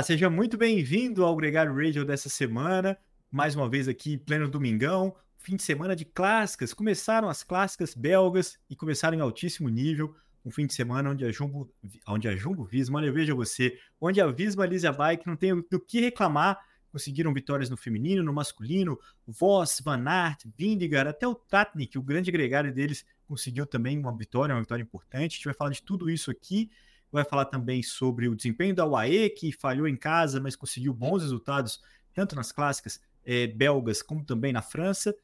[0.00, 2.96] Olá, seja muito bem-vindo ao Gregário Radio dessa semana.
[3.30, 6.72] Mais uma vez aqui, pleno domingão, fim de semana de clássicas.
[6.72, 10.16] Começaram as clássicas belgas e começaram em altíssimo nível.
[10.42, 11.70] Um fim de semana onde a Jumbo,
[12.08, 15.78] onde a Jumbo Visma, olha, veja você, onde a Visma Lisa Bike não tem do
[15.78, 16.58] que reclamar.
[16.90, 22.32] Conseguiram vitórias no feminino, no masculino, Voss, Van Aert, Vindigar, até o Tatnik, o grande
[22.32, 25.32] gregário deles, conseguiu também uma vitória, uma vitória importante.
[25.32, 26.70] A gente vai falar de tudo isso aqui
[27.12, 31.22] vai falar também sobre o desempenho da UAE, que falhou em casa, mas conseguiu bons
[31.22, 31.80] resultados,
[32.14, 35.14] tanto nas clássicas é, belgas como também na França.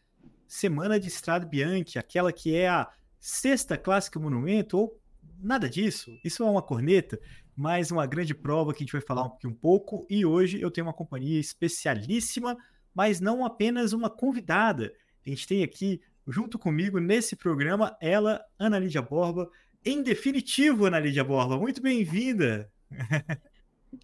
[0.46, 2.88] Semana de Estrada Bianchi, aquela que é a
[3.18, 5.00] sexta clássica monumento, ou
[5.38, 7.18] nada disso, isso é uma corneta,
[7.56, 10.06] mas uma grande prova que a gente vai falar aqui um pouco.
[10.10, 12.56] E hoje eu tenho uma companhia especialíssima,
[12.94, 14.92] mas não apenas uma convidada.
[15.26, 19.50] A gente tem aqui, junto comigo nesse programa, ela, Ana Lídia Borba,
[19.86, 21.56] em definitivo, Ana Lídia Borba.
[21.56, 22.68] Muito bem-vinda.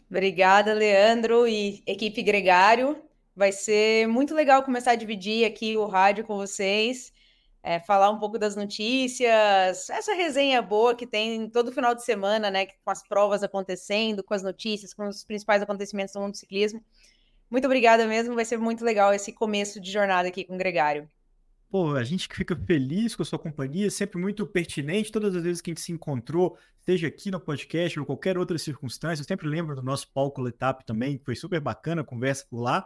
[0.08, 3.02] Obrigada, Leandro e equipe Gregário.
[3.34, 7.12] Vai ser muito legal começar a dividir aqui o rádio com vocês,
[7.64, 12.48] é, falar um pouco das notícias, essa resenha boa que tem todo final de semana,
[12.48, 12.66] né?
[12.66, 16.80] Com as provas acontecendo, com as notícias, com os principais acontecimentos do mundo do ciclismo.
[17.50, 21.08] Muito obrigada mesmo, vai ser muito legal esse começo de jornada aqui com o Gregário.
[21.72, 25.10] Pô, a gente fica feliz com a sua companhia, sempre muito pertinente.
[25.10, 28.58] Todas as vezes que a gente se encontrou, seja aqui no podcast ou qualquer outra
[28.58, 32.44] circunstância, eu sempre lembro do nosso palco Letap também, que foi super bacana a conversa
[32.50, 32.84] por lá.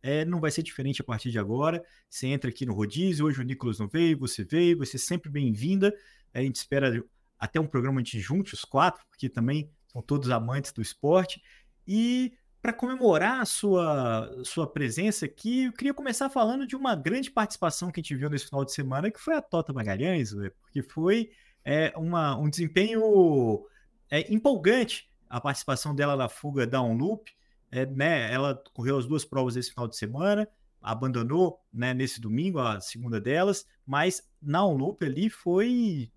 [0.00, 1.84] É, não vai ser diferente a partir de agora.
[2.08, 5.28] Você entra aqui no Rodízio, hoje o Nicolas não veio, você veio, você é sempre
[5.28, 5.92] bem-vinda.
[6.32, 7.04] A gente espera
[7.36, 11.42] até um programa de juntos, os quatro, porque também são todos amantes do esporte.
[11.84, 12.32] E
[12.62, 17.90] para comemorar a sua, sua presença aqui, eu queria começar falando de uma grande participação
[17.90, 21.30] que a gente viu nesse final de semana, que foi a Tota Magalhães, porque foi
[21.64, 23.64] é, uma, um desempenho
[24.10, 27.30] é, empolgante a participação dela na fuga da Loop.
[27.70, 30.48] É, né, ela correu as duas provas esse final de semana,
[30.82, 36.10] abandonou né, nesse domingo a segunda delas, mas na Loop ali foi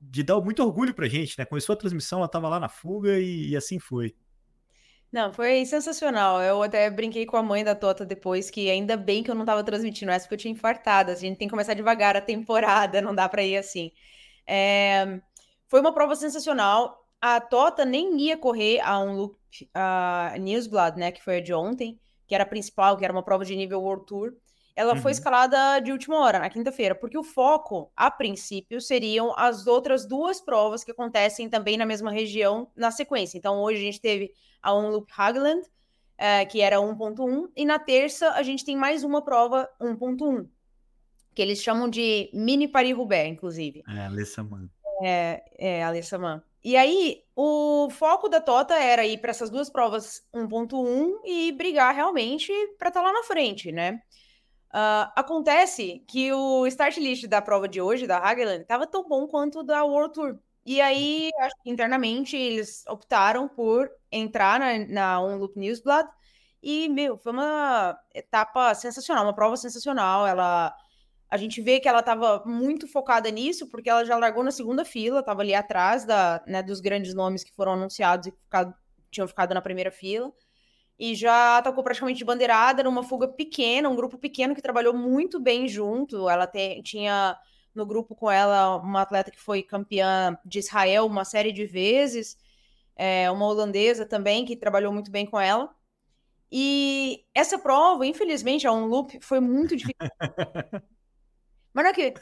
[0.00, 1.36] de dar muito orgulho para gente.
[1.36, 1.44] Né?
[1.44, 4.14] Começou a transmissão, ela estava lá na fuga e, e assim foi.
[5.12, 6.42] Não, foi sensacional.
[6.42, 9.42] Eu até brinquei com a mãe da Tota depois, que ainda bem que eu não
[9.42, 11.10] estava transmitindo essa, porque eu tinha infartado.
[11.10, 13.92] A gente tem que começar devagar a temporada, não dá para ir assim.
[14.46, 15.20] É...
[15.68, 17.04] Foi uma prova sensacional.
[17.20, 19.36] A Tota nem ia correr a um loop
[19.72, 23.22] a Newsblad, né, que foi a de ontem, que era a principal, que era uma
[23.22, 24.34] prova de nível World Tour.
[24.76, 25.00] Ela uhum.
[25.00, 30.06] foi escalada de última hora, na quinta-feira, porque o foco, a princípio, seriam as outras
[30.06, 33.38] duas provas que acontecem também na mesma região na sequência.
[33.38, 35.66] Então, hoje a gente teve a Unloop Hagland,
[36.18, 40.46] é, que era 1.1, e na terça a gente tem mais uma prova 1.1,
[41.34, 43.82] que eles chamam de Mini Paris-Roubaix, inclusive.
[43.88, 44.68] É, Alessa Man.
[45.02, 46.42] É, é Alessa Man.
[46.62, 51.94] E aí, o foco da Tota era ir para essas duas provas 1.1 e brigar
[51.94, 54.02] realmente para estar tá lá na frente, né?
[54.74, 59.26] Uh, acontece que o start list da prova de hoje, da Hageland, estava tão bom
[59.26, 60.38] quanto da World Tour.
[60.66, 66.08] E aí, acho que internamente, eles optaram por entrar na, na On Loop Newsblad.
[66.62, 70.26] E, meu, foi uma etapa sensacional, uma prova sensacional.
[70.26, 70.74] Ela.
[71.30, 74.84] A gente vê que ela estava muito focada nisso, porque ela já largou na segunda
[74.84, 78.74] fila, estava ali atrás da, né, dos grandes nomes que foram anunciados e ficado,
[79.10, 80.32] tinham ficado na primeira fila
[80.98, 85.38] e já atacou praticamente de bandeirada numa fuga pequena, um grupo pequeno que trabalhou muito
[85.38, 86.28] bem junto.
[86.28, 87.38] Ela te, tinha
[87.74, 92.38] no grupo com ela uma atleta que foi campeã de Israel uma série de vezes,
[92.96, 95.70] é, uma holandesa também que trabalhou muito bem com ela.
[96.50, 99.96] E essa prova, infelizmente, a um loop foi muito difícil.
[101.76, 102.14] Mas não é que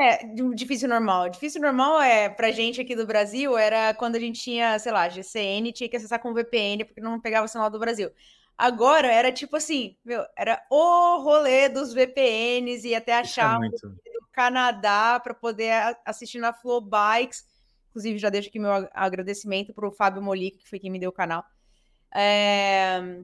[0.00, 0.18] é
[0.52, 1.28] difícil normal.
[1.28, 5.08] Difícil normal é pra gente aqui do Brasil era quando a gente tinha, sei lá,
[5.08, 8.10] GCN, tinha que acessar com VPN porque não pegava o sinal do Brasil.
[8.58, 13.96] Agora era tipo assim, meu, era o rolê dos VPNs e até achar é do
[14.32, 17.46] Canadá para poder assistir na Flow Bikes.
[17.90, 21.10] Inclusive, já deixo aqui meu agradecimento para o Fábio Molica, que foi quem me deu
[21.10, 21.44] o canal.
[22.12, 23.22] É...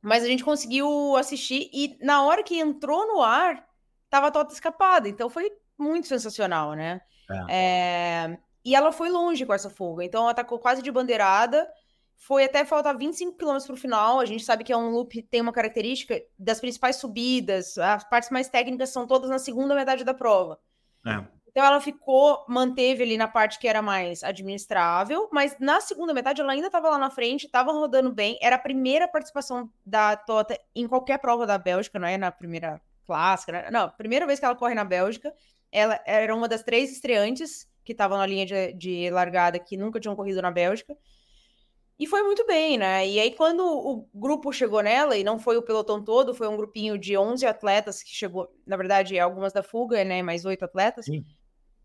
[0.00, 3.66] Mas a gente conseguiu assistir e na hora que entrou no ar,
[4.12, 5.08] tava toda escapada.
[5.08, 7.00] Então foi muito sensacional, né?
[7.48, 8.26] É.
[8.28, 8.38] É...
[8.62, 10.04] E ela foi longe com essa fuga.
[10.04, 11.66] Então ela atacou quase de bandeirada.
[12.18, 14.20] Foi até faltar 25 km para o final.
[14.20, 18.30] A gente sabe que é um loop tem uma característica das principais subidas, as partes
[18.30, 20.60] mais técnicas são todas na segunda metade da prova.
[21.06, 21.24] É.
[21.48, 26.40] Então ela ficou, manteve ali na parte que era mais administrável, mas na segunda metade
[26.40, 28.38] ela ainda estava lá na frente, estava rodando bem.
[28.40, 32.80] Era a primeira participação da Tota em qualquer prova da Bélgica, não é na primeira
[33.06, 33.52] clássica.
[33.52, 33.70] Né?
[33.70, 35.32] Não, primeira vez que ela corre na Bélgica,
[35.70, 39.98] ela era uma das três estreantes que estavam na linha de, de largada que nunca
[39.98, 40.96] tinham corrido na Bélgica.
[41.98, 43.06] E foi muito bem, né?
[43.06, 46.56] E aí, quando o grupo chegou nela, e não foi o pelotão todo, foi um
[46.56, 50.22] grupinho de 11 atletas que chegou, na verdade, algumas da fuga, né?
[50.22, 51.04] Mais oito atletas.
[51.04, 51.24] Sim.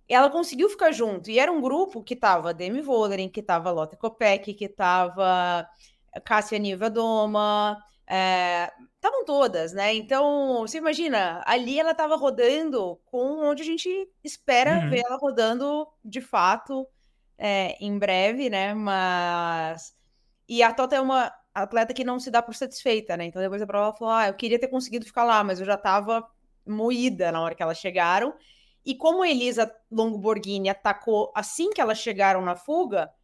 [0.10, 1.30] Ela conseguiu ficar junto.
[1.30, 5.68] E era um grupo que tava Demi Vollering, que tava Lotte Kopeck, que tava
[6.24, 9.25] Cássia Niva Doma, estavam é...
[9.25, 9.94] todas, né?
[9.94, 13.89] Então, você imagina, ali ela tava rodando com onde a gente
[14.24, 14.89] espera uhum.
[14.89, 16.88] ver ela rodando de fato
[17.38, 18.74] é, em breve, né?
[18.74, 19.95] Mas
[20.48, 23.25] e a Tota é uma atleta que não se dá por satisfeita, né?
[23.25, 25.65] Então depois da prova ela falou: ah, eu queria ter conseguido ficar lá, mas eu
[25.65, 26.25] já estava
[26.65, 28.33] moída na hora que elas chegaram.
[28.86, 33.17] E como a Elisa Longoborghini atacou assim que elas chegaram na fuga, fu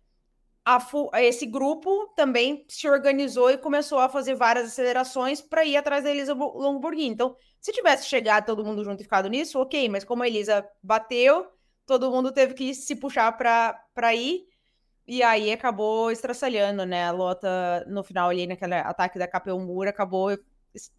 [1.15, 6.11] esse grupo também se organizou e começou a fazer várias acelerações para ir atrás da
[6.11, 7.13] Elisa Longoborghini.
[7.13, 10.65] Então, se tivesse chegado todo mundo junto e ficado nisso, ok, mas como a Elisa
[10.81, 11.47] bateu,
[11.85, 14.45] todo mundo teve que se puxar para ir.
[15.05, 17.05] E aí acabou estraçalhando, né?
[17.05, 20.37] A Lota, no final ali, naquele ataque da KPU Mura, acabou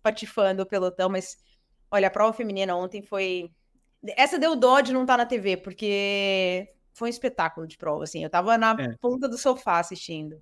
[0.02, 1.36] patifando o pelotão, mas
[1.90, 3.50] olha, a prova feminina ontem foi.
[4.16, 8.04] Essa deu dó de não estar tá na TV, porque foi um espetáculo de prova,
[8.04, 8.22] assim.
[8.22, 8.96] Eu tava na é.
[9.00, 10.40] ponta do sofá assistindo.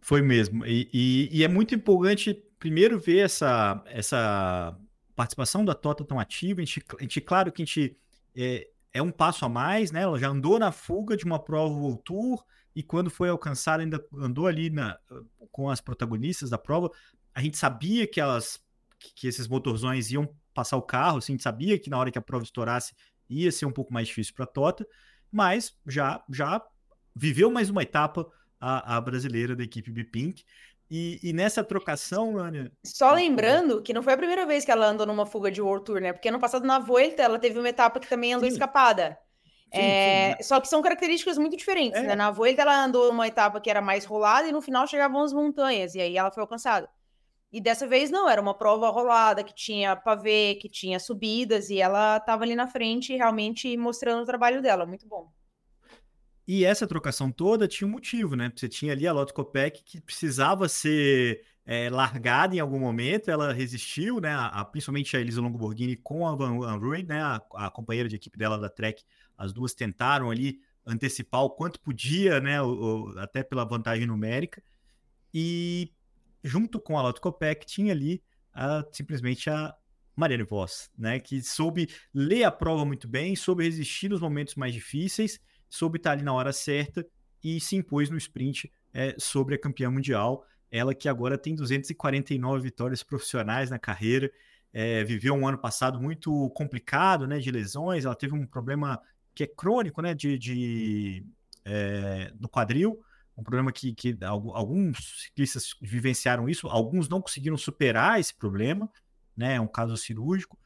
[0.00, 0.64] Foi mesmo.
[0.64, 4.78] E, e, e, é muito empolgante, primeiro, ver essa, essa
[5.16, 6.60] participação da Tota tão ativa.
[6.60, 7.96] A gente, a gente claro que a gente
[8.36, 10.02] é, é um passo a mais, né?
[10.02, 12.44] Ela já andou na fuga de uma prova World Tour
[12.74, 14.98] e quando foi alcançada ainda andou ali na,
[15.50, 16.90] com as protagonistas da prova.
[17.34, 18.60] A gente sabia que elas
[19.14, 22.18] que esses motorzões iam passar o carro, assim, a gente sabia que na hora que
[22.18, 22.94] a prova estourasse
[23.28, 24.86] ia ser um pouco mais difícil para a Tota,
[25.30, 26.62] mas já já
[27.14, 28.26] viveu mais uma etapa
[28.60, 30.44] a, a brasileira da equipe Bipink.
[30.88, 32.70] E, e, nessa trocação, Ania.
[32.84, 35.84] Só lembrando que não foi a primeira vez que ela andou numa fuga de World
[35.84, 36.12] Tour, né?
[36.12, 38.54] Porque ano passado na Volta ela teve uma etapa que também andou sim.
[38.54, 39.18] escapada.
[39.74, 40.44] Sim, é, sim.
[40.44, 42.06] Só que são características muito diferentes, é.
[42.06, 42.14] né?
[42.14, 45.32] Na Volta ela andou numa etapa que era mais rolada e no final chegavam as
[45.32, 46.88] montanhas, e aí ela foi alcançada.
[47.56, 51.80] E dessa vez não, era uma prova rolada que tinha pavê, que tinha subidas, e
[51.80, 55.32] ela estava ali na frente realmente mostrando o trabalho dela, muito bom.
[56.46, 58.52] E essa trocação toda tinha um motivo, né?
[58.54, 63.54] Você tinha ali a Lotto Copec que precisava ser é, largada em algum momento, ela
[63.54, 64.34] resistiu, né?
[64.34, 66.78] A, principalmente a Elisa Longoborghini com a Van, Van
[67.08, 67.22] né?
[67.22, 69.02] A, a, companheira de equipe dela da Trek,
[69.34, 72.60] as duas tentaram ali antecipar o quanto podia, né?
[72.60, 74.62] O, o, até pela vantagem numérica.
[75.32, 75.90] E
[76.46, 78.22] junto com a Lotto Copec tinha ali
[78.92, 79.74] simplesmente a
[80.14, 81.20] Mariane Voss, né?
[81.20, 85.38] Que soube ler a prova muito bem, soube resistir nos momentos mais difíceis
[85.68, 87.06] soube estar ali na hora certa
[87.42, 90.44] e se impôs no sprint é, sobre a campeã mundial.
[90.70, 94.30] Ela que agora tem 249 vitórias profissionais na carreira,
[94.72, 98.04] é, viveu um ano passado muito complicado, né, de lesões.
[98.04, 99.00] Ela teve um problema
[99.34, 101.24] que é crônico, né, de, de
[101.64, 103.00] é, do quadril,
[103.36, 108.90] um problema que, que alguns ciclistas vivenciaram isso, alguns não conseguiram superar esse problema,
[109.36, 110.58] né, é um caso cirúrgico.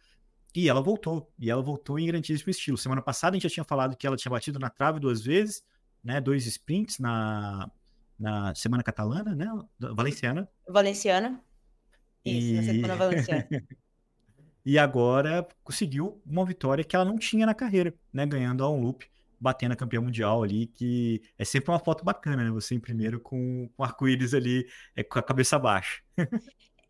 [0.55, 2.77] E ela voltou, e ela voltou em grandíssimo estilo.
[2.77, 5.62] Semana passada a gente já tinha falado que ela tinha batido na trave duas vezes,
[6.03, 6.21] né?
[6.21, 7.71] Dois sprints na,
[8.19, 9.47] na semana catalana, né?
[9.79, 10.49] Valenciana.
[10.69, 11.41] Valenciana.
[12.25, 12.57] Isso, e...
[12.57, 13.49] na semana valenciana.
[14.67, 18.27] e agora conseguiu uma vitória que ela não tinha na carreira, né?
[18.27, 19.09] Ganhando a um loop,
[19.41, 22.51] batendo a campeã mundial ali, que é sempre uma foto bacana, né?
[22.51, 26.03] Você em primeiro com, arco-íris ali, é, com a cabeça baixa.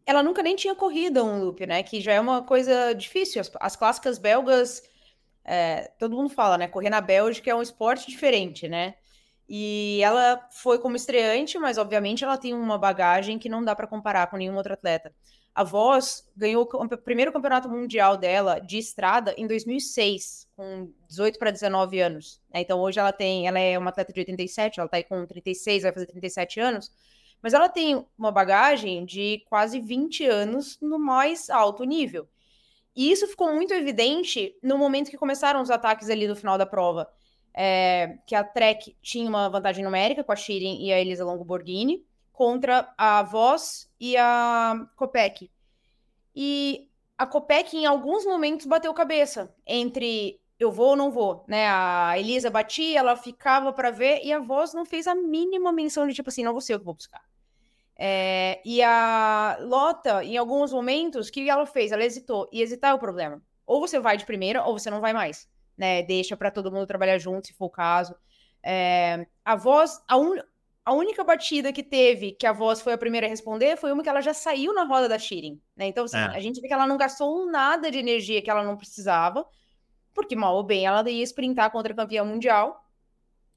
[0.04, 1.83] ela nunca nem tinha corrido um loop, né?
[1.83, 3.40] Que já é uma coisa difícil.
[3.40, 4.83] As, as clássicas belgas,
[5.45, 6.66] é, todo mundo fala, né?
[6.66, 8.95] Correr na Bélgica é um esporte diferente, né?
[9.49, 13.87] E ela foi como estreante, mas obviamente ela tem uma bagagem que não dá para
[13.87, 15.12] comparar com nenhum outro atleta.
[15.60, 21.50] A Voz ganhou o primeiro campeonato mundial dela de estrada em 2006, com 18 para
[21.50, 22.40] 19 anos.
[22.52, 22.60] Né?
[22.60, 25.82] Então hoje ela tem, ela é uma atleta de 87, ela tá aí com 36,
[25.82, 26.90] vai fazer 37 anos
[27.42, 32.28] mas ela tem uma bagagem de quase 20 anos no mais alto nível.
[32.94, 36.66] E isso ficou muito evidente no momento que começaram os ataques ali no final da
[36.66, 37.08] prova.
[37.52, 42.04] É, que a Trek tinha uma vantagem numérica com a Shirin e a Elisa Longoborghini
[42.32, 45.50] contra a Voss e a Copec.
[46.35, 46.88] E
[47.19, 51.66] a Copec, em alguns momentos, bateu cabeça entre eu vou ou não vou, né?
[51.69, 56.07] A Elisa batia, ela ficava para ver e a voz não fez a mínima menção
[56.07, 57.23] de tipo assim, não vou ser eu que vou buscar.
[58.02, 61.92] É, e a Lota, em alguns momentos, o que ela fez?
[61.92, 62.49] Ela hesitou.
[62.50, 63.42] E hesitar é o problema.
[63.66, 65.49] Ou você vai de primeira, ou você não vai mais.
[65.76, 66.02] Né?
[66.02, 68.14] Deixa para todo mundo trabalhar junto, se for o caso.
[68.62, 70.38] É, a voz, a, un,
[70.84, 74.02] a única batida que teve, que a voz foi a primeira a responder, foi uma
[74.02, 75.60] que ela já saiu na roda da Shirin.
[75.76, 75.87] Né?
[75.87, 76.25] Então, assim, é.
[76.25, 79.46] a gente vê que ela não gastou nada de energia que ela não precisava
[80.14, 82.84] porque mal ou bem ela ia sprintar contra a campeã mundial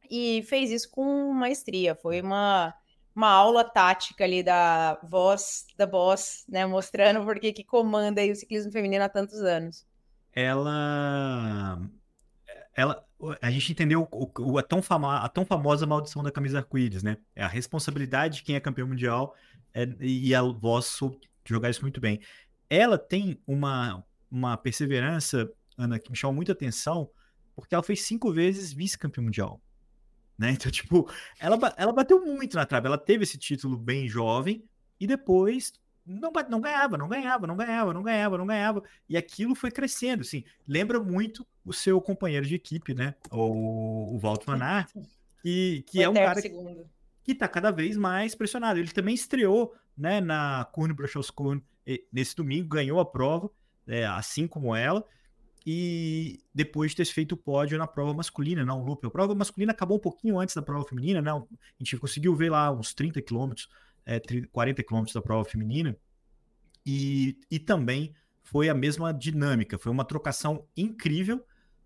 [0.10, 1.96] e fez isso com maestria.
[1.96, 2.74] Foi uma
[3.16, 6.66] uma aula tática ali da voz da boss, né?
[6.66, 9.86] Mostrando por que comanda aí o ciclismo feminino há tantos anos.
[10.34, 11.80] Ela.
[12.76, 13.06] Ela,
[13.42, 17.04] a gente entendeu o, o, a, tão fama, a tão famosa maldição da camisa arco-íris,
[17.04, 17.18] né?
[17.36, 19.36] É a responsabilidade de quem é campeão mundial
[19.74, 21.00] é, e a voz
[21.46, 22.20] jogar isso muito bem.
[22.70, 27.10] Ela tem uma, uma perseverança, Ana, que me chamou muita atenção,
[27.56, 29.62] porque ela foi cinco vezes vice-campeã mundial.
[30.38, 30.52] Né?
[30.52, 32.88] Então, tipo, ela, ela bateu muito na trave.
[32.88, 34.64] Ela teve esse título bem jovem
[35.00, 35.74] e depois
[36.06, 38.84] não, não ganhava, não ganhava, não ganhava, não ganhava, não ganhava.
[39.08, 40.44] E aquilo foi crescendo, assim.
[40.68, 43.16] Lembra muito o seu companheiro de equipe, né?
[43.32, 44.92] O, o Walter Van Aert,
[45.42, 46.86] que, que é um cara segundo.
[47.24, 48.80] que tá cada vez mais pressionado.
[48.80, 51.60] Ele também estreou né, na Kuhn Bruxelles-Kuhn
[52.12, 53.50] nesse domingo, ganhou a prova,
[53.88, 55.06] é, assim como ela
[55.66, 59.06] e depois de ter feito o pódio na prova masculina, não, loop.
[59.08, 61.32] A prova masculina acabou um pouquinho antes da prova feminina, né?
[61.32, 61.44] A
[61.80, 63.70] gente conseguiu ver lá uns 30 quilômetros,
[64.06, 65.96] é, 40 quilômetros da prova feminina.
[66.86, 71.44] E, e também foi a mesma dinâmica, foi uma trocação incrível,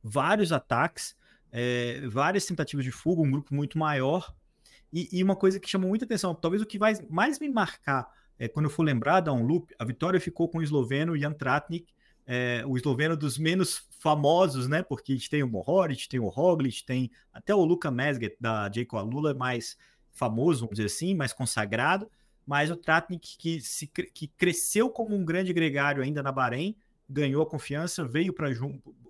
[0.07, 1.15] vários ataques,
[1.51, 4.33] é, várias tentativas de fuga, um grupo muito maior.
[4.91, 8.09] E, e, uma coisa que chamou muita atenção, talvez o que vai mais me marcar
[8.39, 11.33] é, quando eu for lembrar da um loop, a vitória ficou com o esloveno Jan
[11.33, 11.93] Tratnik,
[12.25, 14.83] é, o esloveno dos menos famosos, né?
[14.83, 18.69] Porque a gente tem o Mohoric, tem o Roglic, tem até o Luca Mesget da
[18.71, 19.77] Jacob Lula, mais
[20.11, 22.09] famoso, vamos dizer assim, mais consagrado.
[22.45, 26.75] Mas o Tratnik, que, se, que cresceu como um grande gregário ainda na Bahrein,
[27.09, 28.49] ganhou a confiança, veio para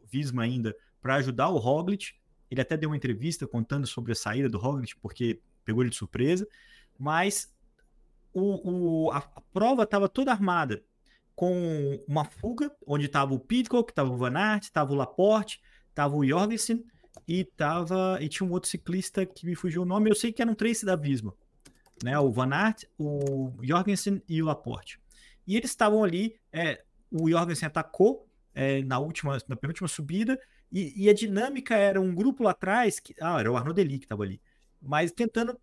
[0.10, 2.14] Visma ainda para ajudar o Roglic.
[2.50, 5.96] Ele até deu uma entrevista contando sobre a saída do Roglic, porque pegou ele de
[5.96, 6.48] surpresa.
[6.98, 7.54] Mas
[8.34, 10.84] o, o a, a prova estava toda armada
[11.36, 16.16] com uma fuga, onde estava o Pitcock, estava o Van Aert, estava o Laporte, estava
[16.16, 16.84] o Jorgensen
[17.28, 20.42] e tava e tinha um outro ciclista que me fugiu o nome, eu sei que
[20.42, 21.34] era um Trace da Visma,
[22.04, 22.18] né?
[22.18, 25.00] O Van Aert, o Jorgensen e o Laporte.
[25.46, 28.27] E eles estavam ali, é, o Jorgensen atacou
[28.58, 30.40] é, na última, na penúltima subida
[30.72, 34.00] e, e, a dinâmica era um grupo lá atrás, que, ah, era o Arnaud Deli
[34.00, 34.42] que estava ali,
[34.82, 35.56] mas tentando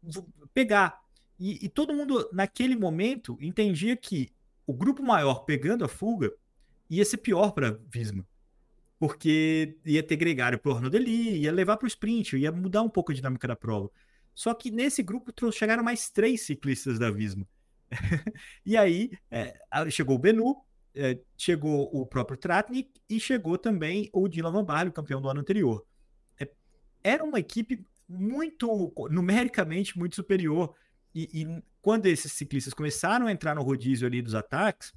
[0.54, 1.02] pegar.
[1.36, 4.32] E, e todo mundo naquele momento entendia que
[4.64, 6.32] o grupo maior pegando a fuga
[6.88, 8.24] ia ser pior para Visma.
[8.96, 12.88] Porque ia ter gregário pro Arno Deli, ia levar para o sprint, ia mudar um
[12.88, 13.90] pouco a dinâmica da prova.
[14.32, 17.44] Só que nesse grupo chegaram mais três ciclistas da Visma.
[18.64, 19.58] e aí é,
[19.90, 24.92] chegou o Benu, é, chegou o próprio Tratnik e chegou também o Dylan Van Barley,
[24.92, 25.84] campeão do ano anterior.
[26.38, 26.48] É,
[27.02, 30.74] era uma equipe muito, numericamente, muito superior
[31.14, 34.92] e, e, quando esses ciclistas começaram a entrar no rodízio ali dos ataques,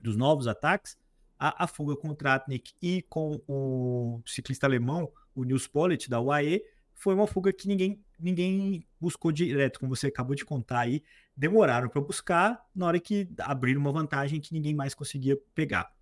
[0.00, 0.96] dos novos ataques,
[1.38, 6.20] a, a fuga com o Tratnik e com o ciclista alemão, o Nils Pollitt, da
[6.20, 6.62] UAE,
[6.94, 11.02] foi uma fuga que ninguém, ninguém buscou direto, como você acabou de contar aí.
[11.36, 15.92] Demoraram para buscar na hora que abriram uma vantagem que ninguém mais conseguia pegar.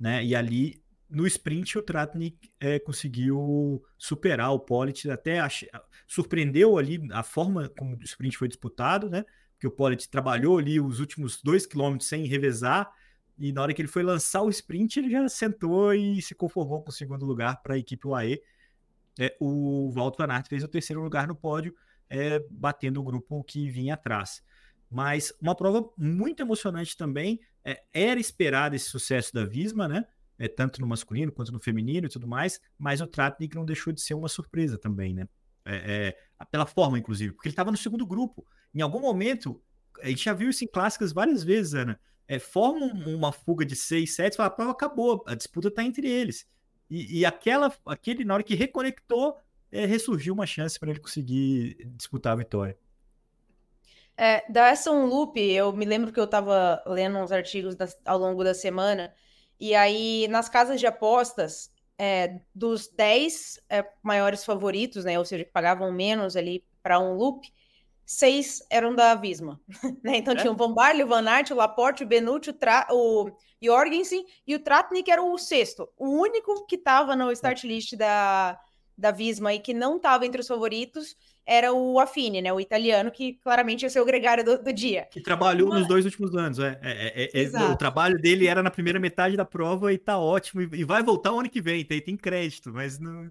[0.00, 0.24] Né?
[0.24, 5.64] E ali no sprint o Tratnik é, conseguiu superar o Pollitt, até ach...
[6.06, 9.24] surpreendeu ali a forma como o sprint foi disputado, né?
[9.54, 12.92] Porque o Pollitt trabalhou ali os últimos dois quilômetros sem revezar,
[13.38, 16.82] e na hora que ele foi lançar o sprint, ele já sentou e se conformou
[16.82, 18.40] com o segundo lugar para a equipe UAE.
[19.18, 21.74] É, o Walter Van Aert fez o terceiro lugar no pódio,
[22.10, 24.42] é, batendo o grupo que vinha atrás.
[24.90, 27.40] Mas uma prova muito emocionante também.
[27.64, 30.06] É, era esperado esse sucesso da Visma, né?
[30.38, 33.92] é, tanto no masculino quanto no feminino e tudo mais, mas o Tratnik não deixou
[33.92, 35.28] de ser uma surpresa também, né?
[35.64, 38.46] É, é, pela forma, inclusive, porque ele estava no segundo grupo.
[38.74, 39.60] Em algum momento,
[40.00, 42.00] a gente já viu isso em clássicas várias vezes, Ana.
[42.26, 46.08] É, forma uma fuga de seis sets, fala, a prova acabou, a disputa está entre
[46.08, 46.46] eles.
[46.88, 49.36] E, e, aquela, aquele, na hora que reconectou,
[49.70, 52.78] é, ressurgiu uma chance para ele conseguir disputar a vitória.
[54.20, 58.18] É, da Aston Loop, eu me lembro que eu estava lendo uns artigos da, ao
[58.18, 59.14] longo da semana
[59.60, 65.44] e aí, nas casas de apostas, é, dos 10 é, maiores favoritos, né, ou seja,
[65.44, 67.48] que pagavam menos ali para um loop,
[68.04, 69.60] seis eram da Visma.
[70.02, 70.16] né?
[70.16, 70.36] Então é?
[70.36, 74.24] tinha o Van Barley, o Van Aert, o Laporte, o Benucci, o, Tra o Jorgensen
[74.46, 75.88] e o Tratnik era o sexto.
[75.96, 78.58] O único que estava no start list da,
[78.98, 82.52] da Visma e que não estava entre os favoritos era o Affine, né?
[82.52, 85.08] O italiano, que claramente ia ser o gregário do, do dia.
[85.10, 85.78] Que trabalhou Mas...
[85.78, 86.58] nos dois últimos anos.
[86.58, 90.18] É, é, é, é o trabalho dele era na primeira metade da prova e tá
[90.18, 90.60] ótimo.
[90.60, 93.30] E, vai voltar o ano que vem, tem, tem crédito, mas não.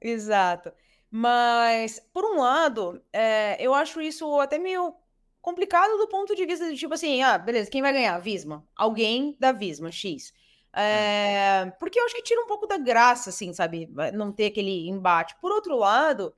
[0.00, 0.72] Exato.
[1.08, 4.94] Mas, por um lado, é, eu acho isso até meio
[5.40, 8.18] complicado do ponto de vista de tipo assim, ah, beleza, quem vai ganhar?
[8.18, 8.66] Visma.
[8.74, 10.32] Alguém da Visma, X.
[10.78, 13.88] É, porque eu acho que tira um pouco da graça, assim, sabe?
[14.12, 15.34] Não ter aquele embate.
[15.40, 16.34] Por outro lado,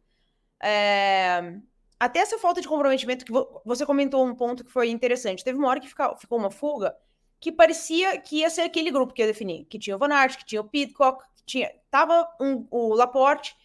[0.62, 1.58] é...
[1.98, 3.32] até essa falta de comprometimento que
[3.64, 5.42] você comentou um ponto que foi interessante.
[5.42, 6.96] Teve uma hora que ficou uma fuga
[7.40, 10.38] que parecia que ia ser aquele grupo que eu defini, que tinha o Van Aert,
[10.38, 13.56] que tinha o Pidcock, que tinha, tava um, o Laporte.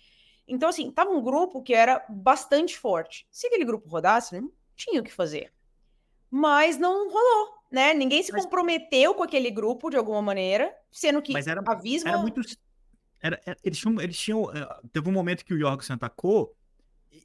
[0.47, 3.27] Então, assim, tava um grupo que era bastante forte.
[3.31, 5.52] Se aquele grupo rodasse, não tinha o que fazer.
[6.35, 7.93] Mas não rolou, né?
[7.93, 8.43] Ninguém se mas...
[8.43, 11.61] comprometeu com aquele grupo de alguma maneira, sendo que mas era.
[12.05, 12.41] Era muito...
[13.21, 14.51] Era, eles tinham, eles tinham...
[14.51, 16.55] Eh, teve um momento que o Jorgensen atacou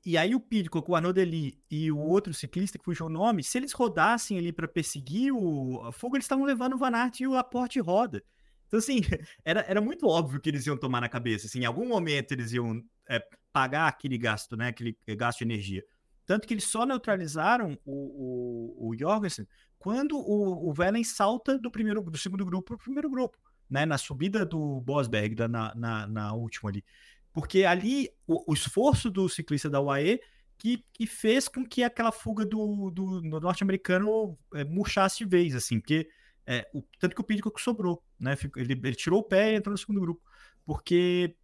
[0.04, 3.42] e aí o Pidcock, o Arnaud Deli e o outro ciclista, que fugiu o nome,
[3.42, 7.20] se eles rodassem ali para perseguir o a fogo, eles estavam levando o Van Aert
[7.20, 8.22] e o Aporte roda.
[8.66, 9.00] Então, assim,
[9.42, 11.46] era, era muito óbvio que eles iam tomar na cabeça.
[11.46, 13.22] Assim, em algum momento eles iam é,
[13.52, 14.68] pagar aquele gasto, né?
[14.68, 15.82] Aquele gasto de energia.
[16.28, 21.70] Tanto que eles só neutralizaram o, o, o Jorgensen quando o, o Velen salta do
[21.70, 23.86] primeiro do segundo grupo para o primeiro grupo, né?
[23.86, 26.84] Na subida do Bosberg, da, na, na, na última ali.
[27.32, 30.20] Porque ali o, o esforço do ciclista da UAE
[30.58, 35.54] que, que, fez com que aquela fuga do, do, do norte-americano é, murchasse de vez,
[35.54, 36.10] assim, porque
[36.46, 38.36] é, o, tanto que o Pidcock sobrou, né?
[38.54, 40.20] Ele, ele, tirou o pé e entrou no segundo grupo,
[40.66, 41.34] porque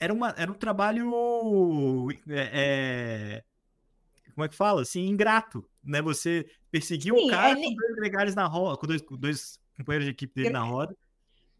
[0.00, 3.44] era, uma, era um trabalho é,
[4.34, 4.82] como é que fala?
[4.82, 6.02] Assim, ingrato, né?
[6.02, 10.34] Você perseguir um cara com dois gregários na roda, com dois, dois companheiros de equipe
[10.34, 10.96] dele na roda,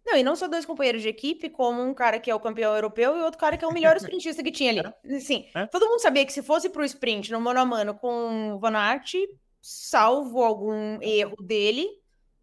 [0.07, 2.75] não, e não só dois companheiros de equipe, como um cara que é o campeão
[2.75, 5.21] europeu e outro cara que é o melhor sprintista que tinha ali.
[5.21, 5.67] Sim, é?
[5.67, 8.77] todo mundo sabia que se fosse pro sprint no mano a mano com o Van
[8.77, 9.15] Aert,
[9.63, 11.89] salvo algum erro dele,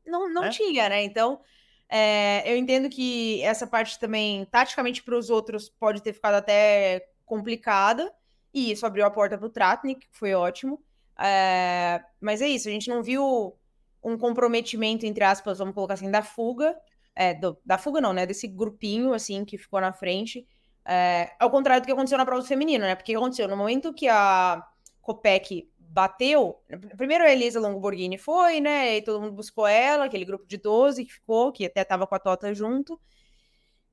[0.05, 0.49] não, não é?
[0.49, 1.03] tinha, né?
[1.03, 1.39] Então,
[1.87, 7.05] é, eu entendo que essa parte também, taticamente para os outros, pode ter ficado até
[7.25, 8.11] complicada,
[8.53, 10.81] e isso abriu a porta para o Tratnik, que foi ótimo.
[11.19, 13.55] É, mas é isso, a gente não viu
[14.03, 16.75] um comprometimento, entre aspas, vamos colocar assim, da fuga.
[17.15, 18.25] É, do, da fuga não, né?
[18.25, 20.47] Desse grupinho, assim, que ficou na frente.
[20.85, 22.95] É, ao contrário do que aconteceu na prova do feminino, né?
[22.95, 23.47] Porque aconteceu?
[23.47, 24.65] No momento que a
[25.01, 26.61] Copec bateu,
[26.97, 28.97] primeiro a Elisa Longoborghini foi, né?
[28.97, 32.15] E todo mundo buscou ela, aquele grupo de 12 que ficou, que até tava com
[32.15, 32.99] a Tota junto.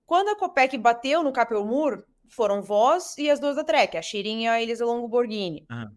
[0.07, 4.43] Quando a Copec bateu no Capelmur, foram Voz e as duas da Trek, a Shirin
[4.43, 5.65] e a Elisa Longoborghini.
[5.71, 5.91] Ah.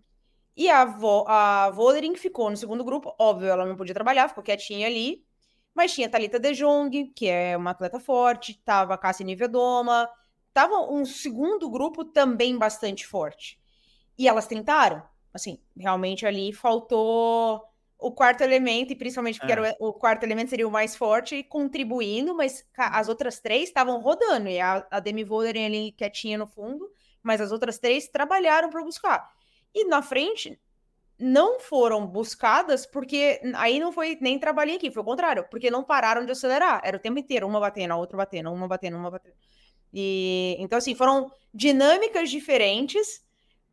[0.55, 4.43] E a, Vo a Vollering ficou no segundo grupo, óbvio, ela não podia trabalhar, ficou
[4.43, 5.23] quietinha ali.
[5.73, 10.09] Mas tinha Thalita De Jong, que é uma atleta forte, tava a Cassia Nivedoma,
[10.53, 13.57] tava um segundo grupo também bastante forte.
[14.17, 15.01] E elas tentaram,
[15.33, 17.63] assim, realmente ali faltou
[18.01, 19.55] o quarto elemento, e principalmente porque é.
[19.55, 24.01] era o, o, quarto elemento seria o mais forte, contribuindo, mas as outras três estavam
[24.01, 28.69] rodando, e a, a Demi Vollering ali quietinha no fundo, mas as outras três trabalharam
[28.69, 29.31] para buscar.
[29.73, 30.59] E na frente,
[31.21, 35.83] não foram buscadas porque aí não foi nem trabalhei aqui, foi o contrário, porque não
[35.83, 39.11] pararam de acelerar, era o tempo inteiro, uma batendo, a outra batendo, uma batendo, uma
[39.11, 39.35] batendo.
[39.93, 43.23] E então assim, foram dinâmicas diferentes,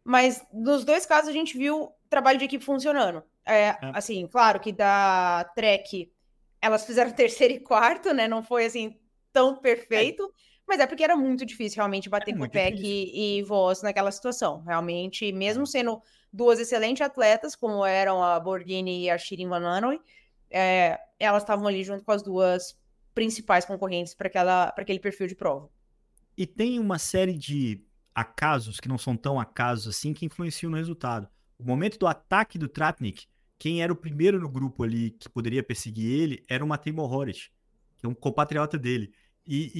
[0.04, 3.22] mas nos dois casos a gente viu o trabalho de equipe funcionando.
[3.48, 3.78] É, é.
[3.94, 6.12] assim, claro que da Trek
[6.60, 8.28] elas fizeram terceiro e quarto, né?
[8.28, 8.96] Não foi assim
[9.32, 10.28] tão perfeito, é.
[10.66, 14.10] mas é porque era muito difícil realmente bater com o PEC e, e voz naquela
[14.10, 14.62] situação.
[14.62, 15.66] Realmente, mesmo é.
[15.66, 16.00] sendo
[16.32, 20.00] duas excelentes atletas, como eram a Borghini e a Shirin Van Anoy,
[20.50, 22.78] é, elas estavam ali junto com as duas
[23.14, 25.68] principais concorrentes para aquele perfil de prova.
[26.36, 27.82] E tem uma série de
[28.14, 31.28] acasos, que não são tão acasos assim, que influenciam no resultado.
[31.58, 33.26] O momento do ataque do Tratnik,
[33.58, 37.50] quem era o primeiro no grupo ali que poderia perseguir ele era o Matei Mohoric,
[37.96, 39.12] que é um compatriota dele.
[39.50, 39.72] E,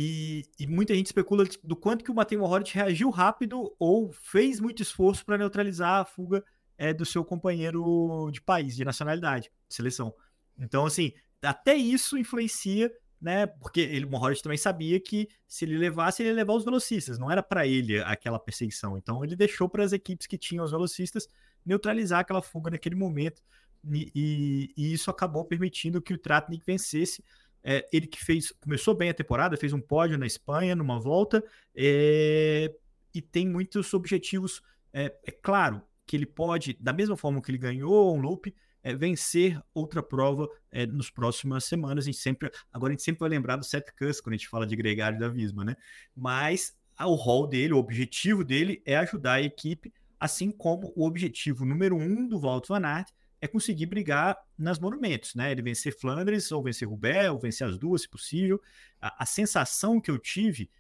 [0.59, 4.61] e, e, muita gente especula do quanto que o Matei Mohoric reagiu rápido ou fez
[4.61, 6.43] muito esforço para neutralizar a fuga
[6.79, 10.15] é, do seu companheiro de país, de nacionalidade, de seleção.
[10.59, 11.13] Então, assim,
[11.43, 13.47] até isso influencia, né?
[13.47, 17.19] Porque ele, o Mohoric também sabia que se ele levasse, ele ia levar os velocistas,
[17.19, 18.97] não era para ele aquela perseguição.
[18.97, 21.29] Então, ele deixou para as equipes que tinham os velocistas
[21.65, 23.43] neutralizar aquela fuga naquele momento.
[23.85, 27.23] E, e, isso acabou permitindo que o Tratnik vencesse
[27.63, 31.45] é, ele que fez, começou bem a temporada, fez um pódio na Espanha numa volta
[31.75, 32.75] é,
[33.15, 34.63] e tem muitos objetivos.
[34.93, 38.95] É, é, claro que ele pode, da mesma forma que ele ganhou um loop, é,
[38.95, 42.05] vencer outra prova é, nas próximas semanas.
[42.05, 44.49] A gente sempre, agora a gente sempre vai lembrar do Seth Kuss quando a gente
[44.49, 45.77] fala de gregário da Visma, né?
[46.17, 51.65] Mas o rol dele, o objetivo dele é ajudar a equipe, assim como o objetivo
[51.65, 55.53] número um do Walter Van Aert é conseguir brigar nas monumentos, né?
[55.53, 58.61] Ele vencer Flandres, ou vencer Roubaix, ou vencer as duas, se possível.
[59.01, 60.71] A, a sensação que eu tive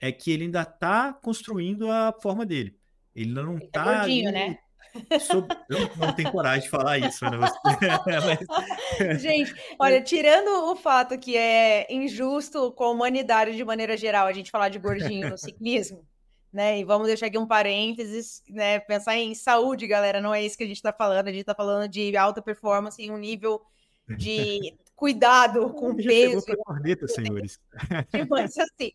[0.00, 2.76] é que ele ainda está construindo a forma dele.
[3.14, 3.84] Ele não está.
[3.84, 4.58] Tá gordinho, né?
[5.20, 5.48] Sob...
[5.68, 7.38] Eu não tenho coragem de falar isso, né?
[9.00, 9.20] Mas...
[9.20, 14.32] Gente, olha, tirando o fato que é injusto com a humanidade de maneira geral a
[14.32, 16.06] gente falar de gordinho no ciclismo,
[16.54, 16.78] né?
[16.78, 18.78] E vamos deixar aqui um parênteses, né?
[18.78, 21.54] Pensar em saúde, galera, não é isso que a gente está falando, a gente está
[21.54, 23.60] falando de alta performance em um nível
[24.16, 26.46] de cuidado com Já peso.
[26.46, 27.58] Chegou corneta, senhores.
[28.30, 28.92] Mas assim,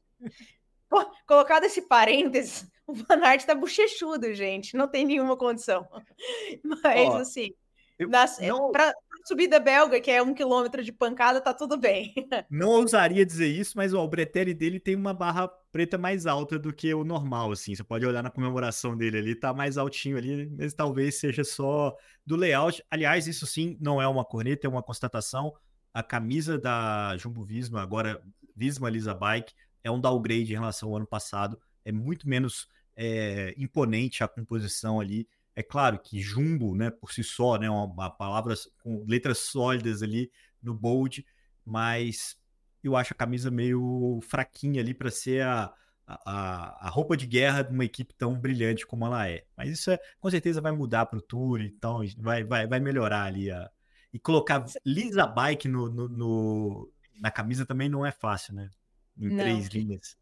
[1.28, 5.86] colocado esse parênteses, o Van Aert tá bochechudo, gente, não tem nenhuma condição.
[6.64, 7.54] Mas Ó, assim,
[8.00, 8.72] nas, não...
[8.72, 8.94] pra,
[9.30, 12.14] subida belga, que é um quilômetro de pancada, tá tudo bem.
[12.50, 16.58] Não ousaria dizer isso, mas ó, o Bretelli dele tem uma barra preta mais alta
[16.58, 17.76] do que o normal, assim.
[17.76, 21.96] Você pode olhar na comemoração dele ali, tá mais altinho ali, mas talvez seja só
[22.26, 22.84] do layout.
[22.90, 25.54] Aliás, isso sim não é uma corneta, é uma constatação.
[25.94, 28.20] A camisa da Jumbo Visma, agora
[28.56, 31.60] Visma Lisa Bike, é um downgrade em relação ao ano passado.
[31.86, 35.28] É muito menos é, imponente a composição ali.
[35.60, 40.02] É claro que jumbo, né, por si só, né, uma, uma palavra com letras sólidas
[40.02, 40.32] ali
[40.64, 41.26] no bold,
[41.66, 42.38] mas
[42.82, 45.74] eu acho a camisa meio fraquinha ali para ser a,
[46.08, 49.44] a, a, roupa de guerra de uma equipe tão brilhante como ela é.
[49.58, 53.26] Mas isso é, com certeza vai mudar para o Tour, então vai, vai, vai melhorar
[53.26, 53.52] ali.
[53.52, 53.70] A...
[54.14, 58.70] E colocar Lisa Bike no, no, no, na camisa também não é fácil, né?
[59.18, 59.38] Em não.
[59.38, 60.16] três linhas.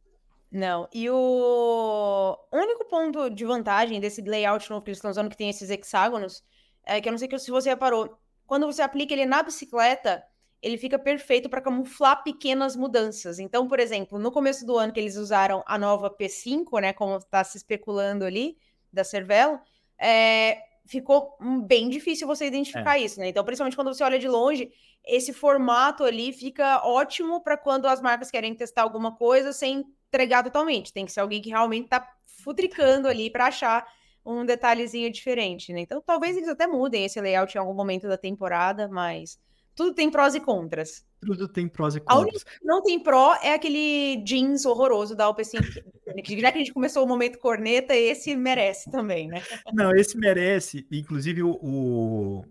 [0.52, 5.38] Não, e o único ponto de vantagem desse layout novo que eles estão usando, que
[5.38, 6.44] tem esses hexágonos,
[6.86, 10.24] é que eu não sei se você reparou, quando você aplica ele na bicicleta,
[10.62, 13.40] ele fica perfeito para camuflar pequenas mudanças.
[13.40, 17.18] Então, por exemplo, no começo do ano que eles usaram a nova P5, né, como
[17.18, 18.58] está se especulando ali,
[18.92, 19.60] da Cervelo,
[20.00, 23.02] é, ficou bem difícil você identificar é.
[23.02, 23.28] isso, né?
[23.28, 24.72] Então, principalmente quando você olha de longe,
[25.06, 30.44] esse formato ali fica ótimo para quando as marcas querem testar alguma coisa sem entregar
[30.44, 30.94] totalmente.
[30.94, 32.08] Tem que ser alguém que realmente tá
[32.44, 33.86] futricando ali para achar
[34.26, 35.82] um detalhezinho diferente, né?
[35.82, 39.40] Então, talvez eles até mudem esse layout em algum momento da temporada, mas
[39.74, 41.06] tudo tem prós e contras.
[41.22, 42.18] Tudo tem prós e contras.
[42.18, 45.60] A única que não tem pró é aquele jeans horroroso da Alpecin.
[45.62, 49.42] Já que a gente começou o momento corneta, esse merece também, né?
[49.72, 50.86] Não, esse merece.
[50.92, 52.44] Inclusive o, o,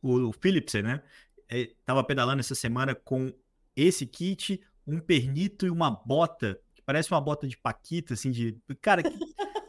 [0.00, 1.02] o Philipsen, né?
[1.50, 3.32] Estava é, pedalando essa semana com
[3.76, 8.56] esse kit, um pernito e uma bota parece uma bota de Paquita, assim, de.
[8.80, 9.18] Cara, que,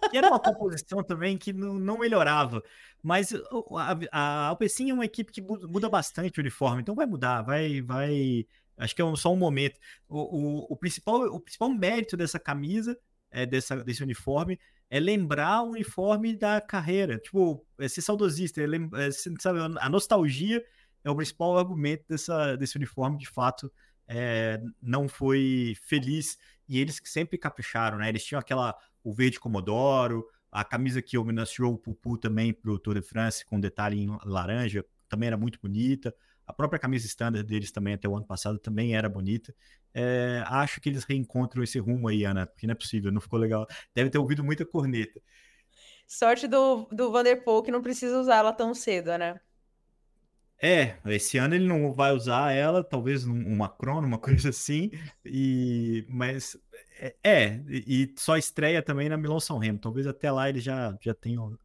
[0.09, 2.63] que era uma composição também que não, não melhorava.
[3.01, 7.41] Mas a, a Alpecin é uma equipe que muda bastante o uniforme, então vai mudar,
[7.41, 7.81] vai.
[7.81, 8.45] vai
[8.77, 9.79] acho que é só um momento.
[10.07, 12.97] O, o, o principal, o principal mérito dessa camisa,
[13.31, 17.17] é, dessa, desse uniforme, é lembrar o uniforme da carreira.
[17.17, 20.63] Tipo, é ser saudosista, é, é, sabe, a nostalgia
[21.03, 23.71] é o principal argumento dessa, desse uniforme, de fato.
[24.07, 28.09] É, não foi feliz e eles que sempre capricharam, né?
[28.09, 32.79] Eles tinham aquela, o verde Comodoro, a camisa que homenageou o Pupu também para o
[32.79, 36.15] Tour de France, com detalhe em laranja, também era muito bonita.
[36.47, 39.53] A própria camisa standard deles também, até o ano passado, também era bonita.
[39.93, 43.39] É, acho que eles reencontram esse rumo aí, Ana, porque não é possível, não ficou
[43.39, 43.65] legal.
[43.93, 45.19] Deve ter ouvido muita corneta.
[46.07, 49.39] Sorte do, do Vanderpool que não precisa usar ela tão cedo, né?
[50.61, 54.89] É, esse ano ele não vai usar ela, talvez uma crono, uma coisa assim,
[55.23, 56.57] e mas
[56.99, 59.79] é, é, e só estreia também na Milão São Remo.
[59.79, 61.57] Talvez até lá ele já já tenham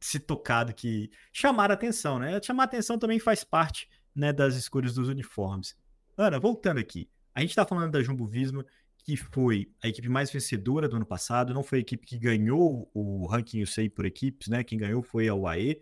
[0.00, 2.40] se tocado que chamar atenção, né?
[2.42, 5.76] Chamar atenção também faz parte, né, das escolhas dos uniformes.
[6.16, 8.64] Ana, voltando aqui, a gente está falando da Jumbo Visma,
[8.98, 12.90] que foi a equipe mais vencedora do ano passado, não foi a equipe que ganhou
[12.92, 14.64] o ranking UCI por equipes, né?
[14.64, 15.80] Quem ganhou foi a UAE.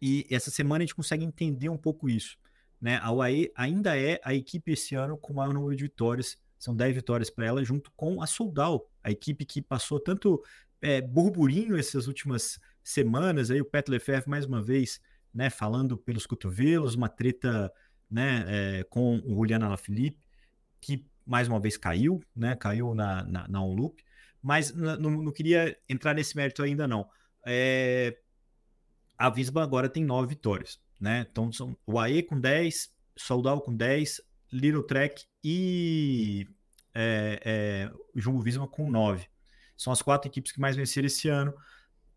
[0.00, 2.38] E essa semana a gente consegue entender um pouco isso.
[2.80, 2.98] Né?
[3.02, 6.38] A UAE ainda é a equipe esse ano com o maior número de vitórias.
[6.58, 10.42] São 10 vitórias para ela, junto com a Soldal, a equipe que passou tanto
[10.80, 13.50] é, burburinho essas últimas semanas.
[13.50, 15.00] Aí o Pet Lefebvre, mais uma vez,
[15.32, 17.72] né, falando pelos cotovelos, uma treta
[18.10, 20.26] né, é, com o Juliana Alaphilippe,
[20.80, 24.02] que mais uma vez caiu, né, caiu na, na, na on-loop.
[24.42, 27.08] Mas não, não, queria entrar nesse mérito ainda não.
[27.46, 28.16] É,
[29.20, 31.26] a Visma agora tem nove vitórias, né?
[31.30, 34.18] Então são o AE com 10, Soldal com 10,
[34.50, 36.48] Little Trek e
[36.94, 39.28] é, é, Jumbo Visma com 9.
[39.76, 41.54] São as quatro equipes que mais venceram esse ano.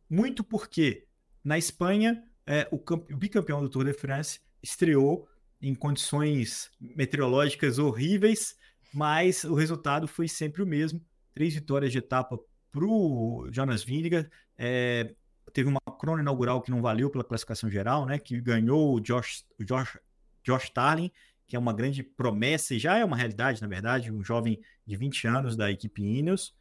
[0.10, 1.06] Muito porque
[1.44, 5.28] na Espanha é, o, o bicampeão do Tour de France estreou
[5.62, 8.56] em condições meteorológicas horríveis,
[8.94, 11.02] mas o resultado foi sempre o mesmo.
[11.34, 12.40] Três vitórias de etapa
[12.72, 14.30] para o Jonas Vingegaard.
[14.58, 15.14] É,
[15.52, 18.20] teve uma crono inaugural que não valeu pela classificação geral, né?
[18.20, 19.98] Que ganhou o Josh, Josh,
[20.44, 21.12] Josh Starling,
[21.46, 24.96] que é uma grande promessa e já é uma realidade, na verdade, um jovem de
[24.96, 26.56] 20 anos da equipe Ineos,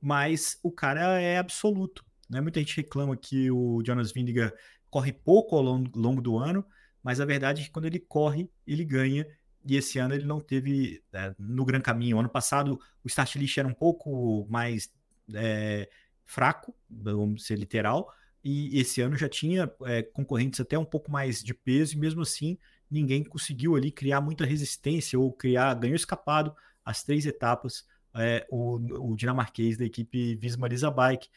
[0.00, 2.04] mas o cara é absoluto.
[2.28, 2.40] Né?
[2.40, 4.54] Muita gente reclama que o Jonas Vingegaard
[4.90, 6.64] corre pouco ao longo, longo do ano,
[7.02, 9.26] mas a verdade é que quando ele corre, ele ganha.
[9.64, 12.18] E esse ano ele não teve é, no Gran Caminho.
[12.18, 14.92] Ano passado o start list era um pouco mais
[15.34, 15.88] é,
[16.28, 18.12] fraco, vamos ser literal,
[18.44, 22.20] e esse ano já tinha é, concorrentes até um pouco mais de peso, e mesmo
[22.20, 22.58] assim
[22.90, 28.76] ninguém conseguiu ali criar muita resistência ou criar, ganhou escapado as três etapas é, o,
[29.10, 31.28] o, dinamarquês da equipe Visma Bike.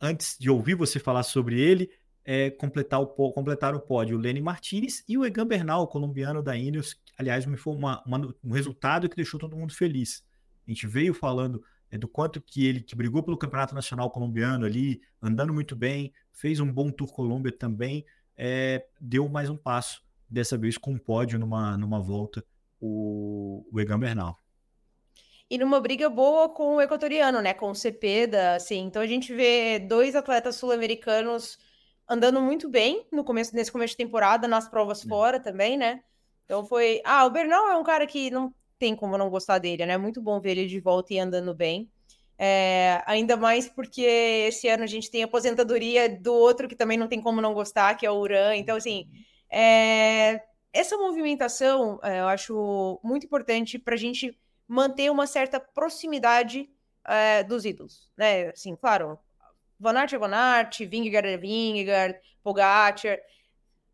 [0.00, 1.90] Antes de ouvir você falar sobre ele,
[2.24, 6.56] é, completar o, completar o pódio o Lenny Martinez e o Egan Bernal, colombiano da
[6.56, 7.00] Ineos.
[7.18, 10.24] Aliás, uma, uma, um resultado que deixou todo mundo feliz.
[10.66, 11.62] A gente veio falando
[11.94, 16.12] é, do quanto que ele que brigou pelo Campeonato Nacional Colombiano ali, andando muito bem,
[16.32, 18.04] fez um bom Tour Colômbia também,
[18.36, 22.44] é, deu mais um passo, dessa vez com um pódio numa, numa volta,
[22.80, 24.42] o, o Egan Bernal.
[25.48, 27.54] E numa briga boa com o equatoriano, né?
[27.54, 28.80] Com o Cepeda, assim.
[28.80, 31.58] Então a gente vê dois atletas sul-americanos
[32.08, 36.02] andando muito bem no começo, nesse começo de temporada, nas provas fora também, né?
[36.44, 37.00] Então foi.
[37.04, 39.96] Ah, o Bernal é um cara que não tem como não gostar dele, né?
[39.96, 41.90] Muito bom ver ele de volta e andando bem.
[42.36, 47.06] É, ainda mais porque esse ano a gente tem aposentadoria do outro que também não
[47.06, 48.56] tem como não gostar, que é o Uran.
[48.56, 49.08] Então, assim,
[49.50, 56.68] é, essa movimentação é, eu acho muito importante para a gente manter uma certa proximidade
[57.06, 58.48] é, dos ídolos, né?
[58.48, 59.18] Assim, claro,
[59.78, 63.18] Van Aert é Van Aert, Vingegaard é Vingegaard, Pogacar,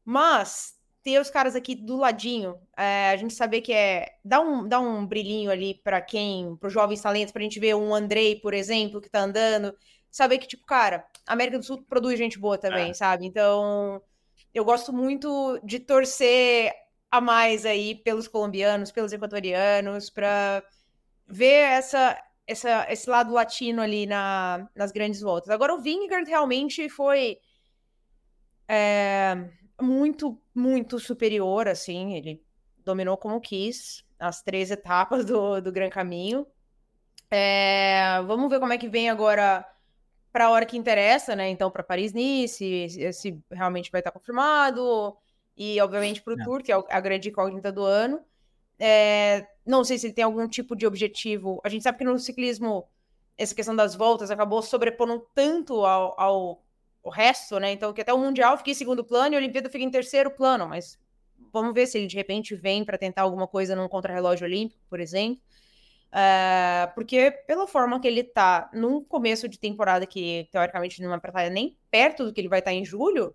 [0.04, 4.68] mas ter os caras aqui do ladinho, é, a gente saber que é dá um,
[4.68, 7.94] dá um brilhinho ali para quem, para os jovens talentos, para a gente ver um
[7.94, 9.74] Andrei, por exemplo, que tá andando,
[10.10, 12.94] saber que tipo, cara, a América do Sul produz gente boa também, é.
[12.94, 13.26] sabe?
[13.26, 14.02] Então,
[14.52, 16.72] eu gosto muito de torcer
[17.10, 20.62] a mais aí pelos colombianos, pelos equatorianos, para
[21.26, 25.50] ver essa, essa, esse lado latino ali na, nas grandes voltas.
[25.50, 27.38] Agora, o Vingegaard realmente foi
[28.68, 29.48] é,
[29.80, 32.42] muito, muito superior, assim, ele
[32.84, 36.46] dominou como quis as três etapas do, do Gran Caminho.
[37.30, 39.64] É, vamos ver como é que vem agora
[40.32, 41.48] para a hora que interessa, né?
[41.48, 45.16] Então, para Paris-Nice, se, se, realmente vai estar confirmado,
[45.56, 46.44] e obviamente para o é.
[46.44, 48.20] Tour, que é a grande incógnita do ano.
[48.78, 51.60] É, não sei se ele tem algum tipo de objetivo.
[51.62, 52.88] A gente sabe que no ciclismo,
[53.36, 56.62] essa questão das voltas acabou sobrepondo tanto ao, ao,
[57.04, 57.72] ao resto, né?
[57.72, 60.30] Então, que até o Mundial fica em segundo plano e a Olimpíada fica em terceiro
[60.30, 60.98] plano, mas
[61.52, 65.00] vamos ver se ele de repente vem para tentar alguma coisa num contrarrelógio olímpico, por
[65.00, 65.40] exemplo.
[66.10, 71.20] Uh, porque pela forma que ele tá num começo de temporada que teoricamente não é
[71.20, 73.34] pra estar nem perto do que ele vai estar em julho,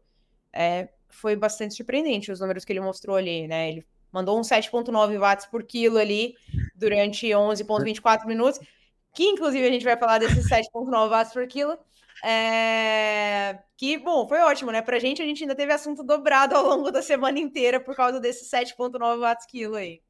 [0.52, 3.70] é, foi bastante surpreendente os números que ele mostrou ali, né?
[3.70, 6.36] Ele mandou um 7.9 watts por quilo ali
[6.76, 8.60] durante 11.24 minutos,
[9.14, 11.78] que inclusive a gente vai falar desses 7.9 watts por quilo.
[12.28, 13.60] É...
[13.78, 14.82] Que, bom, foi ótimo, né?
[14.82, 18.20] Pra gente, a gente ainda teve assunto dobrado ao longo da semana inteira por causa
[18.20, 20.02] desses 7.9 watts quilo aí.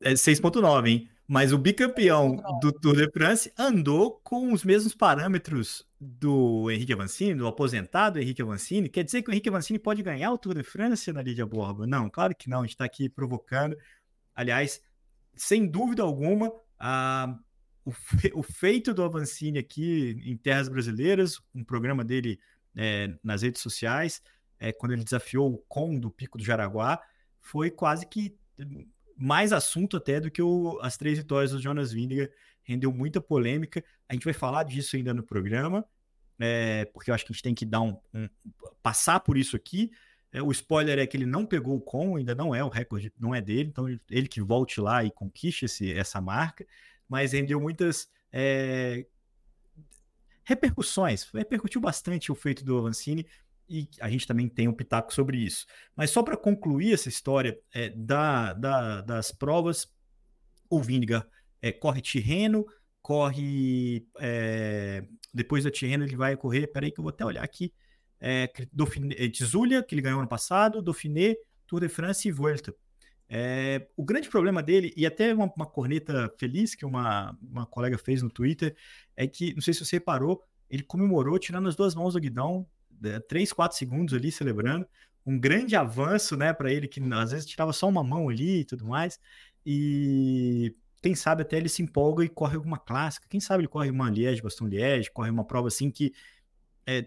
[0.00, 1.08] É 6.9, hein?
[1.28, 7.34] Mas o bicampeão do Tour de France andou com os mesmos parâmetros do Henrique Avancini,
[7.34, 8.88] do aposentado Henrique Avancini.
[8.88, 11.86] Quer dizer que o Henrique Avancini pode ganhar o Tour de France na Lídia Borba?
[11.86, 12.58] Não, claro que não.
[12.58, 13.76] A gente está aqui provocando.
[14.34, 14.82] Aliás,
[15.34, 17.38] sem dúvida alguma, a,
[17.84, 22.38] o, fe, o, feito do Avancini aqui em terras brasileiras, um programa dele
[22.76, 24.22] é, nas redes sociais,
[24.58, 27.02] é, quando ele desafiou o Com do Pico do Jaraguá,
[27.40, 28.36] foi quase que
[29.16, 33.84] mais assunto até do que o, as três vitórias do Jonas Vingegaard, rendeu muita polêmica.
[34.08, 35.84] A gente vai falar disso ainda no programa,
[36.38, 38.28] é, porque eu acho que a gente tem que dar um, um
[38.82, 39.90] passar por isso aqui.
[40.32, 43.12] É, o spoiler é que ele não pegou o com, ainda não é o recorde,
[43.18, 46.66] não é dele, então ele que volte lá e conquiste esse, essa marca,
[47.12, 49.04] mas rendeu muitas é,
[50.44, 53.26] repercussões, repercutiu bastante o feito do Avancini,
[53.68, 55.66] e a gente também tem um pitaco sobre isso.
[55.94, 59.92] Mas só para concluir essa história é, da, da, das provas,
[60.70, 61.28] o Vinga
[61.60, 62.64] é, corre Tirreno,
[63.02, 64.06] corre.
[65.34, 66.66] Depois da Tirreno, ele vai correr.
[66.66, 67.74] Peraí, que eu vou até olhar aqui.
[68.18, 71.34] É, Dauphiné, Tzulia, que ele ganhou ano passado, Dauphiné,
[71.66, 72.74] Tour de France e Vuelta.
[73.34, 77.96] É, o grande problema dele, e até uma, uma, corneta feliz que uma, uma colega
[77.96, 78.76] fez no Twitter,
[79.16, 82.66] é que, não sei se você reparou, ele comemorou tirando as duas mãos do guidão
[83.28, 84.86] 3, 4 segundos ali celebrando.
[85.24, 88.64] Um grande avanço, né, para ele, que às vezes tirava só uma mão ali e
[88.66, 89.18] tudo mais.
[89.64, 93.26] E quem sabe até ele se empolga e corre alguma clássica.
[93.30, 96.12] Quem sabe ele corre uma Liège, Bastão Liège, corre uma prova assim que
[96.86, 97.06] é,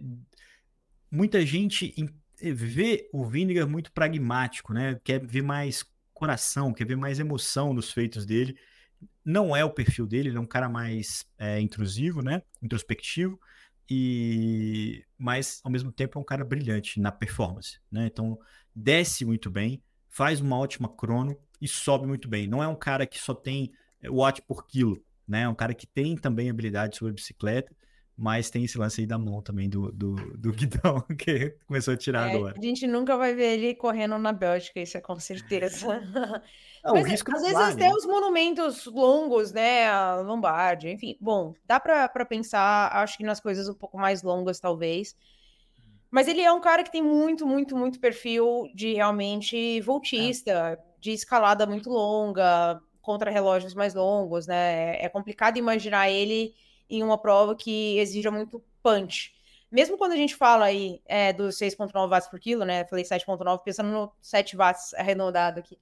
[1.12, 1.94] muita gente
[2.42, 5.00] vê o Vinegar muito pragmático, né?
[5.04, 8.58] Quer ver mais coração, quer ver mais emoção nos feitos dele.
[9.24, 12.42] Não é o perfil dele, ele é um cara mais é, intrusivo, né?
[12.64, 13.40] Introspectivo
[13.90, 18.08] e mas ao mesmo tempo é um cara brilhante na performance, né?
[18.08, 18.40] Então
[18.74, 22.48] desce muito bem, faz uma ótima crono e sobe muito bem.
[22.48, 25.42] Não é um cara que só tem eh, watt por quilo, né?
[25.42, 27.76] É um cara que tem também habilidade sobre bicicleta.
[28.18, 31.98] Mas tem esse lance aí da mão também do, do, do Guidão, que começou a
[31.98, 32.56] tirar é, agora.
[32.58, 36.02] A gente nunca vai ver ele correndo na Bélgica, isso é com certeza.
[36.84, 37.76] Não, mas, às vezes vale.
[37.76, 39.88] tem os monumentos longos, né?
[39.88, 41.18] A Lombardi, enfim.
[41.20, 45.16] Bom, dá para pensar, acho que nas coisas um pouco mais longas, talvez.
[46.10, 50.78] Mas ele é um cara que tem muito, muito, muito perfil de realmente voltista, é.
[51.02, 54.96] de escalada muito longa, contra relógios mais longos, né?
[55.04, 56.54] É complicado imaginar ele
[56.90, 59.34] em uma prova que exija muito punch.
[59.72, 62.86] Mesmo quando a gente fala aí é, dos 6,9 watts por quilo, né?
[62.86, 65.78] Falei 7,9, pensando no 7 watts arredondado aqui.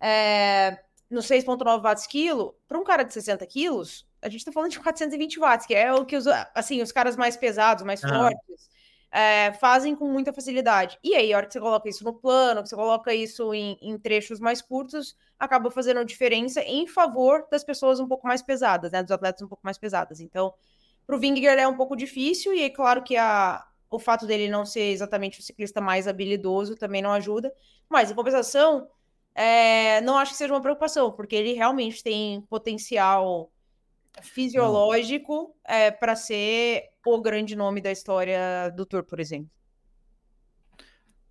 [0.00, 0.78] É,
[1.10, 4.78] no 6,9 watts quilo, para um cara de 60 quilos, a gente está falando de
[4.78, 8.08] 420 watts, que é o que os, assim, os caras mais pesados, mais ah.
[8.08, 8.70] fortes,
[9.10, 10.98] é, fazem com muita facilidade.
[11.02, 13.78] E aí, a hora que você coloca isso no plano, que você coloca isso em,
[13.80, 18.92] em trechos mais curtos, acaba fazendo diferença em favor das pessoas um pouco mais pesadas,
[18.92, 19.02] né?
[19.02, 20.20] Dos atletas um pouco mais pesadas.
[20.20, 20.52] Então,
[21.06, 24.48] para o Vingegaard é um pouco difícil, e é claro que a, o fato dele
[24.48, 27.52] não ser exatamente o ciclista mais habilidoso também não ajuda.
[27.88, 28.88] Mas, em compensação,
[29.34, 33.50] é, não acho que seja uma preocupação, porque ele realmente tem potencial
[34.22, 39.50] fisiológico é, para ser o grande nome da história do Tour, por exemplo.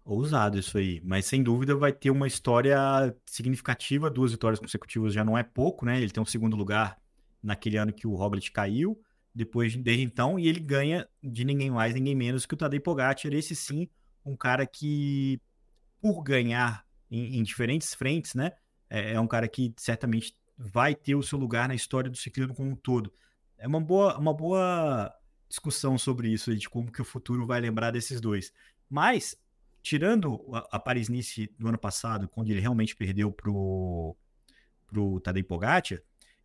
[0.03, 2.77] Ousado isso aí, mas sem dúvida vai ter uma história
[3.25, 5.99] significativa, duas vitórias consecutivas já não é pouco, né?
[5.99, 6.95] Ele tem um segundo lugar
[7.41, 9.01] naquele ano que o Roglic caiu,
[9.33, 13.33] depois desde então, e ele ganha de ninguém mais, ninguém menos que o Tadej Pogacar,
[13.33, 13.89] esse sim,
[14.23, 15.41] um cara que
[15.99, 18.51] por ganhar em, em diferentes frentes, né?
[18.87, 22.53] É, é um cara que certamente vai ter o seu lugar na história do ciclismo
[22.53, 23.11] como um todo.
[23.57, 25.11] É uma boa, uma boa
[25.47, 28.51] discussão sobre isso, de como que o futuro vai lembrar desses dois.
[28.89, 29.37] Mas,
[29.81, 34.15] tirando a, a Paris-Nice do ano passado, quando ele realmente perdeu pro,
[34.87, 36.01] pro Tadej Pogacar,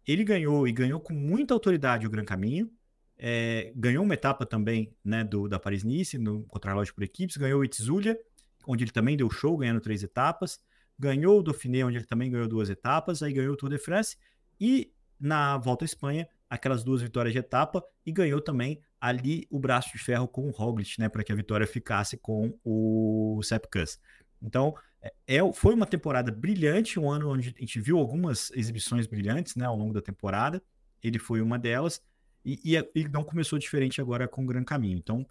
[0.07, 2.71] ele ganhou e ganhou com muita autoridade o Gran Caminho,
[3.19, 7.65] é, ganhou uma etapa também né, do, da Paris-Nice, no contrarrelógio por equipes, ganhou o
[7.65, 8.19] Itzulia,
[8.67, 10.59] onde ele também deu show, ganhando três etapas,
[10.99, 14.17] ganhou o Dauphiné, onde ele também ganhou duas etapas, aí ganhou o Tour de France
[14.61, 19.59] e na Volta à Espanha, aquelas duas vitórias de etapa e ganhou também ali o
[19.59, 23.67] braço de ferro com o Roglic, né, para que a vitória ficasse com o Sepp
[23.73, 24.01] Kuss.
[24.43, 29.07] Então, é, é, foi uma temporada brilhante, um ano onde a gente viu algumas exibições
[29.07, 30.61] brilhantes, né, ao longo da temporada.
[31.03, 32.03] Ele foi uma delas
[32.45, 34.99] e, e, e não começou diferente agora com o Gran Caminho.
[34.99, 35.25] Então,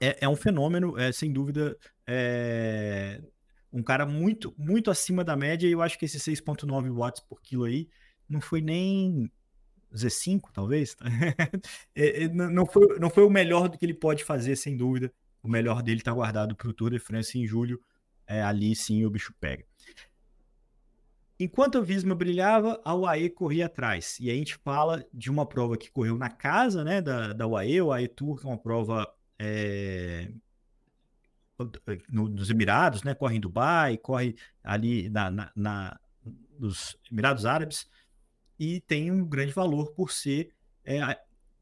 [0.00, 3.22] é, é um fenômeno, é, sem dúvida, é,
[3.72, 7.40] um cara muito, muito acima da média, e eu acho que esse 6.9 watts por
[7.40, 7.88] quilo aí
[8.28, 9.30] não foi nem
[9.94, 10.96] Z5, talvez.
[11.96, 15.12] É, é, não, foi, não foi o melhor do que ele pode fazer, sem dúvida.
[15.42, 17.80] O melhor dele está guardado para o Tour de France em julho.
[18.26, 19.64] É, ali sim o bicho pega.
[21.38, 24.18] Enquanto a Visma brilhava, a UAE corria atrás.
[24.18, 27.80] E a gente fala de uma prova que correu na casa né, da, da UAE.
[27.80, 29.06] O UAE Tour, que é uma prova
[29.38, 30.32] é,
[32.08, 33.14] no, nos Emirados, né?
[33.14, 36.00] Corre em Dubai, corre ali na, na, na,
[36.58, 37.86] nos Emirados Árabes
[38.58, 40.50] e tem um grande valor por ser
[40.84, 41.00] é,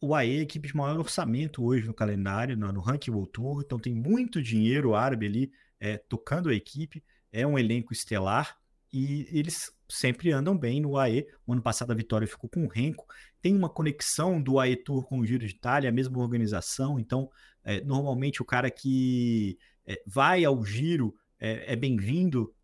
[0.01, 3.63] o AE, a equipe de maior orçamento hoje no calendário, no, no Ranking World Tour,
[3.65, 7.03] então tem muito dinheiro árabe ali é, tocando a equipe,
[7.33, 8.57] é um elenco estelar
[8.93, 11.27] e eles sempre andam bem no AE.
[11.47, 13.07] O ano passado a vitória ficou com o Renko.
[13.41, 16.99] Tem uma conexão do AE Tour com o Giro de Itália, a mesma organização.
[16.99, 17.31] Então,
[17.65, 22.55] é, normalmente o cara que é, vai ao giro, é, é bem-vindo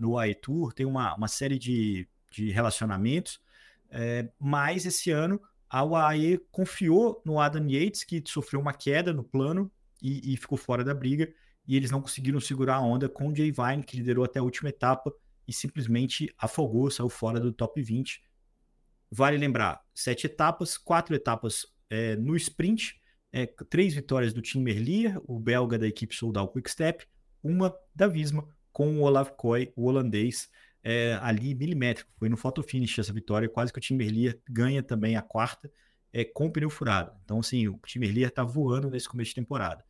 [0.00, 3.40] no AE Tour, tem uma, uma série de, de relacionamentos,
[3.94, 9.22] é, mas esse ano a UAE confiou no Adam Yates, que sofreu uma queda no
[9.22, 9.70] plano
[10.02, 11.32] e, e ficou fora da briga,
[11.66, 14.42] e eles não conseguiram segurar a onda com o Jay Vine, que liderou até a
[14.42, 15.14] última etapa
[15.46, 18.22] e simplesmente afogou, saiu fora do top 20.
[19.10, 23.00] Vale lembrar, sete etapas, quatro etapas é, no sprint,
[23.32, 27.06] é, três vitórias do Tim Merlier, o belga da equipe Soldal Quickstep,
[27.42, 30.50] uma da Visma com o Olav Koy, o holandês,
[30.84, 32.12] é, ali milimétrico.
[32.18, 35.72] Foi no photo finish essa vitória, quase que o Tim Merlier ganha também a quarta
[36.12, 37.12] é, com pneu furado.
[37.24, 39.84] Então, assim, o Tim Merlier está voando nesse começo de temporada.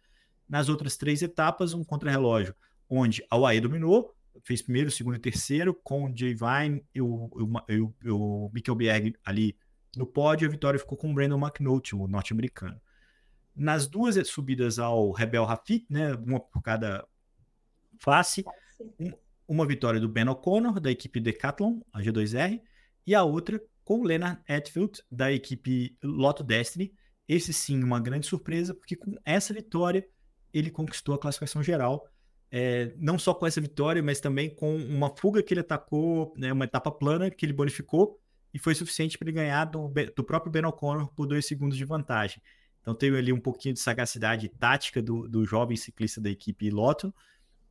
[0.49, 2.55] Nas outras três etapas, um contrarrelógio
[2.89, 4.15] onde a UAE dominou,
[4.45, 7.53] fez primeiro, segundo e terceiro, com o Jay Vine e o, o,
[8.07, 8.51] o,
[9.25, 9.57] ali
[9.97, 12.81] no pódio, a vitória ficou com o Brandon McNulty, o norte-americano.
[13.55, 17.07] Nas duas subidas ao Rebel Rafik, né, uma por cada
[17.99, 18.45] face,
[18.99, 19.13] um,
[19.47, 22.61] uma vitória do Ben O'Connor, da equipe Decathlon, a G2R,
[23.07, 26.93] e a outra com o Leonard Atfield, da equipe Lotto Destiny.
[27.29, 30.07] Esse sim, uma grande surpresa, porque com essa vitória
[30.53, 32.09] ele conquistou a classificação geral.
[32.51, 36.53] É, não só com essa vitória, mas também com uma fuga que ele atacou, né,
[36.53, 38.19] uma etapa plana que ele bonificou,
[38.53, 41.85] e foi suficiente para ele ganhar do, do próprio Ben O'Connor por dois segundos de
[41.85, 42.41] vantagem.
[42.81, 47.13] Então teve ali um pouquinho de sagacidade tática do, do jovem ciclista da equipe Lotto.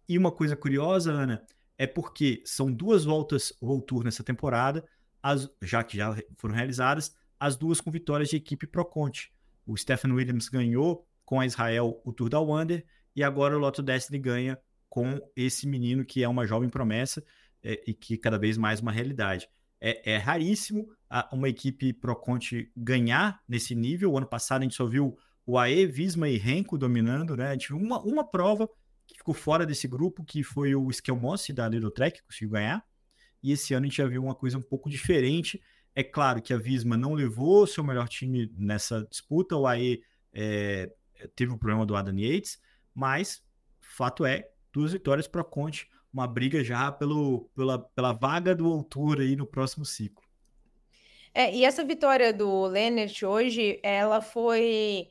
[0.09, 1.41] E uma coisa curiosa, Ana,
[1.77, 4.85] é porque são duas voltas World Tour nessa temporada,
[5.21, 9.33] as, já que já foram realizadas, as duas com vitórias de equipe Pro Conte.
[9.65, 13.81] O Stephen Williams ganhou com a Israel o Tour da Wander e agora o Lotto
[13.81, 14.59] Destiny ganha
[14.89, 17.23] com esse menino que é uma jovem promessa
[17.63, 19.49] é, e que cada vez mais uma realidade.
[19.79, 24.11] É, é raríssimo a, uma equipe Pro Conte ganhar nesse nível.
[24.11, 27.47] O ano passado a gente só viu o AE, Visma e Renko dominando, né?
[27.47, 28.69] A gente viu uma, uma prova
[29.07, 32.85] que ficou fora desse grupo, que foi o Skelmossi da Little Trek, que conseguiu ganhar.
[33.41, 35.61] E esse ano a gente já viu uma coisa um pouco diferente.
[35.95, 40.01] É claro que a Visma não levou seu melhor time nessa disputa, o AE
[40.33, 40.91] é,
[41.35, 42.59] teve o um problema do Adam Yates,
[42.95, 43.43] mas
[43.79, 49.23] fato é, duas vitórias para Conte, uma briga já pelo, pela, pela vaga do altura
[49.23, 50.23] aí no próximo ciclo.
[51.33, 55.09] É, e essa vitória do Lennert hoje, ela foi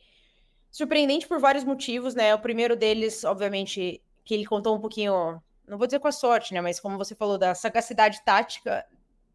[0.73, 2.35] surpreendente por vários motivos, né?
[2.35, 6.55] O primeiro deles, obviamente, que ele contou um pouquinho, não vou dizer com a sorte,
[6.55, 6.63] né?
[6.63, 8.85] Mas como você falou, da sagacidade tática,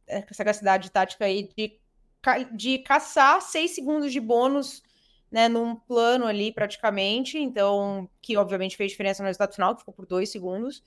[0.08, 1.80] é, sagacidade tática aí de,
[2.54, 4.82] de caçar seis segundos de bônus,
[5.32, 5.48] né?
[5.48, 7.38] Num plano ali, praticamente.
[7.38, 10.82] Então, que obviamente fez diferença no resultado final, que ficou por dois segundos.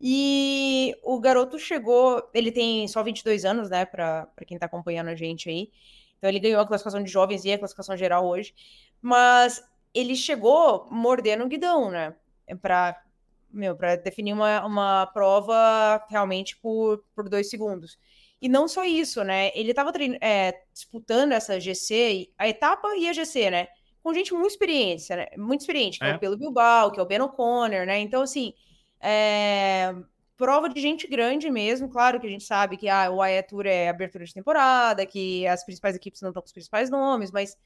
[0.00, 3.84] E o garoto chegou, ele tem só 22 anos, né?
[3.84, 5.70] Para quem tá acompanhando a gente aí.
[6.18, 8.54] Então, ele ganhou a classificação de jovens e a classificação geral hoje.
[9.00, 9.62] Mas
[9.94, 12.14] ele chegou mordendo o guidão, né?
[12.60, 13.00] Para
[13.54, 17.96] meu, para definir uma, uma prova realmente por, por dois segundos.
[18.42, 19.50] E não só isso, né?
[19.54, 23.68] Ele estava é, disputando essa GC, a etapa e a GC, né?
[24.02, 25.28] Com gente muito experiente, né?
[25.38, 27.98] Muito experiente, que é, é o Pelo Bilbao, que é o Ben O'Connor, né?
[28.00, 28.52] Então, assim,
[29.00, 29.94] é...
[30.36, 31.88] prova de gente grande mesmo.
[31.88, 35.46] Claro que a gente sabe que ah, o AE Tour é abertura de temporada, que
[35.46, 37.56] as principais equipes não estão com os principais nomes, mas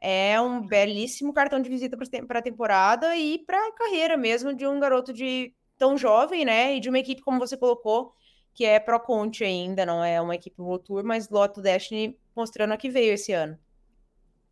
[0.00, 4.66] é um belíssimo cartão de visita para a temporada e para a carreira mesmo de
[4.66, 6.76] um garoto de tão jovem, né?
[6.76, 8.12] E de uma equipe, como você colocou,
[8.54, 12.72] que é Pro Conte ainda, não é uma equipe World Tour, mas Lotto Destiny mostrando
[12.72, 13.58] a que veio esse ano.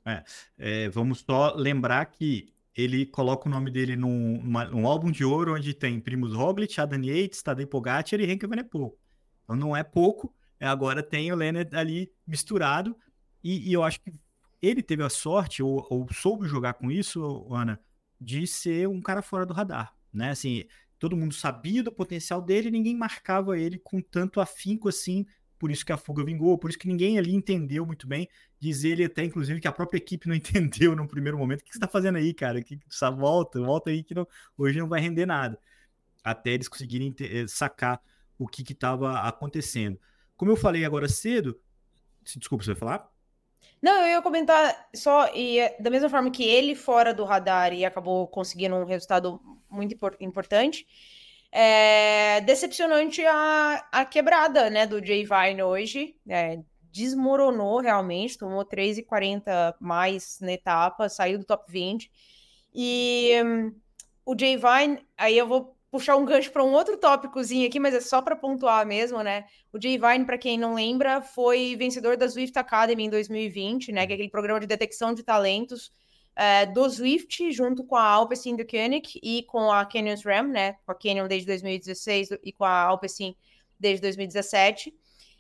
[0.05, 0.23] É,
[0.59, 5.25] é, vamos só lembrar que ele coloca o nome dele num, numa, num álbum de
[5.25, 8.97] ouro onde tem Primus Roglic, Adam Yates, Tadej Pogacar e Henrique Evenepoel.
[9.45, 12.97] Então não é pouco, é, agora tem o Leonard ali misturado
[13.43, 14.13] e, e eu acho que
[14.65, 17.81] ele teve a sorte, ou, ou, soube jogar com isso, Ana,
[18.21, 20.31] de ser um cara fora do radar, né?
[20.31, 20.65] Assim,
[20.99, 25.27] todo mundo sabia do potencial dele, ninguém marcava ele com tanto afinco assim,
[25.59, 28.29] por isso que a fuga vingou, por isso que ninguém ali entendeu muito bem.
[28.61, 31.61] Diz ele até, inclusive, que a própria equipe não entendeu no primeiro momento.
[31.61, 32.63] O que você está fazendo aí, cara?
[32.63, 32.79] Que
[33.17, 34.27] volta, volta aí que não,
[34.59, 35.59] hoje não vai render nada.
[36.23, 38.01] Até eles conseguirem eh, sacar
[38.39, 39.99] o que estava acontecendo.
[40.37, 41.59] Como eu falei agora cedo,
[42.23, 43.14] desculpa, você vai falar?
[43.83, 47.73] Não, eu ia comentar só, e é, da mesma forma que ele fora do radar
[47.73, 50.87] e acabou conseguindo um resultado muito importante,
[51.53, 56.17] é decepcionante a, a quebrada né, do Jay Vine hoje.
[56.29, 56.59] É,
[56.91, 62.11] desmoronou realmente, tomou 3,40 mais na etapa, saiu do top 20.
[62.73, 63.75] E um,
[64.25, 67.95] o Jay Vine, aí eu vou puxar um gancho para um outro tópicozinho aqui, mas
[67.95, 69.45] é só para pontuar mesmo, né?
[69.73, 74.05] O Jay Vine, para quem não lembra, foi vencedor da Swift Academy em 2020, né?
[74.05, 75.93] Que é aquele programa de detecção de talentos
[76.35, 80.73] é, do Swift, junto com a Alpecin do Koenig e com a Canyon Ram, né?
[80.85, 83.37] Com a Canyon desde 2016 e com a Alpecin
[83.79, 84.93] desde 2017.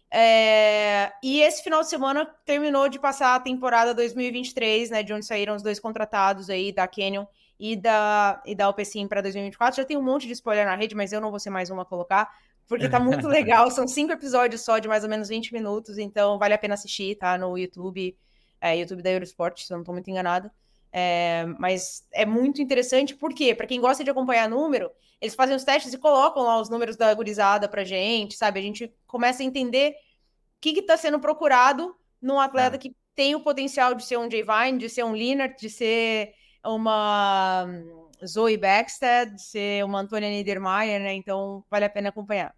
[0.08, 5.02] É, e esse final de semana terminou de passar a temporada 2023, né?
[5.02, 7.24] De onde saíram os dois contratados aí da Canyon
[7.64, 9.80] e da, e da OPCIM para 2024.
[9.80, 11.80] Já tem um monte de spoiler na rede, mas eu não vou ser mais uma
[11.80, 12.30] a colocar,
[12.68, 13.70] porque tá muito legal.
[13.70, 17.14] São cinco episódios só de mais ou menos 20 minutos, então vale a pena assistir,
[17.16, 17.38] tá?
[17.38, 18.14] No YouTube,
[18.60, 20.52] é, YouTube da Eurosport, se eu não tô muito enganada.
[20.92, 25.64] É, mas é muito interessante, porque, para quem gosta de acompanhar número, eles fazem os
[25.64, 28.60] testes e colocam lá os números da gurizada pra gente, sabe?
[28.60, 32.78] A gente começa a entender o que está sendo procurado num atleta é.
[32.78, 36.34] que tem o potencial de ser um Jay Vine, de ser um Linard, de ser
[36.66, 41.14] uma hum, Zoe Backstead, ser uma Antônia Niedermayer, né?
[41.14, 42.54] Então vale a pena acompanhar.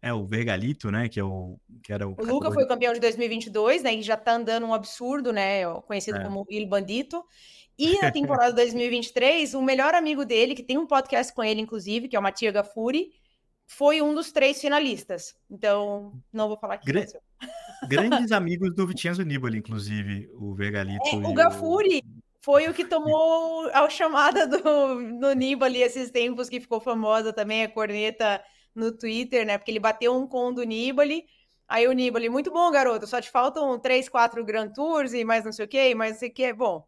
[0.00, 1.08] É, o Vergalito, né?
[1.08, 2.16] Que, é o, que era o.
[2.18, 3.94] O Luca foi campeão de 2022, né?
[3.94, 5.64] E já tá andando um absurdo, né?
[5.82, 6.24] Conhecido é.
[6.24, 7.24] como Il Bandito.
[7.78, 12.08] E na temporada 2023, o melhor amigo dele, que tem um podcast com ele, inclusive,
[12.08, 13.12] que é o Matia Gafuri,
[13.66, 15.34] foi um dos três finalistas.
[15.48, 17.06] Então, não vou falar que Gra
[17.88, 21.04] Grandes amigos do Vitinho Nibali, inclusive, o Vergalito.
[21.06, 22.02] É, o Gafuri,
[22.42, 27.62] foi o que tomou a chamada do, do Nibali esses tempos, que ficou famosa também,
[27.62, 28.42] a corneta
[28.74, 29.56] no Twitter, né?
[29.56, 31.24] Porque ele bateu um com do Nibali.
[31.68, 35.44] Aí o Nibali, muito bom, garoto, só te faltam três, quatro Grand Tours e mais
[35.44, 36.52] não sei o que, mais não sei o que.
[36.52, 36.84] Bom,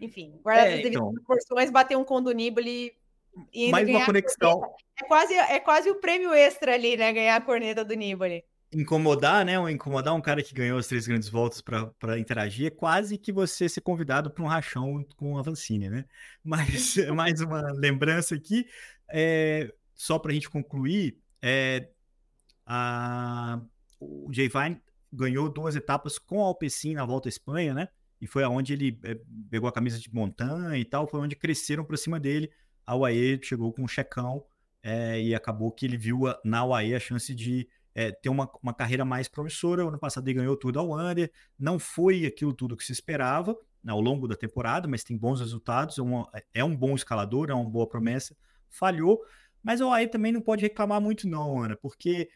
[0.00, 1.12] enfim, guardar é, as então...
[1.12, 2.92] proporções, bater um com do Nibali
[3.52, 4.74] e mais uma conexão.
[5.00, 7.12] É quase, é quase o prêmio extra ali, né?
[7.12, 8.42] Ganhar a corneta do Nibali.
[8.74, 9.58] Incomodar, né?
[9.58, 13.32] Ou incomodar um cara que ganhou as três grandes voltas para interagir é quase que
[13.32, 16.04] você ser convidado para um rachão com a Vancini, né?
[16.42, 18.66] Mas mais uma lembrança aqui,
[19.08, 21.88] é, só para a gente concluir, é,
[22.66, 23.60] a,
[24.00, 27.88] o Jay Vine ganhou duas etapas com a Alpecin na Volta à Espanha, né?
[28.20, 29.16] E foi aonde ele é,
[29.50, 32.50] pegou a camisa de montanha e tal, foi onde cresceram para cima dele
[32.86, 34.44] a UAE chegou com um checão
[34.82, 38.50] é, e acabou que ele viu a, na UAE a chance de é, ter uma,
[38.62, 39.84] uma carreira mais promissora.
[39.84, 43.56] O ano passado ele ganhou tudo ao Under, não foi aquilo tudo que se esperava
[43.82, 47.50] né, ao longo da temporada, mas tem bons resultados, é, uma, é um bom escalador,
[47.50, 48.36] é uma boa promessa.
[48.68, 49.22] Falhou,
[49.62, 52.28] mas a UAE também não pode reclamar muito, não, Ana, porque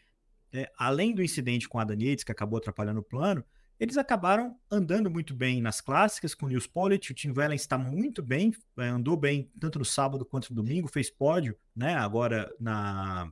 [0.53, 3.43] é, além do incidente com a Daniels, que acabou atrapalhando o plano,
[3.79, 7.11] eles acabaram andando muito bem nas clássicas com o Nils Pollitt.
[7.11, 10.89] O Tim Wellen está muito bem, é, andou bem tanto no sábado quanto no domingo,
[10.89, 11.95] fez pódio, né?
[11.95, 13.31] Agora na,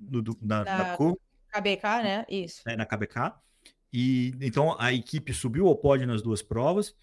[0.00, 0.96] no, na, na, na
[1.54, 2.26] KBK, né?
[2.28, 2.62] Isso.
[2.66, 3.32] É, na KBK.
[3.92, 6.96] E então a equipe subiu ao pódio nas duas provas.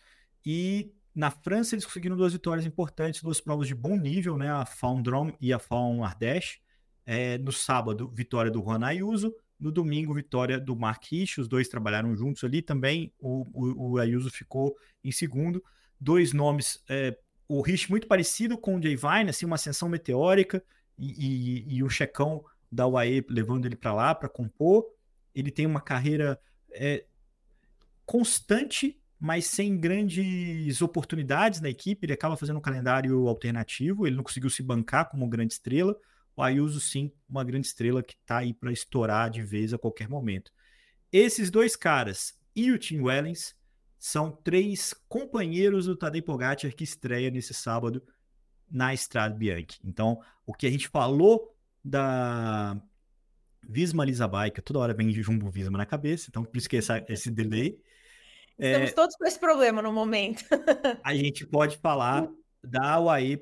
[0.45, 4.51] E na França eles conseguiram duas vitórias importantes, duas provas de bom nível, né?
[4.51, 6.59] A Faun Drom e a Faun Ardèche.
[7.05, 9.33] É, no sábado, vitória do Juan Ayuso.
[9.59, 13.13] No domingo, vitória do Mark Rich, os dois trabalharam juntos ali também.
[13.19, 15.63] O, o, o Ayuso ficou em segundo.
[15.99, 17.15] Dois nomes, é,
[17.47, 20.63] o Rich muito parecido com o Jay Vine, assim, uma ascensão meteórica
[20.97, 24.85] e, e, e o checão da UAE levando ele para lá para compor.
[25.33, 26.39] Ele tem uma carreira
[26.71, 27.05] é,
[28.05, 32.05] constante, mas sem grandes oportunidades na equipe.
[32.05, 34.07] Ele acaba fazendo um calendário alternativo.
[34.07, 35.95] Ele não conseguiu se bancar como grande estrela
[36.35, 40.07] o Ayuso sim, uma grande estrela que está aí para estourar de vez a qualquer
[40.07, 40.51] momento.
[41.11, 43.55] Esses dois caras e o Tim Wellens
[43.99, 48.03] são três companheiros do Tadej Pogacar que estreia nesse sábado
[48.69, 49.79] na Estrada Bianchi.
[49.83, 52.79] Então, o que a gente falou da
[53.67, 57.03] Visma Lisabai, toda hora vem de Jumbo Visma na cabeça, então por isso que essa,
[57.07, 57.79] esse delay.
[58.59, 60.43] Estamos é, todos com esse problema no momento.
[61.03, 62.27] a gente pode falar
[62.63, 63.41] da UAE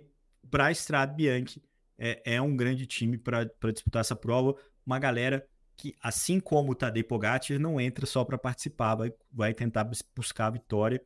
[0.49, 1.61] para a Estrada Bianchi,
[1.97, 4.55] é, é um grande time para disputar essa prova.
[4.85, 9.53] Uma galera que, assim como o Tadej Pogacar, não entra só para participar, vai, vai
[9.53, 11.01] tentar buscar a vitória.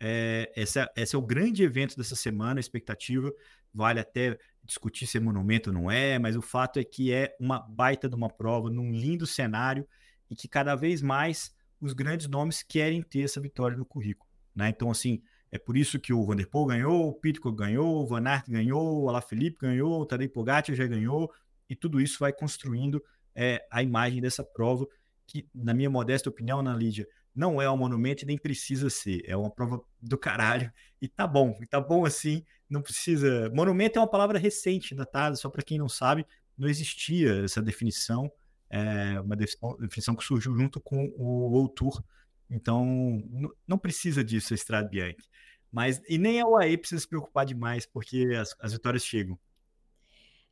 [0.00, 3.32] É, essa, esse é o grande evento dessa semana, a expectativa.
[3.74, 4.38] Vale até
[4.68, 8.08] discutir se é monumento ou não é, mas o fato é que é uma baita
[8.08, 9.88] de uma prova, num lindo cenário,
[10.30, 11.50] e que cada vez mais
[11.80, 14.30] os grandes nomes querem ter essa vitória no currículo.
[14.54, 14.68] Né?
[14.68, 18.44] Então, assim, é por isso que o Vanderpool ganhou, o Pitcock ganhou, o Van Aert
[18.46, 21.32] ganhou, o Alaphilippe ganhou, o Tadej Pogacar já ganhou,
[21.68, 23.02] e tudo isso vai construindo
[23.34, 24.86] é, a imagem dessa prova,
[25.26, 27.08] que, na minha modesta opinião, Ana Lídia,
[27.38, 29.22] não é um monumento e nem precisa ser.
[29.24, 30.72] É uma prova do caralho.
[31.00, 33.50] E tá bom, tá bom assim, não precisa.
[33.54, 36.26] Monumento é uma palavra recente, datada, só para quem não sabe,
[36.56, 38.30] não existia essa definição,
[38.68, 42.02] é uma definição que surgiu junto com o Tour
[42.50, 43.22] então,
[43.66, 45.28] não precisa disso a Estrada Bianchi.
[45.70, 49.38] Mas, e nem a UAE precisa se preocupar demais, porque as, as vitórias chegam.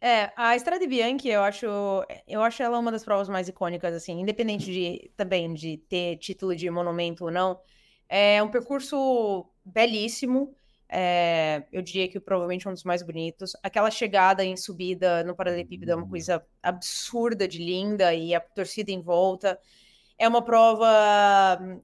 [0.07, 1.67] É, a Estrada Bianchi, eu acho,
[2.29, 6.55] eu acho ela uma das provas mais icônicas, assim, independente de também de ter título
[6.55, 7.59] de monumento ou não.
[8.09, 10.55] É um percurso belíssimo.
[10.89, 13.55] É, eu diria que provavelmente um dos mais bonitos.
[13.65, 18.93] Aquela chegada em subida no Paralelepípedo é uma coisa absurda de linda e a torcida
[18.93, 19.59] em volta.
[20.19, 20.87] É uma prova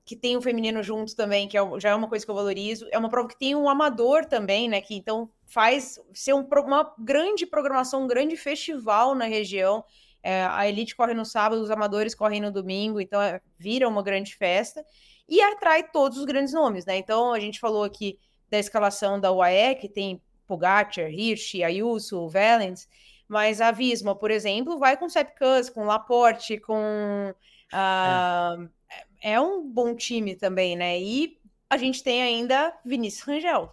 [0.05, 2.87] que tem o feminino junto também, que é, já é uma coisa que eu valorizo.
[2.91, 4.81] É uma prova que tem um amador também, né?
[4.81, 9.85] Que então faz ser um, uma grande programação, um grande festival na região.
[10.23, 14.03] É, a elite corre no sábado, os amadores correm no domingo, então é, vira uma
[14.03, 14.85] grande festa
[15.29, 16.97] e atrai todos os grandes nomes, né?
[16.97, 18.19] Então a gente falou aqui
[18.49, 22.89] da escalação da UAE, que tem Pogacar, Hirsch, Ayuso, Valens,
[23.27, 27.35] mas a Visma, por exemplo, vai com Sepp Kuss, com Laporte, com
[27.73, 28.69] Uh,
[29.23, 29.33] é.
[29.33, 29.41] é.
[29.41, 31.01] um bom time também, né?
[31.01, 31.39] E
[31.71, 33.73] a gente tem ainda Vinícius Rangel.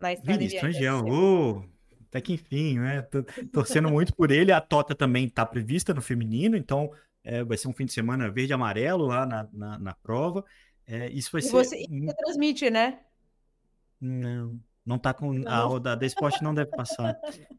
[0.00, 1.62] Na Vinícius Rangel, oh,
[2.08, 3.02] até que enfim, né?
[3.02, 3.22] Tô
[3.52, 4.52] torcendo muito por ele.
[4.52, 6.90] A Tota também está prevista no feminino, então
[7.24, 10.44] é, vai ser um fim de semana verde e amarelo lá na, na, na prova.
[10.86, 11.50] É, isso vai e ser.
[11.50, 13.00] Você, você transmite, né?
[14.00, 14.58] Não.
[14.88, 15.46] Não tá com.
[15.46, 17.14] A da, da Esporte não deve passar.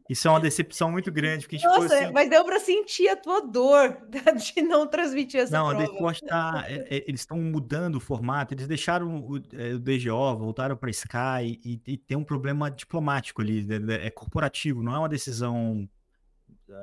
[0.08, 1.46] Isso é uma decepção muito grande.
[1.46, 2.12] Porque Nossa, assim...
[2.12, 5.84] mas deu para sentir a tua dor de não transmitir essa não, prova.
[5.84, 6.64] Não, a Esporte tá.
[6.66, 10.90] É, é, eles estão mudando o formato, eles deixaram o, é, o DGO, voltaram para
[10.90, 13.64] Sky e, e, tem um problema diplomático ali.
[13.70, 15.88] É, é corporativo, não é uma decisão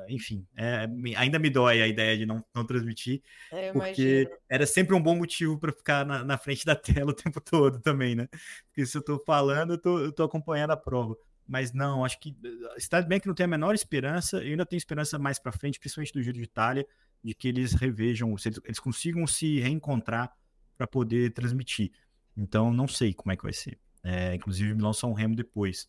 [0.08, 0.86] enfim, é,
[1.16, 4.30] ainda me dói a ideia de não, não transmitir, Eu porque imagino.
[4.48, 6.74] era sempre um bom motivo para ficar na, na frente da
[7.04, 8.28] tela o tempo todo também, né?
[8.66, 11.16] Porque se eu tô falando, eu tô acompanhando a prova.
[11.46, 12.36] Mas não, acho que
[12.76, 15.80] está bem que não tem a menor esperança, eu ainda tenho esperança mais para frente,
[15.80, 16.86] principalmente do Giro de Itália,
[17.24, 20.30] de que eles revejam, se eles, eles consigam se reencontrar
[20.76, 21.90] para poder transmitir.
[22.36, 23.78] Então, não sei como é que vai ser.
[24.04, 25.88] É, inclusive, me lançam um remo depois.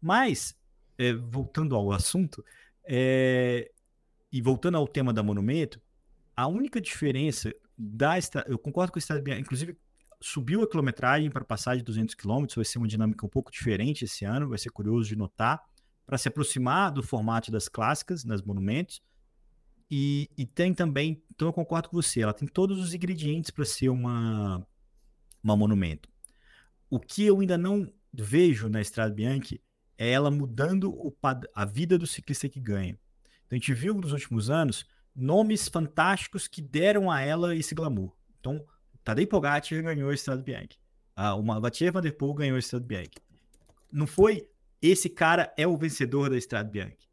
[0.00, 0.56] Mas,
[0.98, 2.44] é, voltando ao assunto,
[2.86, 3.70] é,
[4.32, 5.80] e voltando ao tema da Monumento,
[6.34, 8.14] a única diferença da
[8.46, 9.76] eu concordo com o Estado inclusive
[10.20, 14.04] subiu a quilometragem para passar de 200 km, vai ser uma dinâmica um pouco diferente
[14.04, 15.62] esse ano, vai ser curioso de notar,
[16.06, 19.02] para se aproximar do formato das clássicas, nas monumentos.
[19.90, 23.64] E, e, tem também, então eu concordo com você, ela tem todos os ingredientes para
[23.64, 24.66] ser uma,
[25.42, 26.08] uma monumento.
[26.90, 29.60] O que eu ainda não vejo na Estrada Bianchi
[29.98, 31.14] é ela mudando o,
[31.54, 32.98] a vida do ciclista que ganha.
[33.46, 38.12] Então a gente viu nos últimos anos nomes fantásticos que deram a ela esse glamour.
[38.38, 38.64] Então,
[39.02, 40.78] Tadej Pogacar ganhou a Estrada Bianchi.
[41.14, 43.16] Ah, uma Mathieu Van Der Poel ganhou a Estrada Bianchi.
[43.90, 44.48] Não foi
[44.82, 47.08] esse cara é o vencedor da Estrada Bianchi.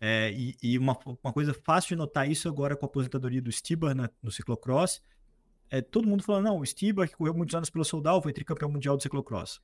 [0.00, 3.50] É, e, e uma, uma, coisa fácil de notar isso agora com a aposentadoria do
[3.52, 5.02] Stibar no ciclocross.
[5.74, 8.70] É, todo mundo falando, não, o Stibar, que correu muitos anos pelo Soldal, foi tricampeão
[8.70, 9.60] mundial do ciclocross.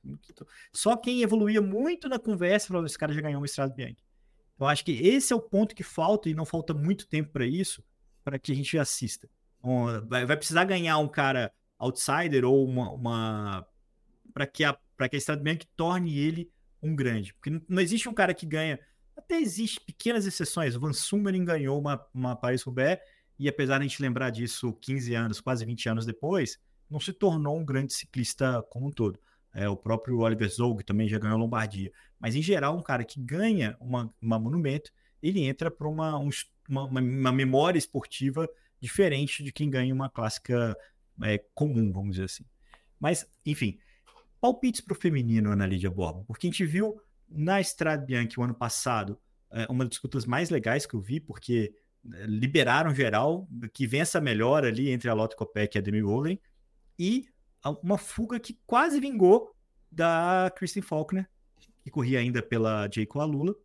[0.73, 4.03] Só quem evoluía muito na conversa falou, esse cara já ganhou uma Estrada Bianchi.
[4.53, 7.45] Então, acho que esse é o ponto que falta, e não falta muito tempo para
[7.45, 7.81] isso,
[8.25, 9.29] para que a gente assista.
[10.09, 11.49] vai, vai precisar ganhar um cara
[11.79, 13.67] outsider ou uma, uma
[14.33, 16.51] para que a para que a Estrada Bianchi torne ele
[16.83, 18.79] um grande, porque não, não, existe um cara que ganha,
[19.17, 23.01] até existe pequenas exceções, o Van Sumeren ganhou uma, uma Paris-Roubaix
[23.41, 27.11] e apesar de a gente lembrar disso 15 anos, quase 20 anos depois, não se
[27.11, 29.19] tornou um grande ciclista como um todo.
[29.51, 31.91] É, o próprio Oliver Zog também já ganhou a Lombardia.
[32.19, 34.91] Mas, em geral, um cara que ganha uma, uma monumento,
[35.23, 36.29] ele entra para uma, um,
[36.69, 38.47] uma, uma, memória esportiva
[38.79, 40.77] diferente de quem ganha uma clássica
[41.23, 42.45] é, comum, vamos dizer assim.
[42.99, 43.79] Mas, enfim,
[44.39, 48.43] palpites para o feminino, Ana Lídia Borba, porque a gente viu na Estrada Bianchi o
[48.43, 49.19] ano passado
[49.51, 51.73] é, uma das disputas mais legais que eu vi, porque
[52.03, 56.39] liberaram geral, que vem essa melhora ali entre a Lotte Kopeck e a Demi Rowling,
[56.97, 57.27] e
[57.83, 59.55] uma fuga que quase vingou
[59.91, 61.29] da Kristen Faulkner,
[61.83, 63.55] que corria ainda pela Jayco Alula,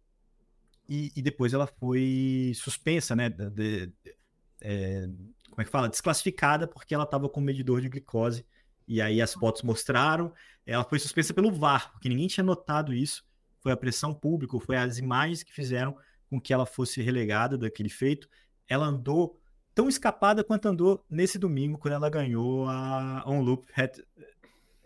[0.88, 4.16] e, e, depois ela foi suspensa, né, de, de, de,
[4.60, 5.08] é,
[5.56, 5.88] como é que fala?
[5.88, 8.46] Desclassificada porque ela estava com medidor de glicose.
[8.86, 10.32] E aí as fotos mostraram.
[10.64, 13.24] Ela foi suspensa pelo VAR, porque ninguém tinha notado isso.
[13.60, 15.96] Foi a pressão pública, foi as imagens que fizeram
[16.28, 18.28] com que ela fosse relegada daquele feito.
[18.68, 19.38] Ela andou
[19.74, 23.66] tão escapada quanto andou nesse domingo, quando ela ganhou a On Loop.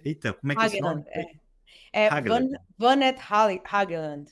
[0.04, 1.04] Eita, como é que é esse nome?
[1.92, 4.30] É, é Van, Vanet Hageland.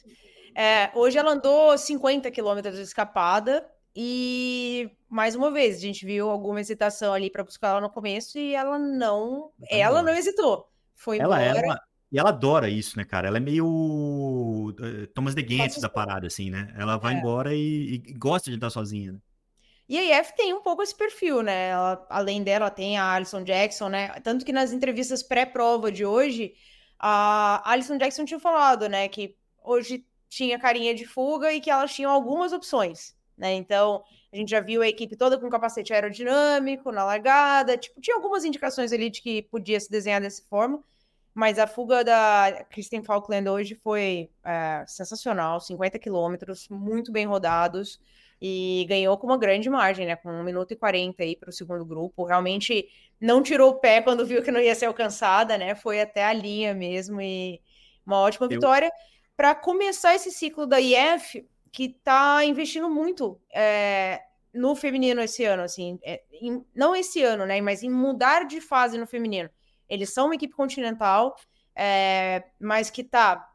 [0.55, 6.61] É, hoje ela andou 50 quilômetros escapada e mais uma vez, a gente viu alguma
[6.61, 10.69] hesitação ali para buscar ela no começo e ela não, ela não hesitou.
[10.95, 11.61] Foi ela embora.
[11.61, 11.81] É uma...
[12.11, 13.29] E ela adora isso, né, cara?
[13.29, 16.75] Ela é meio uh, Thomas de Gantz da parada, assim, né?
[16.77, 17.19] Ela vai é.
[17.19, 19.13] embora e, e, gosta de estar sozinha.
[19.13, 19.19] Né?
[19.89, 21.69] E a IF tem um pouco esse perfil, né?
[21.69, 24.09] Ela, além dela, tem a Alison Jackson, né?
[24.21, 26.55] Tanto que nas entrevistas pré-prova de hoje,
[26.99, 31.95] a Alison Jackson tinha falado, né, que hoje tinha carinha de fuga e que elas
[31.95, 33.55] tinham algumas opções né?
[33.55, 34.03] Então,
[34.33, 38.45] a gente já viu a equipe toda com capacete aerodinâmico na largada, tipo, tinha algumas
[38.45, 40.83] indicações ali de que podia se desenhar dessa forma,
[41.39, 48.01] mas a fuga da Kristen Falkland hoje foi é, sensacional, 50 quilômetros, muito bem rodados,
[48.43, 50.17] e ganhou com uma grande margem, né?
[50.17, 52.25] Com 1 minuto e 40 aí para o segundo grupo.
[52.25, 52.89] Realmente
[53.21, 55.77] não tirou o pé quando viu que não ia ser alcançada, né?
[55.77, 57.61] Foi até a linha mesmo e
[58.05, 58.51] uma ótima Eu...
[58.51, 58.91] vitória.
[59.37, 64.23] Para começar esse ciclo da IF, que está investindo muito é,
[64.53, 68.61] no feminino esse ano, assim, é, em, não esse ano, né, mas em mudar de
[68.61, 69.49] fase no feminino.
[69.89, 71.37] Eles são uma equipe continental,
[71.75, 73.49] é, mas que tá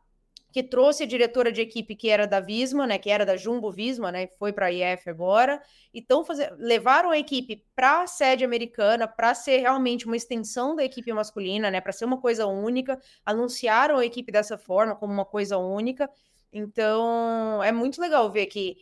[0.54, 3.72] que trouxe a diretora de equipe que era da Visma, né, que era da Jumbo
[3.72, 5.60] Visma, né, foi para a IF agora,
[5.92, 10.84] então fazer, levaram a equipe para a sede americana para ser realmente uma extensão da
[10.84, 15.26] equipe masculina, né, para ser uma coisa única, anunciaram a equipe dessa forma como uma
[15.26, 16.08] coisa única.
[16.52, 18.78] Então, é muito legal ver que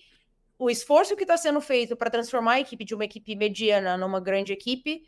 [0.59, 4.19] o esforço que está sendo feito para transformar a equipe de uma equipe mediana numa
[4.19, 5.03] grande equipe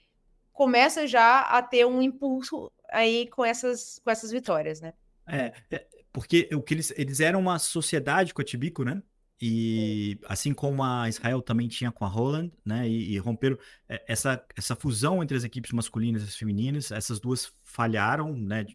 [0.54, 4.93] começa já a ter um impulso aí com essas, com essas vitórias, né?
[5.28, 9.01] É, é porque o que eles, eles eram uma sociedade com a Tibico, né?
[9.41, 12.88] E assim como a Israel também tinha com a Holland, né?
[12.88, 13.58] E, e romperam
[13.89, 18.66] é, essa, essa fusão entre as equipes masculinas e as femininas, essas duas falharam, né?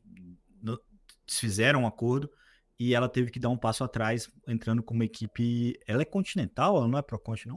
[1.25, 2.31] Desfizeram um acordo
[2.79, 5.79] e ela teve que dar um passo atrás, entrando com uma equipe.
[5.87, 7.57] Ela é continental, ela não é Pro Conti, não?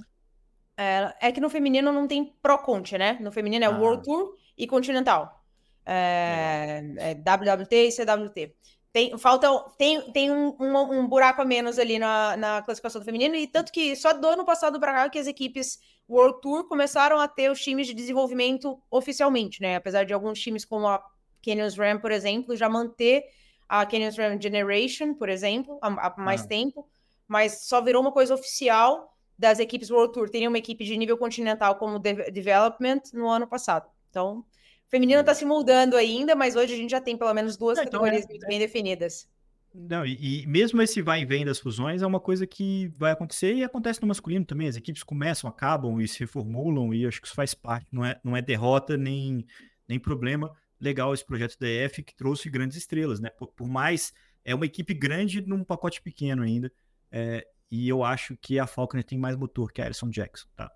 [0.82, 3.16] É, é, que no feminino não tem Pro Conti, né?
[3.22, 3.78] No feminino é ah.
[3.78, 5.40] World Tour e Continental.
[5.86, 7.12] É, é.
[7.12, 8.56] é WWT e CWT.
[8.92, 13.06] Tem, falta, tem, tem um, um, um, buraco a menos ali na, na classificação do
[13.06, 15.80] feminino, e tanto que só do ano passado para cá que as equipes
[16.10, 19.76] World Tour começaram a ter os times de desenvolvimento oficialmente, né?
[19.76, 21.02] Apesar de alguns times como a
[21.46, 23.24] Canyons Ram, por exemplo, já manter
[23.70, 26.48] a Canyons Ram Generation, por exemplo, há, há mais ah.
[26.48, 26.90] tempo,
[27.28, 29.11] mas só virou uma coisa oficial
[29.42, 30.30] das equipes World Tour.
[30.30, 33.90] Teria uma equipe de nível continental como de Development no ano passado.
[34.12, 34.46] Então,
[34.88, 37.86] feminino está se moldando ainda, mas hoje a gente já tem pelo menos duas então,
[37.86, 39.28] categorias é, muito bem definidas.
[39.74, 43.14] Não, e, e, mesmo esse vai e vem das fusões é uma coisa que vai
[43.14, 44.68] acontecer e acontece no masculino também.
[44.68, 48.20] As equipes começam, acabam e se reformulam, e acho que isso faz parte, não é,
[48.24, 49.44] não é derrota nem,
[49.88, 53.30] nem problema legal esse projeto da EF que trouxe grandes estrelas, né?
[53.30, 54.14] Por, por, mais
[54.44, 56.72] é uma equipe grande num pacote pequeno ainda.
[57.12, 60.72] É, e eu acho que a Falconer tem mais motor que a Alison Jackson, tá?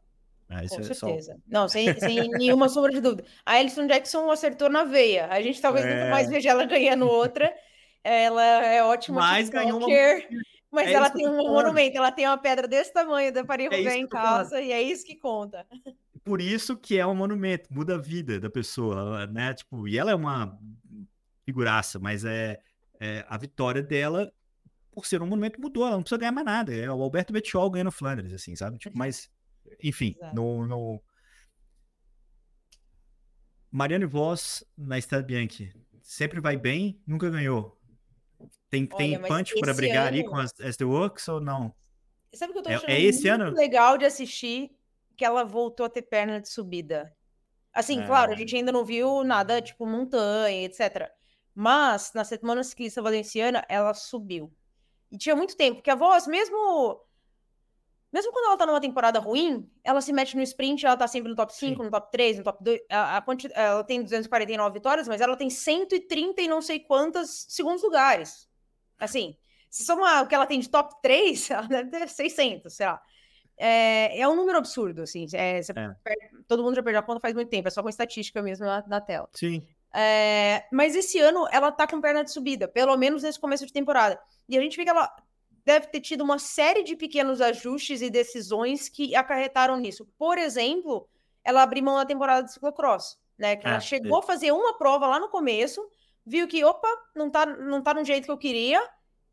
[0.49, 1.33] É, Com é certeza.
[1.33, 1.39] Só...
[1.47, 3.25] Não, sem, sem nenhuma sombra de dúvida.
[3.45, 5.27] A Alison Jackson acertou na veia.
[5.27, 5.93] A gente talvez é...
[5.93, 7.53] nunca mais veja ela ganhando outra.
[8.03, 9.19] Ela é ótima.
[9.19, 9.87] Mas ganhou uma...
[10.71, 13.97] Mas é ela tem um monumento, ela tem uma pedra desse tamanho da Paris é
[13.97, 15.65] em casa, e é isso que conta
[16.25, 19.53] por isso que é um monumento, muda a vida da pessoa, né?
[19.53, 20.59] Tipo, e ela é uma
[21.45, 22.59] figuraça, mas é,
[22.99, 24.33] é a vitória dela
[24.95, 26.73] por ser um monumento mudou, ela não precisa ganhar mais nada.
[26.73, 28.77] É o Alberto Bettiol ganhando Flandres, assim, sabe?
[28.79, 29.29] Tipo, mas,
[29.83, 31.03] enfim, no, no...
[33.69, 35.73] Mariane Voss na Estrada Bianchi
[36.05, 37.77] sempre vai bem, nunca ganhou.
[38.69, 40.07] Tem, Olha, tem punch para brigar ano...
[40.07, 41.73] ali com as, as The Works ou não?
[42.33, 43.51] Sabe o que eu tô achando é, é esse ano?
[43.51, 44.71] legal de assistir
[45.17, 47.11] que ela voltou a ter perna de subida.
[47.73, 48.05] Assim, é.
[48.05, 51.09] claro, a gente ainda não viu nada tipo montanha, etc.
[51.53, 54.53] Mas na semana ciclista valenciana, ela subiu.
[55.11, 57.05] E tinha muito tempo, porque a voz, mesmo
[58.15, 61.27] mesmo quando ela tá numa temporada ruim, ela se mete no sprint, ela tá sempre
[61.29, 61.83] no top 5, Sim.
[61.83, 62.79] no top 3, no top 2.
[62.89, 67.83] A, a, ela tem 249 vitórias, mas ela tem 130 e não sei quantos segundos
[67.83, 68.47] lugares.
[68.97, 69.35] Assim,
[69.69, 73.01] se somar o que ela tem de top 3, ela deve ter 600, sei lá.
[73.57, 75.25] É, é um número absurdo, assim.
[75.33, 75.63] É, é.
[76.01, 78.65] Perde, todo mundo já perdeu a conta faz muito tempo, é só com estatística mesmo
[78.65, 79.27] na, na tela.
[79.33, 79.67] Sim.
[79.97, 83.71] É, mas esse ano ela tá com perna de subida, pelo menos nesse começo de
[83.71, 84.19] temporada.
[84.49, 85.09] E a gente vê que ela
[85.63, 90.05] deve ter tido uma série de pequenos ajustes e decisões que acarretaram nisso.
[90.17, 91.07] Por exemplo,
[91.43, 93.55] ela abriu mão da temporada de ciclocross, né?
[93.55, 95.81] Que ela é, chegou a fazer uma prova lá no começo,
[96.25, 98.81] viu que, opa, não tá, não tá no jeito que eu queria,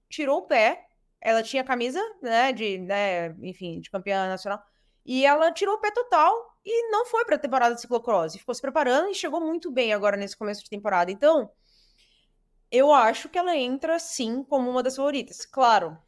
[0.09, 0.87] tirou o pé,
[1.21, 4.63] ela tinha camisa, né, de, né, enfim, de campeã nacional.
[5.05, 8.35] E ela tirou o pé total e não foi para a temporada de ciclocross.
[8.37, 11.11] Ficou se preparando e chegou muito bem agora nesse começo de temporada.
[11.11, 11.51] Então,
[12.71, 15.45] eu acho que ela entra sim como uma das favoritas.
[15.45, 15.99] Claro,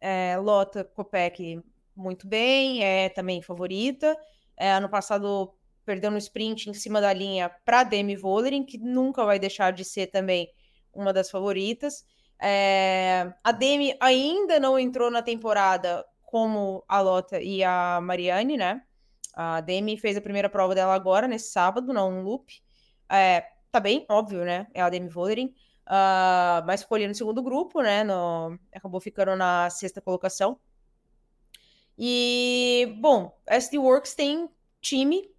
[0.00, 1.62] é, Lota Kopek
[1.96, 4.16] muito bem, é também favorita.
[4.56, 5.54] É, ano passado
[5.84, 9.84] perdeu no sprint em cima da linha para Demi Vollering, que nunca vai deixar de
[9.84, 10.50] ser também
[10.92, 12.06] uma das favoritas.
[12.40, 18.82] É, a Demi ainda não entrou na temporada como a Lota e a Marianne, né?
[19.36, 22.62] A Demi fez a primeira prova dela agora, nesse sábado, não um loop.
[23.10, 24.66] É, tá bem, óbvio, né?
[24.72, 25.54] É a Demi Vollering.
[25.86, 28.04] Uh, mas ficou ali no segundo grupo, né?
[28.04, 30.58] No, acabou ficando na sexta colocação.
[31.98, 34.48] E, bom, SD Works tem
[34.80, 35.30] time,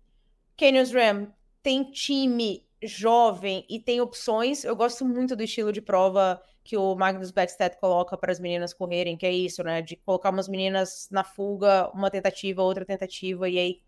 [0.58, 1.32] Canyons Ram
[1.62, 4.64] tem time jovem e tem opções.
[4.64, 8.74] Eu gosto muito do estilo de prova que o Magnus Backstead coloca para as meninas
[8.74, 9.82] correrem, que é isso, né?
[9.82, 13.82] De colocar umas meninas na fuga, uma tentativa, outra tentativa, e aí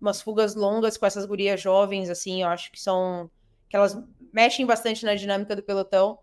[0.00, 3.30] umas fugas longas com essas gurias jovens, assim, eu acho que são.
[3.68, 3.96] que elas
[4.32, 6.18] mexem bastante na dinâmica do pelotão.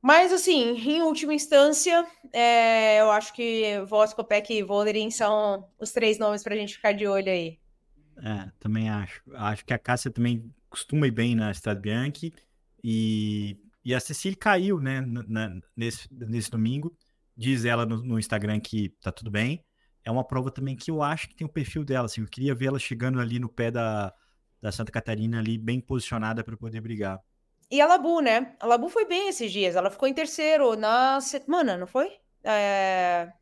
[0.00, 5.90] Mas, assim, em última instância, é, eu acho que Voss, Kopek e Volerin são os
[5.90, 7.58] três nomes para a gente ficar de olho aí.
[8.22, 9.22] É, também acho.
[9.34, 12.32] Acho que a Cássia também costuma ir bem na Strade Bianchi
[12.82, 13.58] e
[13.88, 16.94] e a Cecília caiu, né, na, nesse, nesse domingo.
[17.34, 19.64] Diz ela no, no, Instagram que tá tudo bem.
[20.04, 22.04] É uma prova também que eu acho que tem o perfil dela.
[22.04, 24.12] Assim, eu queria ver ela chegando ali no pé da,
[24.60, 27.18] da Santa Catarina, ali bem posicionada para poder brigar.
[27.70, 28.54] E a Labu, né?
[28.60, 29.74] A Labu foi bem esses dias.
[29.74, 32.10] Ela ficou em terceiro na semana, não foi?
[32.44, 33.32] É...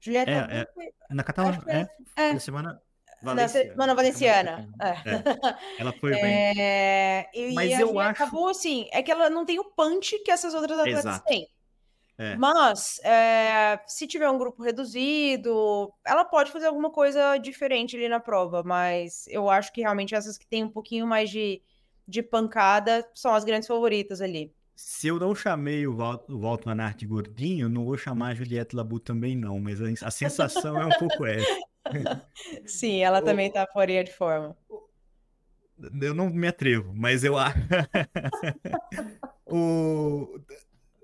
[0.00, 0.30] Julieta.
[0.30, 0.66] É,
[1.10, 1.62] é, na Catalunha.
[1.66, 2.32] É, é.
[2.32, 2.80] Na semana.
[3.22, 3.64] Valência.
[3.64, 4.68] Na semana valenciana.
[4.80, 4.88] É.
[4.88, 5.22] É.
[5.78, 6.60] Ela foi bem.
[6.60, 7.30] É...
[7.32, 8.22] E Mas eu acho.
[8.22, 11.24] Acabou assim, é que ela não tem o punch que essas outras atletas Exato.
[11.26, 11.48] têm.
[12.18, 12.36] É.
[12.36, 18.20] Mas, é, se tiver um grupo reduzido, ela pode fazer alguma coisa diferente ali na
[18.20, 18.62] prova.
[18.62, 21.62] Mas eu acho que realmente essas que têm um pouquinho mais de,
[22.06, 24.52] de pancada são as grandes favoritas ali.
[24.74, 28.98] Se eu não chamei o Walter Manart de gordinho, não vou chamar a Juliette Labu
[28.98, 31.71] também não, mas a, a sensação é um pouco essa.
[32.66, 34.56] Sim, ela o, também tá fora de forma.
[36.00, 37.58] Eu não me atrevo, mas eu acho.
[39.46, 40.40] o...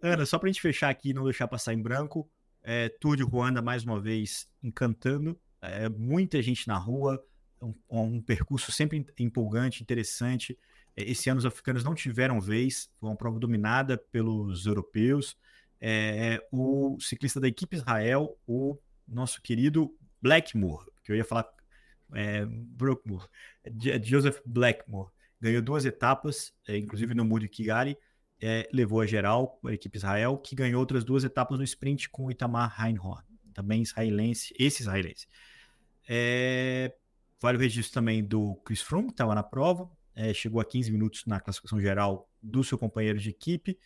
[0.02, 2.30] Ana, só pra gente fechar aqui e não deixar passar em branco,
[2.62, 7.22] é, Tour de Ruanda mais uma vez encantando, é, muita gente na rua,
[7.60, 10.56] um, um percurso sempre empolgante, interessante.
[10.96, 15.36] É, esse ano os africanos não tiveram vez, foi uma prova dominada pelos europeus.
[15.80, 18.76] É, o ciclista da equipe Israel, o
[19.06, 21.48] nosso querido Blackmore, que eu ia falar
[22.14, 23.26] é, Brookmore,
[24.02, 25.10] Joseph Blackmore,
[25.40, 27.96] ganhou duas etapas, é, inclusive no Muro Kigali,
[28.40, 32.26] é, levou a geral, a equipe Israel, que ganhou outras duas etapas no sprint com
[32.26, 35.26] o Itamar Reinhorn, também israelense, esse israelense.
[36.08, 36.94] É,
[37.40, 40.90] vale o registro também do Chris Froome, que estava na prova, é, chegou a 15
[40.90, 43.78] minutos na classificação geral do seu companheiro de equipe.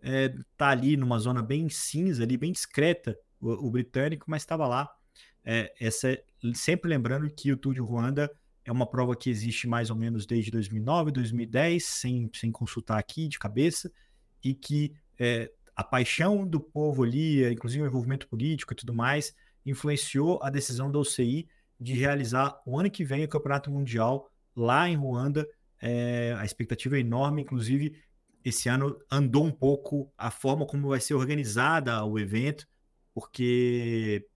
[0.00, 4.66] É, tá ali numa zona bem cinza, ali, bem discreta, o, o britânico, mas estava
[4.66, 4.90] lá.
[5.48, 6.18] É, essa,
[6.54, 8.28] sempre lembrando que o Tour de Ruanda
[8.64, 13.28] é uma prova que existe mais ou menos desde 2009, 2010, sem, sem consultar aqui
[13.28, 13.90] de cabeça,
[14.42, 19.32] e que é, a paixão do povo ali, inclusive o envolvimento político e tudo mais,
[19.64, 24.88] influenciou a decisão da UCI de realizar o ano que vem o Campeonato Mundial lá
[24.88, 25.46] em Ruanda.
[25.80, 28.00] É, a expectativa é enorme, inclusive
[28.44, 32.66] esse ano andou um pouco a forma como vai ser organizada o evento,
[33.12, 34.26] porque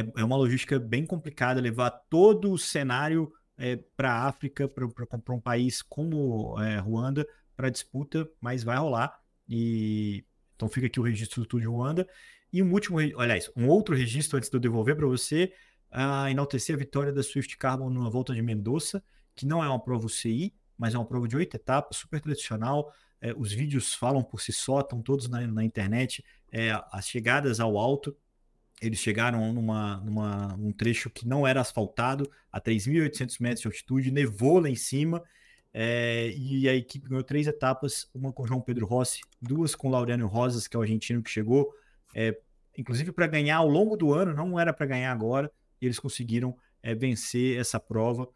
[0.00, 5.34] é, é uma logística bem complicada levar todo o cenário é, para a África, para
[5.34, 7.26] um país como é, Ruanda,
[7.56, 9.18] para disputa, mas vai rolar.
[9.48, 10.24] E
[10.54, 12.06] então fica aqui o registro do Tour de Ruanda.
[12.52, 15.52] E um último, aliás, um outro registro antes de eu devolver para você,
[15.90, 19.02] a enaltecer a vitória da Swift Carbon na volta de Mendoza
[19.38, 22.92] que não é uma prova UCI, mas é uma prova de oito etapas, super tradicional.
[23.20, 26.24] É, os vídeos falam por si só, estão todos na, na internet.
[26.50, 28.16] É, as chegadas ao alto,
[28.80, 34.10] eles chegaram numa, numa um trecho que não era asfaltado, a 3.800 metros de altitude,
[34.10, 35.22] nevou lá em cima.
[35.72, 40.26] É, e a equipe ganhou três etapas, uma com João Pedro Rossi, duas com Laureano
[40.26, 41.72] Rosas, que é o argentino que chegou,
[42.14, 42.36] é,
[42.76, 46.56] inclusive para ganhar ao longo do ano, não era para ganhar agora, e eles conseguiram
[46.82, 48.28] é, vencer essa prova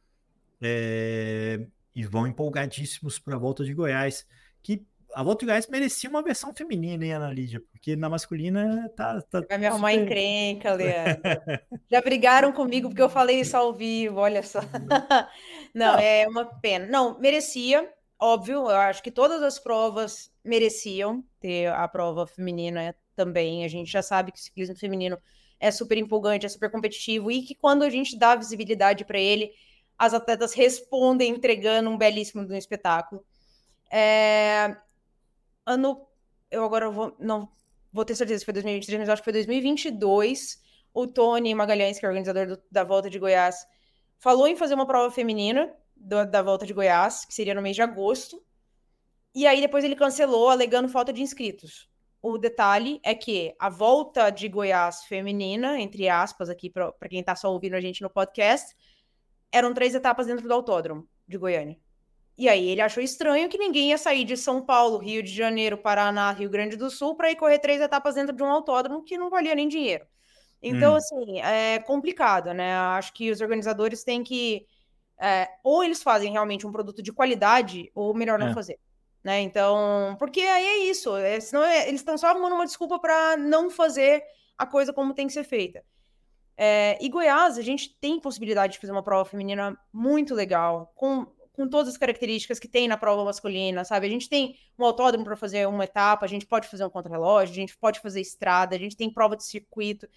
[1.95, 4.24] e vão empolgadíssimos para a volta de Goiás,
[4.62, 7.60] que a volta Goiás merecia uma versão feminina, hein, Ana Lídia?
[7.70, 9.20] Porque na masculina tá.
[9.22, 10.04] tá Vai me arrumar super...
[10.04, 11.22] encrenca, Leandro.
[11.90, 14.60] Já brigaram comigo porque eu falei isso ao vivo, olha só.
[15.74, 16.86] Não, é uma pena.
[16.86, 17.88] Não, merecia,
[18.18, 23.64] óbvio, eu acho que todas as provas mereciam ter a prova feminina também.
[23.64, 25.18] A gente já sabe que o ciclismo feminino
[25.60, 29.50] é super empolgante, é super competitivo e que quando a gente dá visibilidade para ele
[30.02, 33.24] as atletas respondem entregando um belíssimo um espetáculo.
[33.88, 34.76] É,
[35.66, 36.06] ano,
[36.50, 37.48] eu agora vou, não
[37.92, 40.60] vou ter certeza se foi 2023, mas acho que foi 2022.
[40.94, 43.66] O Tony Magalhães, que é organizador do, da Volta de Goiás,
[44.18, 47.76] falou em fazer uma prova feminina do, da Volta de Goiás, que seria no mês
[47.76, 48.42] de agosto.
[49.34, 51.88] E aí depois ele cancelou, alegando falta de inscritos.
[52.20, 57.34] O detalhe é que a volta de Goiás feminina, entre aspas, aqui para quem está
[57.34, 58.76] só ouvindo a gente no podcast,
[59.50, 61.76] eram três etapas dentro do autódromo de Goiânia.
[62.43, 65.78] E aí ele achou estranho que ninguém ia sair de São Paulo, Rio de Janeiro,
[65.78, 69.16] Paraná, Rio Grande do Sul para ir correr três etapas dentro de um autódromo que
[69.16, 70.05] não valia nem dinheiro.
[70.61, 70.97] Então, hum.
[70.97, 72.74] assim, é complicado, né?
[72.74, 74.66] Acho que os organizadores têm que.
[75.20, 78.55] É, ou eles fazem realmente um produto de qualidade, ou melhor não é.
[78.55, 78.76] fazer.
[79.22, 79.40] Né?
[79.43, 81.14] Então, porque aí é isso.
[81.14, 84.20] É, senão é, eles estão só arrumando uma desculpa para não fazer
[84.59, 85.84] a coisa como tem que ser feita.
[86.57, 91.24] É, e Goiás, a gente tem possibilidade de fazer uma prova feminina muito legal, com,
[91.53, 94.07] com todas as características que tem na prova masculina, sabe?
[94.07, 97.53] A gente tem um autódromo para fazer uma etapa, a gente pode fazer um contrarrelógio,
[97.53, 100.09] a gente pode fazer estrada, a gente tem prova de circuito.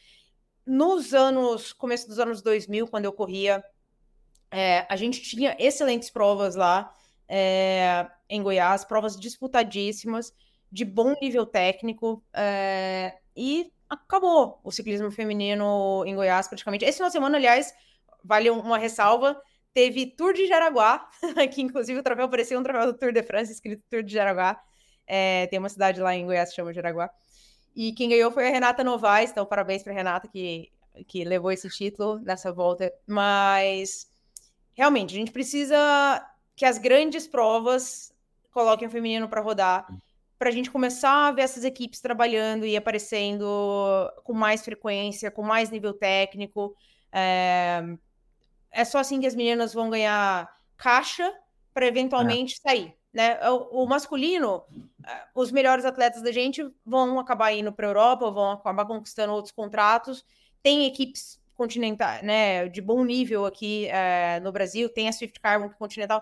[0.65, 3.63] Nos anos, começo dos anos 2000, quando eu corria,
[4.49, 6.93] é, a gente tinha excelentes provas lá
[7.27, 10.33] é, em Goiás, provas disputadíssimas,
[10.71, 16.85] de bom nível técnico, é, e acabou o ciclismo feminino em Goiás, praticamente.
[16.85, 17.73] Esse final de semana, aliás,
[18.23, 19.39] vale uma ressalva,
[19.75, 21.07] teve Tour de Jaraguá,
[21.53, 24.57] que inclusive o troféu parecia um troféu do Tour de France, escrito Tour de Jaraguá.
[25.05, 27.11] É, tem uma cidade lá em Goiás que chama Jaraguá.
[27.75, 30.71] E quem ganhou foi a Renata Novaes, então parabéns para Renata que,
[31.05, 32.89] que levou esse título nessa volta.
[33.05, 34.07] Mas,
[34.73, 38.13] realmente, a gente precisa que as grandes provas
[38.51, 39.85] coloquem o feminino para rodar
[40.37, 43.45] para a gente começar a ver essas equipes trabalhando e aparecendo
[44.23, 46.75] com mais frequência, com mais nível técnico.
[47.11, 47.81] É,
[48.75, 51.33] é só assim que as meninas vão ganhar caixa
[51.73, 52.69] para eventualmente é.
[52.69, 52.93] sair.
[53.11, 53.39] né?
[53.49, 54.63] O, o, masculino,
[55.05, 59.33] eh, os melhores atletas da gente vão acabar indo para a Europa, vão acabar conquistando
[59.33, 60.25] outros contratos.
[60.61, 65.69] Tem equipes continentais, né, de bom nível aqui é, no Brasil, tem a Swift Carbon
[65.69, 66.21] Continental.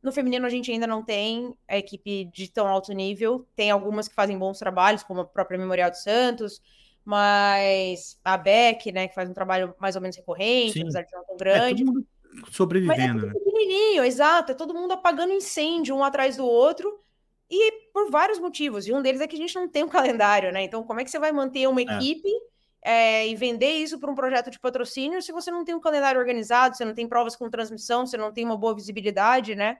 [0.00, 3.44] No feminino a gente ainda não tem a equipe de tão alto nível.
[3.56, 6.62] Tem algumas que fazem bons trabalhos, como a própria Memorial dos Santos,
[7.08, 10.82] mas a Beck, né, que faz um trabalho mais ou menos recorrente, Sim.
[10.82, 11.82] apesar de não tão grande.
[11.82, 12.06] É, todo mundo
[12.50, 13.28] sobrevivendo.
[13.28, 14.06] Mas é né?
[14.06, 14.52] exato.
[14.52, 17.00] É todo mundo apagando incêndio um atrás do outro.
[17.50, 18.86] E por vários motivos.
[18.86, 20.62] E um deles é que a gente não tem um calendário, né?
[20.64, 21.84] Então, como é que você vai manter uma é.
[21.84, 22.28] equipe
[22.84, 23.22] é.
[23.22, 26.20] É, e vender isso para um projeto de patrocínio se você não tem um calendário
[26.20, 29.78] organizado, você não tem provas com transmissão, você não tem uma boa visibilidade, né?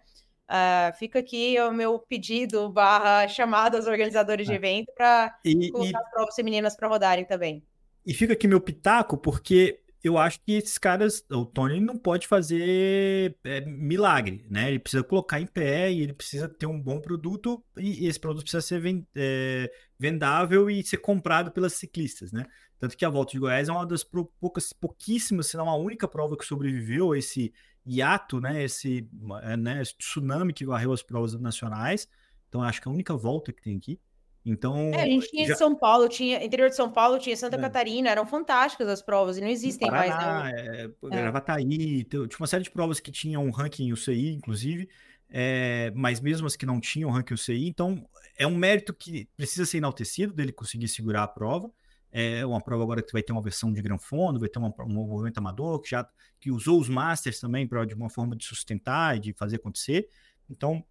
[0.48, 4.56] Uh, fica aqui o meu pedido barra chamada aos organizadores de é.
[4.56, 7.62] evento para colocar e, as provas femininas para rodarem também.
[8.06, 12.26] E fica aqui meu pitaco, porque eu acho que esses caras, o Tony não pode
[12.26, 14.68] fazer é, milagre, né?
[14.68, 18.44] Ele precisa colocar em pé e ele precisa ter um bom produto e esse produto
[18.44, 18.82] precisa ser
[19.14, 22.46] é, vendável e ser comprado pelas ciclistas, né?
[22.78, 26.06] Tanto que a Volta de Goiás é uma das poucas, pouquíssimas, se não a única
[26.06, 27.52] prova que sobreviveu a esse
[27.88, 28.62] hiato, né?
[28.62, 29.08] Esse,
[29.42, 29.80] é, né?
[29.80, 32.08] esse tsunami que varreu as provas nacionais.
[32.48, 33.98] Então, acho que é a única volta que tem aqui.
[34.44, 34.90] Então.
[34.94, 35.56] É, a gente tinha já...
[35.56, 37.60] São Paulo, tinha interior de São Paulo, tinha Santa é.
[37.60, 40.54] Catarina, eram fantásticas as provas e não existem Paraná, mais.
[40.54, 40.84] Né?
[40.84, 44.88] É, Gravataí, tinha uma série de provas que tinham um ranking UCI, inclusive,
[45.28, 48.02] é, mas mesmo as que não tinham ranking UCI, então
[48.38, 51.70] é um mérito que precisa ser enaltecido dele conseguir segurar a prova.
[52.10, 54.74] É uma prova agora que vai ter uma versão de Gran Fondo, vai ter uma,
[54.80, 56.08] um movimento amador que já
[56.40, 60.08] que usou os Masters também para de uma forma de sustentar e de fazer acontecer.
[60.48, 60.84] Então,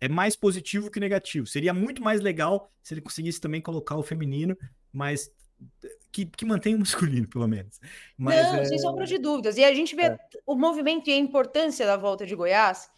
[0.00, 1.46] é mais positivo que negativo.
[1.46, 4.56] Seria muito mais legal se ele conseguisse também colocar o feminino,
[4.92, 5.30] mas
[6.10, 7.78] que, que mantém o masculino, pelo menos.
[8.16, 8.64] Mas, Não, é...
[8.64, 9.56] sem sombra de dúvidas.
[9.56, 10.18] E a gente vê é.
[10.46, 12.90] o movimento e a importância da volta de Goiás,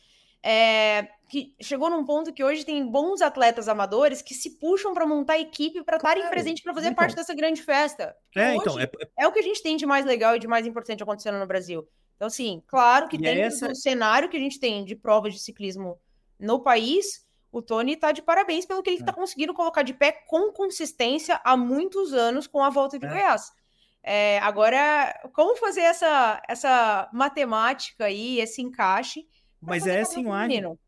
[0.42, 5.06] é, que chegou num ponto que hoje tem bons atletas amadores que se puxam para
[5.06, 6.34] montar equipe para estarem claro.
[6.34, 6.96] presentes para fazer então.
[6.96, 8.16] parte dessa grande festa.
[8.34, 10.66] É, então, é, é, o que a gente tem de mais legal e de mais
[10.66, 11.88] importante acontecendo no Brasil.
[12.16, 13.74] Então, assim, claro que tem essa...
[13.74, 15.98] cenário que a gente tem de provas de ciclismo
[16.38, 19.14] no país, o Tony está de parabéns pelo que ele está é.
[19.14, 23.08] conseguindo colocar de pé com consistência há muitos anos com a volta de é.
[23.08, 23.52] Goiás.
[24.02, 29.26] É, agora, como fazer essa, essa matemática aí, esse encaixe?
[29.62, 30.78] Mas é essa imagem.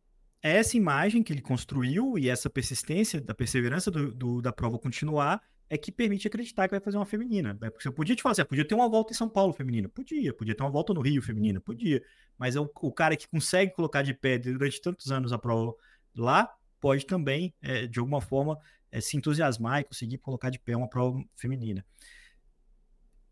[0.43, 4.79] É essa imagem que ele construiu e essa persistência, da perseverança do, do, da prova
[4.79, 7.57] continuar, é que permite acreditar que vai fazer uma feminina.
[7.59, 7.71] Né?
[7.71, 9.89] Porque eu podia te falar assim, podia ter uma volta em São Paulo feminina.
[9.89, 11.61] Podia, podia ter uma volta no Rio feminina.
[11.61, 12.03] Podia.
[12.37, 15.75] Mas é o, o cara que consegue colocar de pé durante tantos anos a prova
[16.15, 18.59] lá, pode também, é, de alguma forma,
[18.93, 21.85] é, se entusiasmar e conseguir colocar de pé uma prova feminina.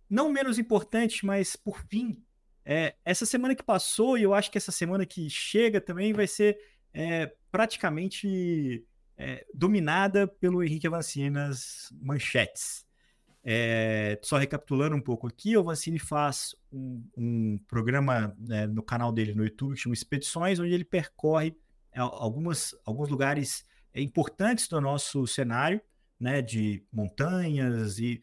[0.09, 2.23] Não menos importante, mas por fim,
[2.65, 6.27] é, essa semana que passou, e eu acho que essa semana que chega também vai
[6.27, 6.59] ser
[6.95, 8.85] é, praticamente
[9.17, 12.87] é, dominada pelo Henrique Avancini nas manchetes.
[13.45, 19.13] É, só recapitulando um pouco aqui, o Avancini faz um, um programa né, no canal
[19.13, 21.57] dele no YouTube que chama Expedições, onde ele percorre
[21.93, 25.81] é, algumas, alguns lugares importantes do nosso cenário,
[26.23, 28.23] né, de montanhas e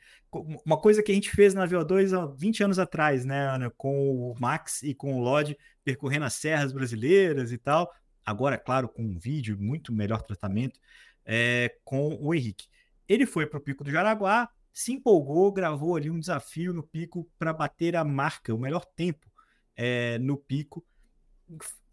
[0.66, 4.32] uma coisa que a gente fez na VO2 há 20 anos atrás, né, Ana, com
[4.32, 7.92] o Max e com o Lodge percorrendo as serras brasileiras e tal.
[8.26, 10.80] Agora, claro, com um vídeo, muito melhor tratamento,
[11.26, 12.68] é, com o Henrique.
[13.08, 17.30] Ele foi para o Pico do Jaraguá, se empolgou, gravou ali um desafio no pico
[17.38, 19.30] para bater a marca, o melhor tempo
[19.76, 20.86] é, no pico.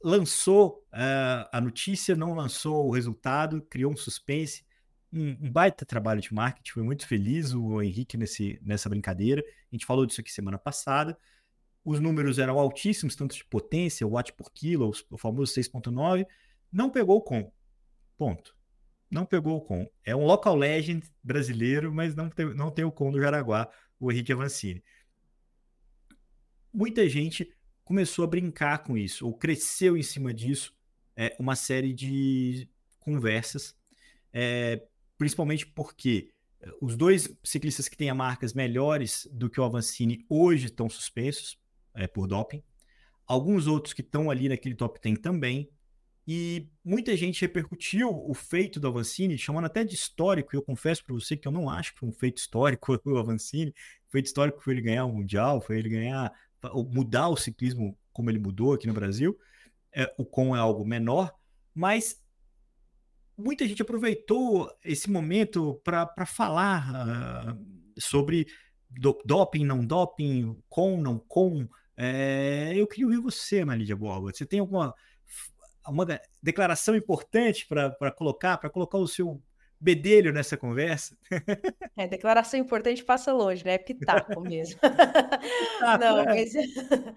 [0.04, 4.65] Lançou uh, a notícia, não lançou o resultado, criou um suspense.
[5.12, 9.42] Um, baita trabalho de marketing, foi muito feliz o Henrique nesse, nessa brincadeira.
[9.42, 11.16] A gente falou disso aqui semana passada.
[11.84, 16.26] Os números eram altíssimos, tanto de potência, watt por quilo, o famoso 6.9.
[16.72, 17.52] Não pegou com.
[18.18, 18.56] Ponto
[19.10, 19.88] não pegou o com.
[20.04, 24.10] É um local legend brasileiro, mas não tem, não tem o com do Jaraguá, o
[24.10, 24.82] Henrique Avancini.
[26.72, 27.50] Muita gente
[27.84, 30.76] começou a brincar com isso, ou cresceu em cima disso,
[31.16, 33.74] é, uma série de conversas,
[34.32, 34.82] é,
[35.18, 40.66] principalmente porque é, os dois ciclistas que têm marcas melhores do que o Avancini hoje
[40.66, 41.58] estão suspensos
[41.94, 42.62] é, por doping.
[43.26, 45.68] Alguns outros que estão ali naquele top 10 também.
[46.28, 51.14] E muita gente repercutiu o feito do Avancini, chamando até de histórico, eu confesso para
[51.14, 53.72] você que eu não acho que foi um feito histórico o Avancini.
[54.08, 56.32] Feito histórico foi ele ganhar o Mundial, foi ele ganhar,
[56.90, 59.38] mudar o ciclismo como ele mudou aqui no Brasil.
[59.94, 61.32] É, o com é algo menor,
[61.74, 62.20] mas
[63.36, 68.46] muita gente aproveitou esse momento para falar uh, sobre
[68.88, 71.68] do, doping, não doping, com, não com.
[71.96, 74.32] É, eu queria ouvir você, Malídia Borba.
[74.32, 74.94] Você tem alguma
[75.88, 76.04] uma
[76.42, 79.40] declaração importante para colocar, para colocar o seu
[79.80, 81.16] bedelho nessa conversa?
[81.96, 83.74] É, declaração importante passa longe, né?
[83.74, 84.80] É pitaco mesmo.
[84.80, 86.24] Pitaco, Não, é.
[86.24, 86.52] mas...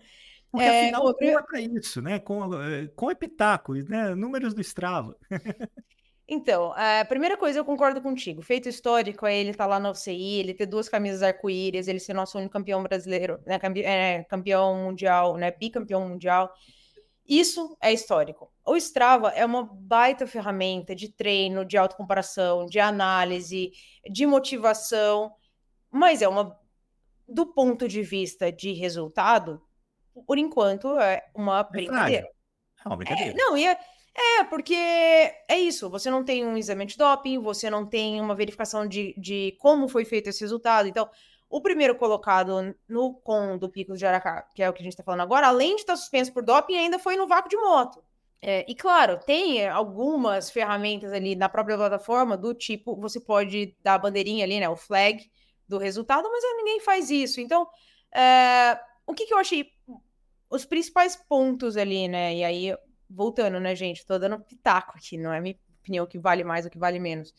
[0.52, 2.18] Porque é, afinal é para isso, né?
[2.18, 4.16] Com, eh, com Epitaco, né?
[4.16, 5.16] Números do Strava.
[6.32, 8.44] Então, a primeira coisa eu concordo contigo.
[8.44, 12.00] Feito histórico é ele estar tá lá na UCI, ele ter duas camisas arco-íris, ele
[12.00, 13.60] ser nosso único campeão brasileiro, né?
[13.84, 15.50] É, campeão mundial, né?
[15.50, 16.54] Bicampeão mundial.
[17.28, 18.52] Isso é histórico.
[18.64, 23.72] O Strava é uma baita ferramenta de treino, de autocomparação, de análise,
[24.08, 25.32] de motivação,
[25.90, 26.56] mas é uma,
[27.28, 29.60] do ponto de vista de resultado,
[30.28, 32.28] por enquanto, é uma brincadeira.
[32.86, 33.32] É uma brincadeira.
[33.32, 33.78] É, não, e é,
[34.16, 38.36] é, porque é isso, você não tem um exame de doping, você não tem uma
[38.36, 40.88] verificação de, de como foi feito esse resultado.
[40.88, 41.10] Então,
[41.50, 44.94] o primeiro colocado no com do Pico de Aracá, que é o que a gente
[44.94, 48.04] está falando agora, além de estar suspenso por doping, ainda foi no vácuo de moto.
[48.42, 53.96] É, e claro, tem algumas ferramentas ali na própria plataforma do tipo, você pode dar
[53.96, 55.30] a bandeirinha ali, né, o flag
[55.68, 57.42] do resultado, mas ninguém faz isso.
[57.42, 57.68] Então,
[58.16, 59.70] é, o que, que eu achei
[60.50, 62.36] os principais pontos ali, né?
[62.36, 62.78] E aí,
[63.10, 64.06] voltando, né, gente?
[64.06, 67.34] Tô dando pitaco aqui, não é minha opinião que vale mais ou que vale menos.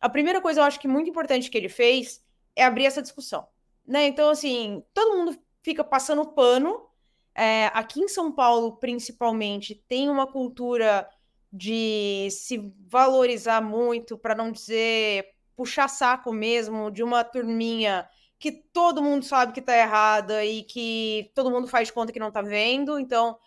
[0.00, 2.24] A primeira coisa eu acho que muito importante que ele fez
[2.56, 3.46] é abrir essa discussão,
[3.86, 4.06] né?
[4.06, 6.86] Então, assim, todo mundo fica passando pano.
[7.34, 11.08] É, aqui em São Paulo, principalmente, tem uma cultura
[11.52, 18.08] de se valorizar muito, para não dizer puxar saco mesmo, de uma turminha
[18.38, 22.32] que todo mundo sabe que tá errada e que todo mundo faz conta que não
[22.32, 22.98] tá vendo.
[22.98, 23.38] Então,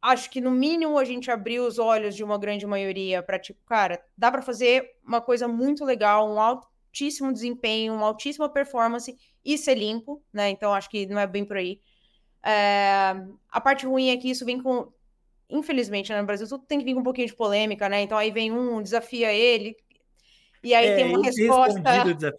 [0.00, 3.60] acho que no mínimo a gente abriu os olhos de uma grande maioria para tipo,
[3.66, 9.58] cara, dá para fazer uma coisa muito legal, um altíssimo desempenho, uma altíssima performance e
[9.58, 10.50] ser limpo, né?
[10.50, 11.80] Então, acho que não é bem por aí.
[12.42, 13.14] É...
[13.50, 14.92] A parte ruim é que isso vem com
[15.50, 18.02] infelizmente, né, no Brasil, tudo tem que vir com um pouquinho de polêmica, né?
[18.02, 19.76] Então aí vem um, desafia ele,
[20.62, 21.90] e aí é, tem uma resposta.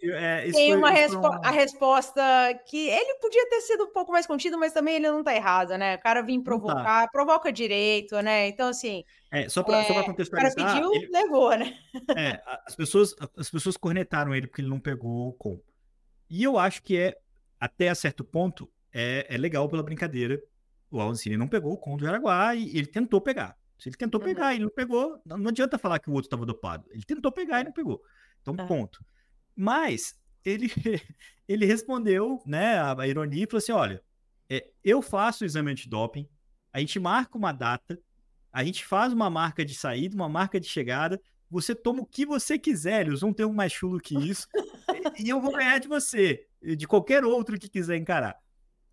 [0.02, 2.22] É, tem foi, uma respo a resposta
[2.66, 5.76] que ele podia ter sido um pouco mais contido, mas também ele não tá errado,
[5.76, 5.96] né?
[5.96, 6.44] O cara vir tá.
[6.44, 7.08] provocar, tá.
[7.10, 8.46] provoca direito, né?
[8.46, 9.04] Então, assim.
[9.30, 10.52] É, só para é, contextualizar.
[10.52, 11.76] O cara pediu, ele, levou, né?
[12.16, 15.60] É, as pessoas, as pessoas cornetaram ele porque ele não pegou o com.
[16.30, 17.16] E eu acho que é,
[17.58, 20.40] até certo ponto, é, é legal pela brincadeira.
[20.90, 23.56] O Alcine não pegou o com do Jaraguá e ele tentou pegar.
[23.82, 24.26] Se ele tentou uhum.
[24.26, 26.86] pegar e não pegou, não, adianta falar que o outro estava dopado.
[26.92, 28.00] Ele tentou pegar e não pegou.
[28.40, 28.64] Então, é.
[28.64, 29.04] ponto.
[29.56, 30.14] Mas
[30.44, 30.70] ele,
[31.48, 34.00] ele respondeu, né, a, ironia e falou assim: olha,
[34.48, 36.28] é, eu faço o exame antidoping,
[36.72, 37.98] a gente marca uma data,
[38.52, 41.20] a gente faz uma marca de saída, uma marca de chegada,
[41.50, 44.46] você toma o que você quiser, eles vão ter um mais chulo que isso,
[45.18, 48.36] e, e eu vou ganhar de você, de qualquer outro que quiser encarar.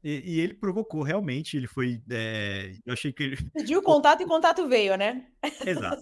[0.02, 2.02] E, e, ele provocou realmente, ele foi.
[2.10, 3.38] É, eu achei que ele.
[3.54, 5.28] Pediu contato e contato veio, né?
[5.66, 6.02] Exato.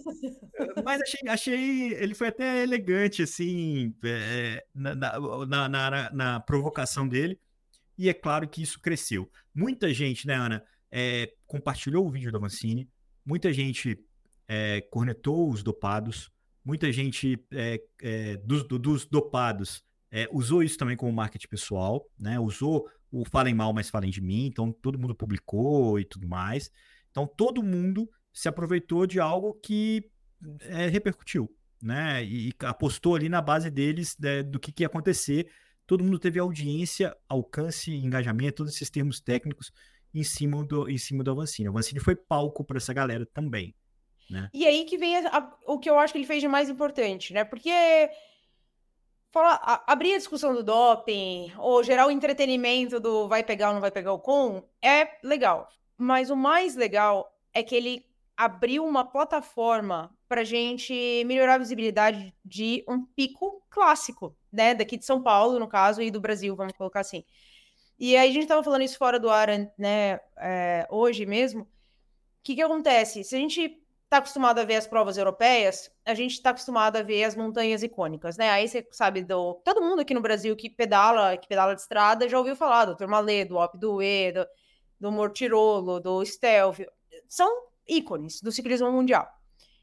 [0.84, 1.94] Mas achei, achei.
[1.94, 7.40] Ele foi até elegante, assim, é, na, na, na, na, provocação dele.
[7.96, 9.28] E é claro que isso cresceu.
[9.52, 12.88] Muita gente, né, Ana, é, compartilhou o vídeo da Mancini,
[13.26, 13.98] muita gente
[14.90, 16.30] cornetou os dopados,
[16.64, 17.38] muita gente
[18.44, 19.84] dos, dos dopados
[20.30, 22.40] usou isso também como marketing pessoal, né?
[22.40, 26.70] Usou o Falem Mal, mas Falem de Mim, então todo mundo publicou e tudo mais.
[27.10, 30.10] Então todo mundo se aproveitou de algo que
[30.60, 31.50] é, repercutiu,
[31.82, 32.24] né?
[32.24, 35.50] E, e, apostou ali na base deles né, do que, que ia acontecer.
[35.86, 39.72] Todo mundo teve audiência, alcance, engajamento, todos esses termos técnicos
[40.14, 41.68] em cima do, em cima do Avancini.
[41.68, 43.74] O Avancini foi palco para essa galera também.
[44.30, 44.50] Né?
[44.52, 46.68] E aí que vem a, a, o que eu acho que ele fez de mais
[46.68, 47.44] importante, né?
[47.44, 47.70] Porque
[49.38, 53.80] falar, abrir a discussão do doping, ou gerar o entretenimento do vai pegar ou não
[53.80, 55.68] vai pegar o com, é legal.
[55.96, 58.06] Mas o mais legal é que ele
[58.36, 64.74] abriu uma plataforma para gente melhorar a visibilidade de um pico clássico, né?
[64.74, 67.24] Daqui de São Paulo, no caso, e do Brasil, vamos colocar assim.
[67.98, 70.20] E aí a gente estava falando isso fora do ar, né?
[70.36, 71.62] É, hoje mesmo.
[71.62, 71.68] O
[72.44, 73.24] que, que acontece?
[73.24, 77.02] Se a gente está acostumado a ver as provas europeias, a gente está acostumado a
[77.02, 78.48] ver as montanhas icônicas, né?
[78.48, 82.26] Aí você sabe do todo mundo aqui no Brasil que pedala, que pedala de estrada,
[82.26, 84.46] já ouviu falar do Turmalê, do Op do E, do,
[84.98, 86.90] do Mortirolo, do Stelvio.
[87.28, 89.28] São ícones do ciclismo mundial.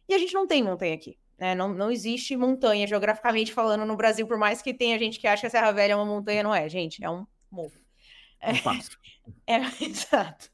[0.10, 1.19] E a gente não tem montanha aqui.
[1.38, 1.53] Né?
[1.53, 5.41] Não, não existe montanha, geograficamente falando, no Brasil, por mais que tenha gente que acha
[5.41, 7.73] que a Serra Velha é uma montanha, não é, gente, é um morro.
[8.41, 8.49] É,
[9.53, 10.49] é, exato.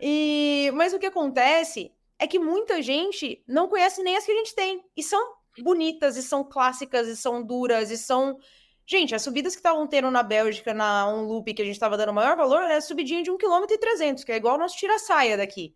[0.00, 4.36] E, mas o que acontece é que muita gente não conhece nem as que a
[4.36, 4.80] gente tem.
[4.96, 5.20] E são
[5.58, 8.38] bonitas, e são clássicas, e são duras, e são.
[8.86, 11.96] Gente, as subidas que estavam tendo na Bélgica, na um loop que a gente estava
[11.96, 15.36] dando maior valor, é a subidinha de 1,3 km, que é igual o nosso tira-saia
[15.36, 15.74] daqui.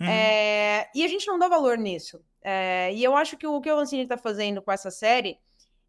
[0.00, 0.08] Uhum.
[0.08, 2.20] É, e a gente não dá valor nisso.
[2.42, 5.38] É, e eu acho que o que o Lancini está fazendo com essa série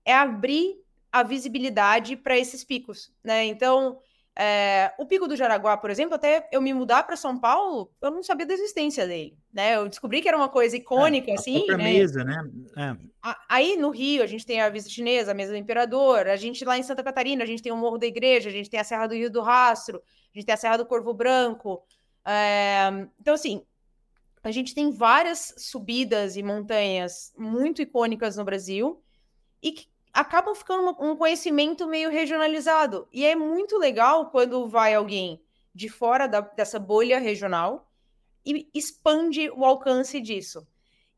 [0.06, 0.76] é abrir
[1.12, 3.46] a visibilidade para esses picos, né?
[3.46, 3.98] Então,
[4.38, 8.12] é, o Pico do Jaraguá, por exemplo, até eu me mudar para São Paulo, eu
[8.12, 9.78] não sabia da existência dele, né?
[9.78, 11.78] Eu descobri que era uma coisa icônica, é, assim, né?
[11.78, 12.44] mesa, né?
[12.76, 12.98] É.
[13.48, 16.66] Aí no Rio a gente tem a Vista Chinesa, a Mesa do Imperador, a gente
[16.66, 18.84] lá em Santa Catarina a gente tem o Morro da Igreja, a gente tem a
[18.84, 20.04] Serra do Rio do Rastro,
[20.34, 21.82] a gente tem a Serra do Corvo Branco.
[22.28, 23.66] É, então, assim,
[24.44, 29.02] a gente tem várias subidas e montanhas muito icônicas no Brasil
[29.64, 33.06] e que acabam ficando um conhecimento meio regionalizado.
[33.12, 35.42] E é muito legal quando vai alguém
[35.74, 37.92] de fora da, dessa bolha regional
[38.46, 40.66] e expande o alcance disso.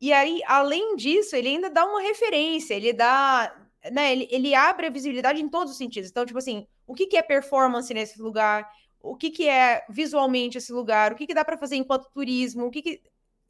[0.02, 3.56] E aí, além disso, ele ainda dá uma referência, ele dá.
[3.91, 6.10] Né, ele, ele abre a visibilidade em todos os sentidos.
[6.10, 8.68] Então, tipo assim, o que, que é performance nesse lugar?
[8.99, 11.14] O que, que é visualmente esse lugar?
[11.14, 12.65] O que, que dá para fazer enquanto turismo?
[12.65, 13.02] O que, que.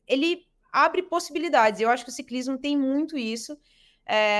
[0.06, 1.80] Ele abre possibilidades.
[1.80, 3.57] Eu acho que o ciclismo tem muito isso.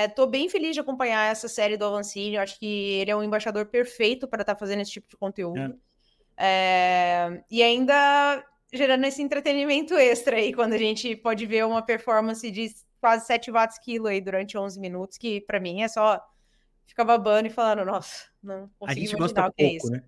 [0.08, 2.38] Estou é, bem feliz de acompanhar essa série do Avancini.
[2.38, 5.60] Acho que ele é um embaixador perfeito para estar tá fazendo esse tipo de conteúdo.
[5.60, 5.88] É.
[6.40, 12.50] É, e ainda gerando esse entretenimento extra aí, quando a gente pode ver uma performance
[12.52, 12.72] de
[13.02, 16.22] quase 7 watts quilo aí durante 11 minutos, que para mim é só
[16.86, 19.76] ficar babando e falando, nossa, não consigo a gente gosta o que é pouco, é
[19.76, 19.92] isso.
[19.92, 20.04] Né?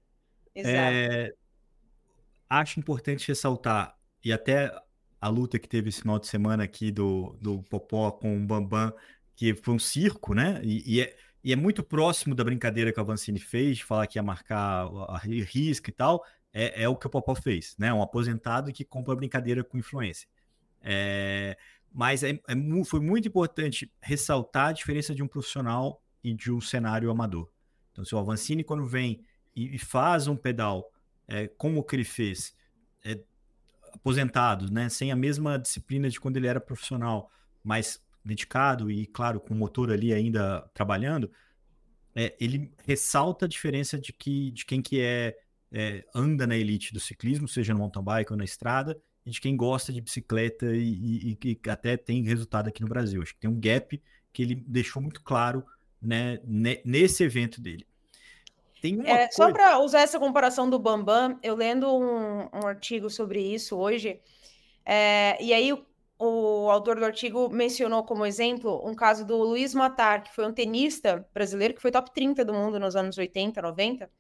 [0.56, 0.78] Exato.
[0.78, 1.34] É,
[2.50, 4.72] acho importante ressaltar, e até
[5.22, 8.94] a luta que teve esse final de semana aqui do, do Popó com o Bambam
[9.40, 10.60] que foi um circo, né?
[10.62, 14.06] E, e, é, e é muito próximo da brincadeira que a Vancini fez, de falar
[14.06, 16.26] que ia marcar a risca e tal.
[16.52, 17.94] É, é o que o Popó fez, né?
[17.94, 20.28] Um aposentado que compra brincadeira com influência.
[20.82, 21.58] É,
[21.90, 26.60] mas é, é, foi muito importante ressaltar a diferença de um profissional e de um
[26.60, 27.50] cenário amador.
[27.94, 29.24] Então, se o Avancini, quando vem
[29.56, 30.92] e, e faz um pedal
[31.30, 32.54] é, como o que ele fez,
[33.06, 33.18] é,
[33.94, 37.32] aposentado, né, sem a mesma disciplina de quando ele era profissional,
[37.64, 41.30] mas dedicado e, claro, com o motor ali ainda trabalhando,
[42.16, 45.38] é, ele ressalta a diferença de, que, de quem que é,
[45.72, 49.42] é, anda na elite do ciclismo, seja no mountain bike ou na estrada, e de
[49.42, 53.22] quem gosta de bicicleta e, e, e até tem resultado aqui no Brasil.
[53.22, 54.02] Acho que tem um gap
[54.32, 55.66] que ele deixou muito claro
[56.02, 57.86] né, nesse evento dele.
[58.82, 59.30] É, coisa...
[59.32, 64.22] Só para usar essa comparação do Bambam, eu lendo um, um artigo sobre isso hoje,
[64.86, 65.74] é, e aí
[66.20, 70.54] o autor do artigo mencionou como exemplo um caso do Luiz Matar, que foi um
[70.54, 74.12] tenista brasileiro que foi top 30 do mundo nos anos 80, 90,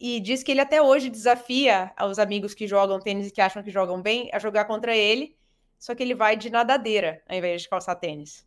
[0.00, 3.62] e diz que ele até hoje desafia os amigos que jogam tênis e que acham
[3.62, 5.36] que jogam bem a jogar contra ele,
[5.78, 8.44] só que ele vai de nadadeira ao invés de calçar tênis.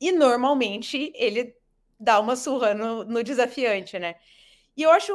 [0.00, 1.54] E normalmente ele
[1.98, 4.16] dá uma surra no, no desafiante, né?
[4.76, 5.12] E eu acho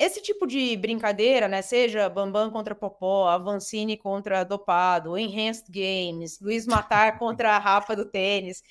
[0.00, 6.66] esse tipo de brincadeira, né, seja Bambam contra Popó, Avancini contra Dopado, Enhanced Games, Luiz
[6.66, 8.62] Matar contra a Rafa do tênis,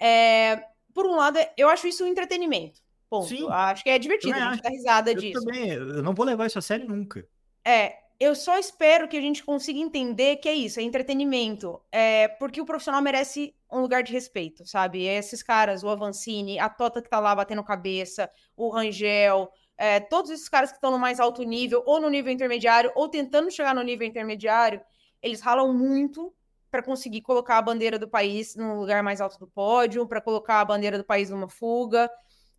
[0.00, 0.62] é,
[0.94, 2.80] por um lado, eu acho isso um entretenimento.
[3.10, 3.26] Ponto.
[3.26, 3.46] Sim.
[3.50, 5.44] Acho que é divertido, a gente dá risada eu disso.
[5.44, 7.26] Também, eu não vou levar isso a sério nunca.
[7.64, 11.80] É, eu só espero que a gente consiga entender que é isso, é entretenimento.
[11.90, 15.04] É, porque o profissional merece um lugar de respeito, sabe?
[15.04, 20.30] Esses caras, o Avancini, a Tota que tá lá batendo cabeça, o Rangel, é, todos
[20.30, 23.74] esses caras que estão no mais alto nível, ou no nível intermediário, ou tentando chegar
[23.74, 24.80] no nível intermediário,
[25.22, 26.32] eles ralam muito
[26.70, 30.60] para conseguir colocar a bandeira do país no lugar mais alto do pódio, para colocar
[30.60, 32.10] a bandeira do país numa fuga.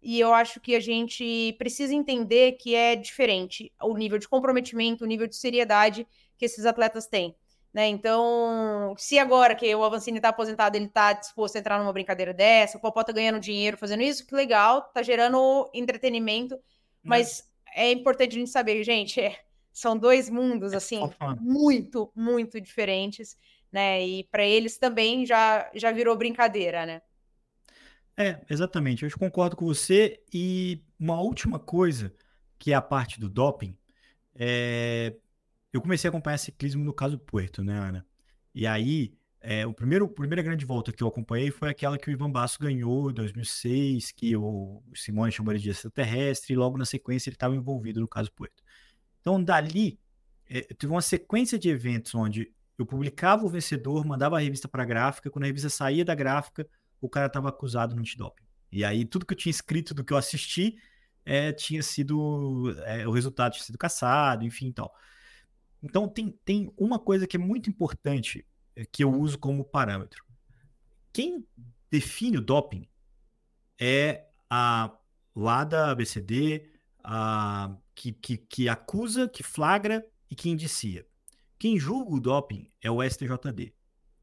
[0.01, 5.03] E eu acho que a gente precisa entender que é diferente o nível de comprometimento,
[5.03, 6.05] o nível de seriedade
[6.37, 7.35] que esses atletas têm.
[7.73, 7.87] Né?
[7.87, 12.31] Então, se agora que o Avancini está aposentado, ele está disposto a entrar numa brincadeira
[12.31, 16.59] dessa, o Popó está ganhando dinheiro fazendo isso, que legal, está gerando entretenimento?
[17.03, 19.39] Mas é importante a gente saber, gente, é,
[19.71, 20.99] são dois mundos, é assim,
[21.39, 23.37] muito, muito diferentes,
[23.71, 24.05] né?
[24.05, 27.01] E para eles também já, já virou brincadeira, né?
[28.15, 29.03] É, exatamente.
[29.03, 30.21] Eu concordo com você.
[30.31, 32.13] E uma última coisa,
[32.59, 33.75] que é a parte do doping,
[34.35, 35.15] é...
[35.71, 38.05] eu comecei a acompanhar ciclismo no caso Puerto, né, Ana?
[38.53, 42.09] E aí, é, o primeiro, a primeira grande volta que eu acompanhei foi aquela que
[42.09, 46.85] o Ivan Basso ganhou em 2006, que o Simone chamou de extraterrestre, e logo na
[46.85, 48.63] sequência ele estava envolvido no caso Puerto.
[49.19, 49.99] Então, dali,
[50.49, 54.83] é, teve uma sequência de eventos onde eu publicava o vencedor, mandava a revista para
[54.83, 56.65] a gráfica, quando a revista saía da gráfica,
[57.01, 58.45] o cara estava acusado no antidoping.
[58.71, 60.77] E aí, tudo que eu tinha escrito do que eu assisti
[61.25, 62.73] é, tinha sido.
[62.85, 64.93] É, o resultado tinha sido caçado, enfim e tal.
[65.81, 68.45] Então, tem, tem uma coisa que é muito importante
[68.91, 70.23] que eu uso como parâmetro.
[71.11, 71.45] Quem
[71.91, 72.87] define o doping
[73.79, 74.91] é a
[75.35, 76.69] lá da ABCD,
[77.03, 81.05] a, que, que, que acusa, que flagra e que indicia.
[81.57, 83.73] Quem julga o doping é o STJD,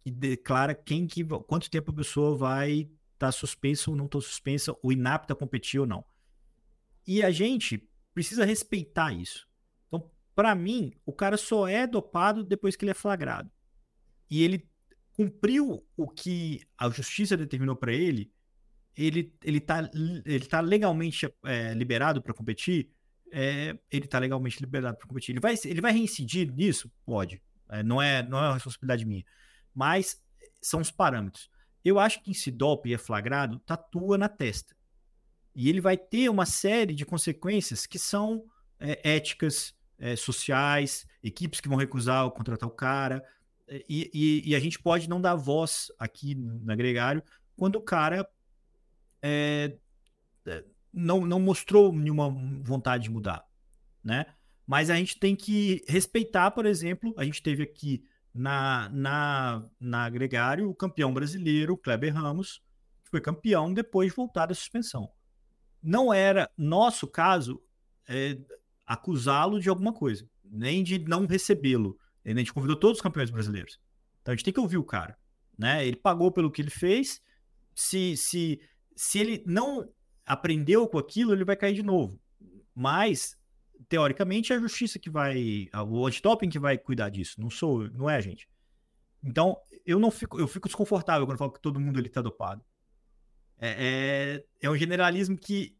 [0.02, 4.20] que declara quem que, quanto tempo a pessoa vai estar tá suspensa ou não estar
[4.20, 6.04] suspensa, ou inapta a competir ou não.
[7.06, 9.48] E a gente precisa respeitar isso.
[9.88, 13.50] Então, para mim, o cara só é dopado depois que ele é flagrado.
[14.30, 14.68] E ele
[15.12, 18.32] cumpriu o que a justiça determinou para ele,
[18.96, 19.90] ele ele tá,
[20.24, 22.90] ele tá legalmente é, liberado para competir,
[23.32, 25.32] é, ele tá legalmente liberado para competir.
[25.32, 26.90] Ele vai, ele vai reincidir nisso?
[27.04, 27.42] Pode.
[27.68, 29.24] É, não, é, não é uma responsabilidade minha.
[29.74, 30.22] Mas
[30.60, 31.48] são os parâmetros.
[31.84, 34.76] Eu acho que se dope é flagrado, tatua na testa.
[35.54, 38.44] E ele vai ter uma série de consequências que são
[38.78, 43.24] é, éticas, é, sociais, equipes que vão recusar ou contratar o cara.
[43.88, 47.22] E, e, e, a gente pode não dar voz aqui no agregário
[47.56, 48.28] quando o cara
[49.22, 49.78] é,
[50.44, 52.28] é, não, não mostrou nenhuma
[52.62, 53.44] vontade de mudar,
[54.02, 54.26] né?
[54.66, 60.08] Mas a gente tem que respeitar, por exemplo, a gente teve aqui na, na, na
[60.08, 62.62] Gregário o campeão brasileiro, Kleber Ramos,
[63.04, 65.10] que foi campeão depois de voltar da suspensão
[65.82, 67.62] não era nosso caso
[68.08, 68.38] é,
[68.86, 71.98] acusá-lo de alguma coisa, nem de não recebê-lo.
[72.24, 73.80] A gente convidou todos os campeões brasileiros.
[74.20, 75.18] Então a gente tem que ouvir o cara.
[75.58, 75.86] Né?
[75.86, 77.20] Ele pagou pelo que ele fez.
[77.74, 78.60] Se, se,
[78.94, 79.88] se ele não
[80.26, 82.20] aprendeu com aquilo, ele vai cair de novo.
[82.74, 83.36] Mas,
[83.88, 85.68] teoricamente, é a justiça que vai.
[85.88, 87.40] O antidoping que vai cuidar disso.
[87.40, 88.48] Não sou, não é gente.
[89.22, 92.64] Então, eu não fico, eu fico desconfortável quando falo que todo mundo ele tá dopado.
[93.58, 95.76] É, é, é um generalismo que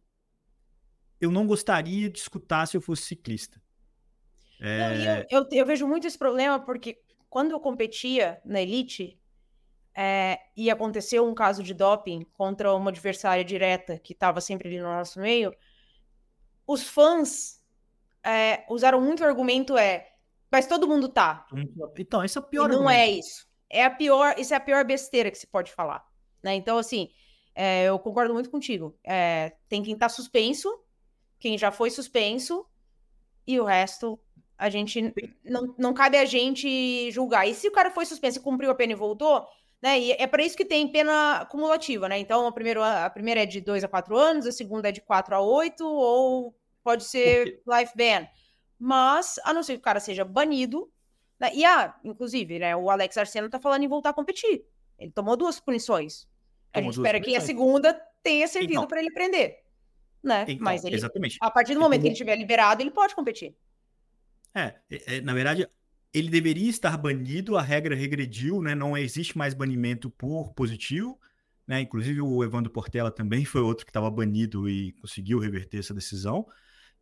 [1.21, 3.61] eu não gostaria de escutar se eu fosse ciclista.
[4.61, 5.27] É...
[5.31, 9.19] Eu, eu, eu, vejo muito esse problema porque quando eu competia na elite
[9.97, 14.79] é, e aconteceu um caso de doping contra uma adversária direta que estava sempre ali
[14.79, 15.55] no nosso meio,
[16.67, 17.63] os fãs
[18.25, 20.11] é, usaram muito o argumento é,
[20.51, 21.47] mas todo mundo tá.
[21.97, 22.67] Então, esse é o pior.
[22.67, 23.01] E não argumento.
[23.01, 23.47] é isso.
[23.69, 26.05] É a pior, isso é a pior besteira que se pode falar,
[26.43, 26.55] né?
[26.55, 27.09] Então, assim,
[27.55, 28.99] é, eu concordo muito contigo.
[29.05, 30.69] É, tem quem tá suspenso,
[31.39, 32.67] quem já foi suspenso,
[33.47, 34.19] e o resto
[34.61, 37.49] a gente não, não cabe a gente julgar.
[37.49, 39.47] E se o cara foi suspenso, cumpriu a pena e voltou,
[39.81, 39.99] né?
[39.99, 42.19] E é para isso que tem pena cumulativa, né?
[42.19, 45.01] Então, a primeira, a primeira é de 2 a 4 anos, a segunda é de
[45.01, 46.55] 4 a 8, ou
[46.85, 48.29] pode ser life ban.
[48.79, 50.93] Mas, a não ser que o cara seja banido,
[51.39, 51.51] né?
[51.55, 54.63] E, ah, inclusive, né, o Alex Arseno tá falando em voltar a competir.
[54.99, 56.29] Ele tomou duas punições.
[56.71, 59.57] A gente espera que a segunda tenha servido então, para ele aprender.
[60.23, 60.45] Né?
[60.49, 61.39] Então, Mas ele, exatamente.
[61.41, 63.57] a partir do momento que ele estiver liberado, ele pode competir.
[64.55, 65.69] É, é, é, na verdade,
[66.13, 68.75] ele deveria estar banido, a regra regrediu, né?
[68.75, 71.19] Não existe mais banimento por positivo.
[71.67, 71.83] Né?
[71.83, 76.47] Inclusive, o Evandro Portela também foi outro que estava banido e conseguiu reverter essa decisão.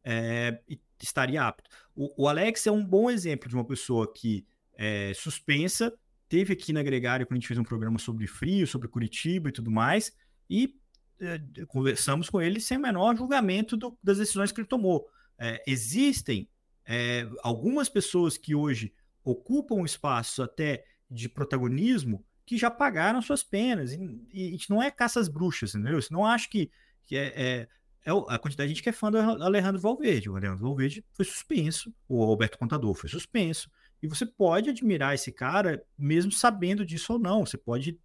[0.04, 0.60] É,
[1.02, 1.70] estaria apto.
[1.94, 4.46] O, o, Alex é um bom exemplo de uma pessoa que
[4.76, 5.92] é suspensa
[6.28, 9.52] teve aqui na Gregário quando a gente fez um programa sobre frio, sobre Curitiba e
[9.52, 10.12] tudo mais,
[10.48, 10.74] e
[11.20, 15.08] é, conversamos com ele sem o menor julgamento do, das decisões que ele tomou.
[15.38, 16.48] É, existem
[16.88, 23.92] é, algumas pessoas que hoje ocupam espaços até de protagonismo que já pagaram suas penas.
[23.92, 26.00] E, e não é caça às bruxas, entendeu?
[26.00, 26.70] Você não acha que,
[27.04, 27.68] que é, é,
[28.06, 30.30] é, a quantidade de gente que é fã do Alejandro Valverde.
[30.30, 33.70] O Alejandro Valverde foi suspenso, o Alberto Contador foi suspenso,
[34.02, 37.44] e você pode admirar esse cara mesmo sabendo disso ou não.
[37.44, 38.00] Você pode,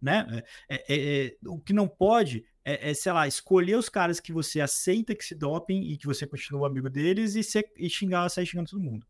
[0.00, 0.44] né?
[0.68, 4.30] É, é, é, o que não pode é, é, sei lá, escolher os caras que
[4.30, 8.28] você aceita que se dopem e que você continua amigo deles e, ser, e xingar,
[8.28, 9.06] sair xingando todo mundo.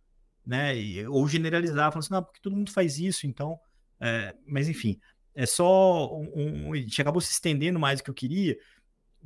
[0.47, 0.79] Né?
[0.79, 3.59] E, ou generalizar, falando assim, não, porque todo mundo faz isso, então.
[4.01, 5.01] É, mas enfim,
[5.35, 8.57] é só um, um, acabou se estendendo mais do que eu queria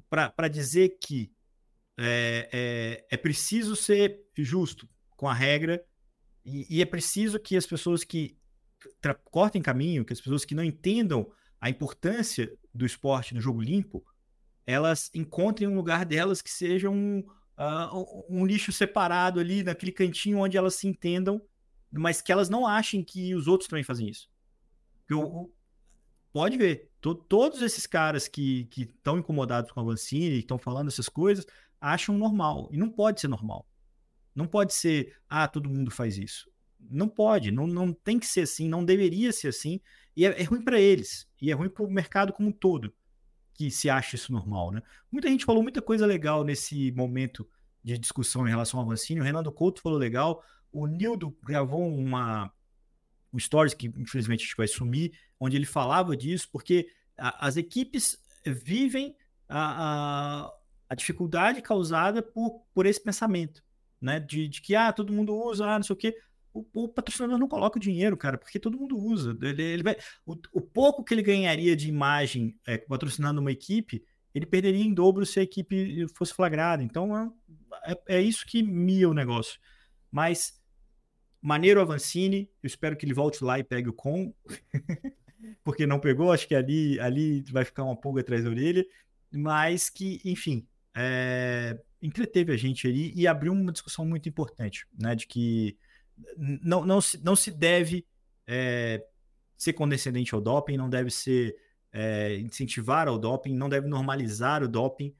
[0.09, 1.31] para dizer que
[1.99, 5.85] é, é, é preciso ser justo com a regra
[6.43, 8.39] e, e é preciso que as pessoas que
[9.25, 11.31] cortem caminho, que as pessoas que não entendam
[11.61, 14.03] a importância do esporte no jogo limpo,
[14.67, 17.21] elas encontrem um lugar delas que seja um,
[17.59, 21.41] uh, um nicho separado ali, naquele cantinho onde elas se entendam,
[21.91, 24.31] mas que elas não achem que os outros também fazem isso.
[25.09, 25.53] Eu,
[26.33, 30.89] pode ver, to, todos esses caras que estão incomodados com a Vancini, que estão falando
[30.89, 31.47] essas coisas,
[31.81, 32.69] acham normal.
[32.73, 33.67] E não pode ser normal.
[34.35, 36.51] Não pode ser, ah, todo mundo faz isso.
[36.81, 39.81] Não pode, não, não tem que ser assim, não deveria ser assim.
[40.17, 42.93] E é, é ruim para eles, e é ruim para o mercado como um todo,
[43.55, 44.83] que se acha isso normal, né?
[45.11, 47.49] Muita gente falou muita coisa legal nesse momento
[47.83, 49.21] de discussão em relação ao Avancini.
[49.21, 52.53] O Renato Couto falou legal, o Nildo gravou uma
[53.33, 57.57] um stories que infelizmente a gente vai sumir, onde ele falava disso, porque a, as
[57.57, 59.17] equipes vivem
[59.49, 60.53] a, a,
[60.91, 63.63] a dificuldade causada por, por esse pensamento
[64.03, 64.19] né?
[64.19, 66.19] De, de que ah, todo mundo usa, ah, não sei o quê.
[66.53, 69.37] O, o, patrocinador não coloca o dinheiro, cara, porque todo mundo usa.
[69.41, 69.97] Ele, ele vai,
[70.27, 74.05] o, o, pouco que ele ganharia de imagem é, patrocinando uma equipe,
[74.35, 76.83] ele perderia em dobro se a equipe fosse flagrada.
[76.83, 79.59] Então é, é, é isso que mia o negócio.
[80.11, 80.61] Mas
[81.41, 84.33] maneiro Avancini, eu espero que ele volte lá e pegue o com,
[85.65, 88.87] porque não pegou, acho que ali, ali vai ficar uma pulga atrás da orelha,
[89.33, 95.15] mas que, enfim, é, entreteve a gente ali e abriu uma discussão muito importante, né,
[95.15, 95.77] de que
[96.37, 98.07] não, não, se, não se deve
[98.47, 99.05] é,
[99.57, 101.57] ser condescendente ao doping, não deve ser
[101.93, 105.15] é, incentivar ao doping, não deve normalizar o doping,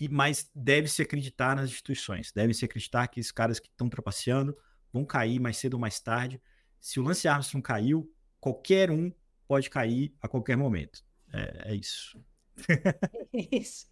[0.00, 3.88] e, mas deve se acreditar nas instituições, deve se acreditar que esses caras que estão
[3.88, 4.56] trapaceando
[4.92, 6.40] vão cair mais cedo ou mais tarde.
[6.80, 8.10] Se o Lance Armstrong caiu,
[8.40, 9.12] qualquer um
[9.46, 11.04] pode cair a qualquer momento.
[11.32, 12.18] É, é isso.
[13.30, 13.86] É isso.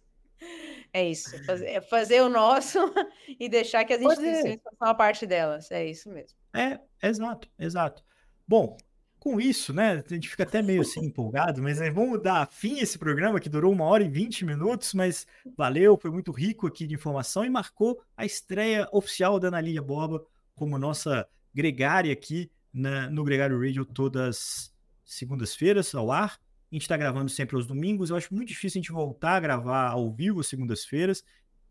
[0.93, 1.43] É isso.
[1.45, 2.79] Fazer, é fazer o nosso
[3.39, 5.69] e deixar que as instituições façam a parte delas.
[5.71, 6.37] É isso mesmo.
[6.53, 8.03] É, exato, exato.
[8.47, 8.77] Bom,
[9.19, 10.03] com isso, né?
[10.05, 13.39] A gente fica até meio assim empolgado, mas né, vamos dar fim a esse programa
[13.39, 15.27] que durou uma hora e vinte minutos, mas
[15.57, 20.23] valeu, foi muito rico aqui de informação e marcou a estreia oficial da Analia Boba
[20.55, 24.73] como nossa gregária aqui na, no Gregário Radio todas
[25.03, 26.39] segundas-feiras ao ar.
[26.71, 28.09] A gente está gravando sempre aos domingos.
[28.09, 31.23] Eu acho muito difícil a gente voltar a gravar ao vivo segundas-feiras.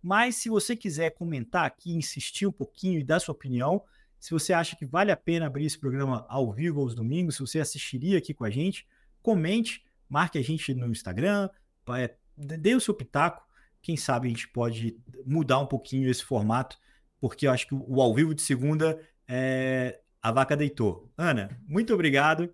[0.02, 3.82] Mas se você quiser comentar aqui, insistir um pouquinho e dar sua opinião,
[4.18, 7.40] se você acha que vale a pena abrir esse programa ao vivo aos domingos, se
[7.40, 8.86] você assistiria aqui com a gente,
[9.22, 11.50] comente, marque a gente no Instagram,
[11.90, 13.44] é, dê o seu pitaco.
[13.82, 16.78] Quem sabe a gente pode mudar um pouquinho esse formato,
[17.20, 21.10] porque eu acho que o ao vivo de segunda é, a vaca deitou.
[21.16, 22.52] Ana, muito obrigado.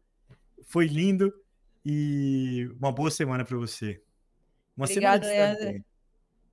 [0.65, 1.33] Foi lindo.
[1.85, 4.01] E uma boa semana para você.
[4.77, 5.85] Uma Obrigado, semana de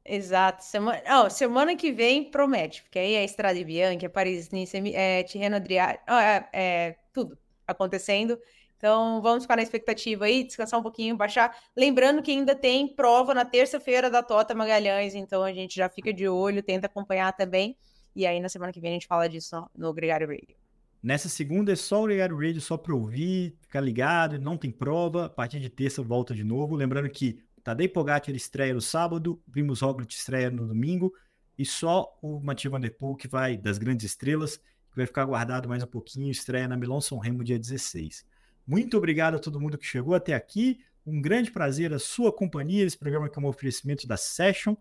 [0.06, 0.64] Exato.
[0.64, 5.58] Semana, oh, semana que vem promete, porque aí é Estrada Bianchi, é Paris-Nice, é Tirreno
[5.58, 7.38] Adriático, oh, é, é, tudo
[7.68, 8.40] acontecendo.
[8.76, 11.56] Então vamos ficar na expectativa aí, descansar um pouquinho, baixar.
[11.78, 16.12] Lembrando que ainda tem prova na terça-feira da Tota Magalhães, então a gente já fica
[16.12, 17.78] de olho, tenta acompanhar também.
[18.16, 20.59] E aí na semana que vem a gente fala disso no, no Gregário Radio.
[21.02, 25.26] Nessa segunda é só o Ligado Radio, só para ouvir, ficar ligado, não tem prova.
[25.26, 26.76] A partir de terça volta de novo.
[26.76, 31.14] Lembrando que Tadej Pogacar estreia no sábado, Primus Roglic estreia no domingo
[31.58, 35.26] e só o Mathieu Van Der Poel que vai das grandes estrelas, que vai ficar
[35.26, 38.26] guardado mais um pouquinho, estreia na Milão São Remo dia 16.
[38.68, 40.80] Muito obrigado a todo mundo que chegou até aqui.
[41.06, 42.86] Um grande prazer a sua companhia.
[42.86, 44.76] Esse programa que é um oferecimento da Session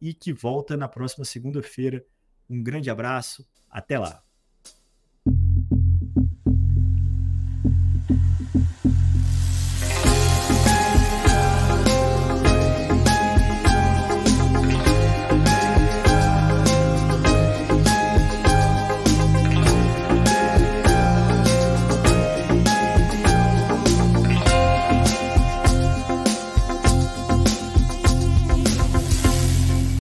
[0.00, 2.04] e que volta na próxima segunda-feira.
[2.48, 3.46] Um grande abraço.
[3.70, 4.22] Até lá.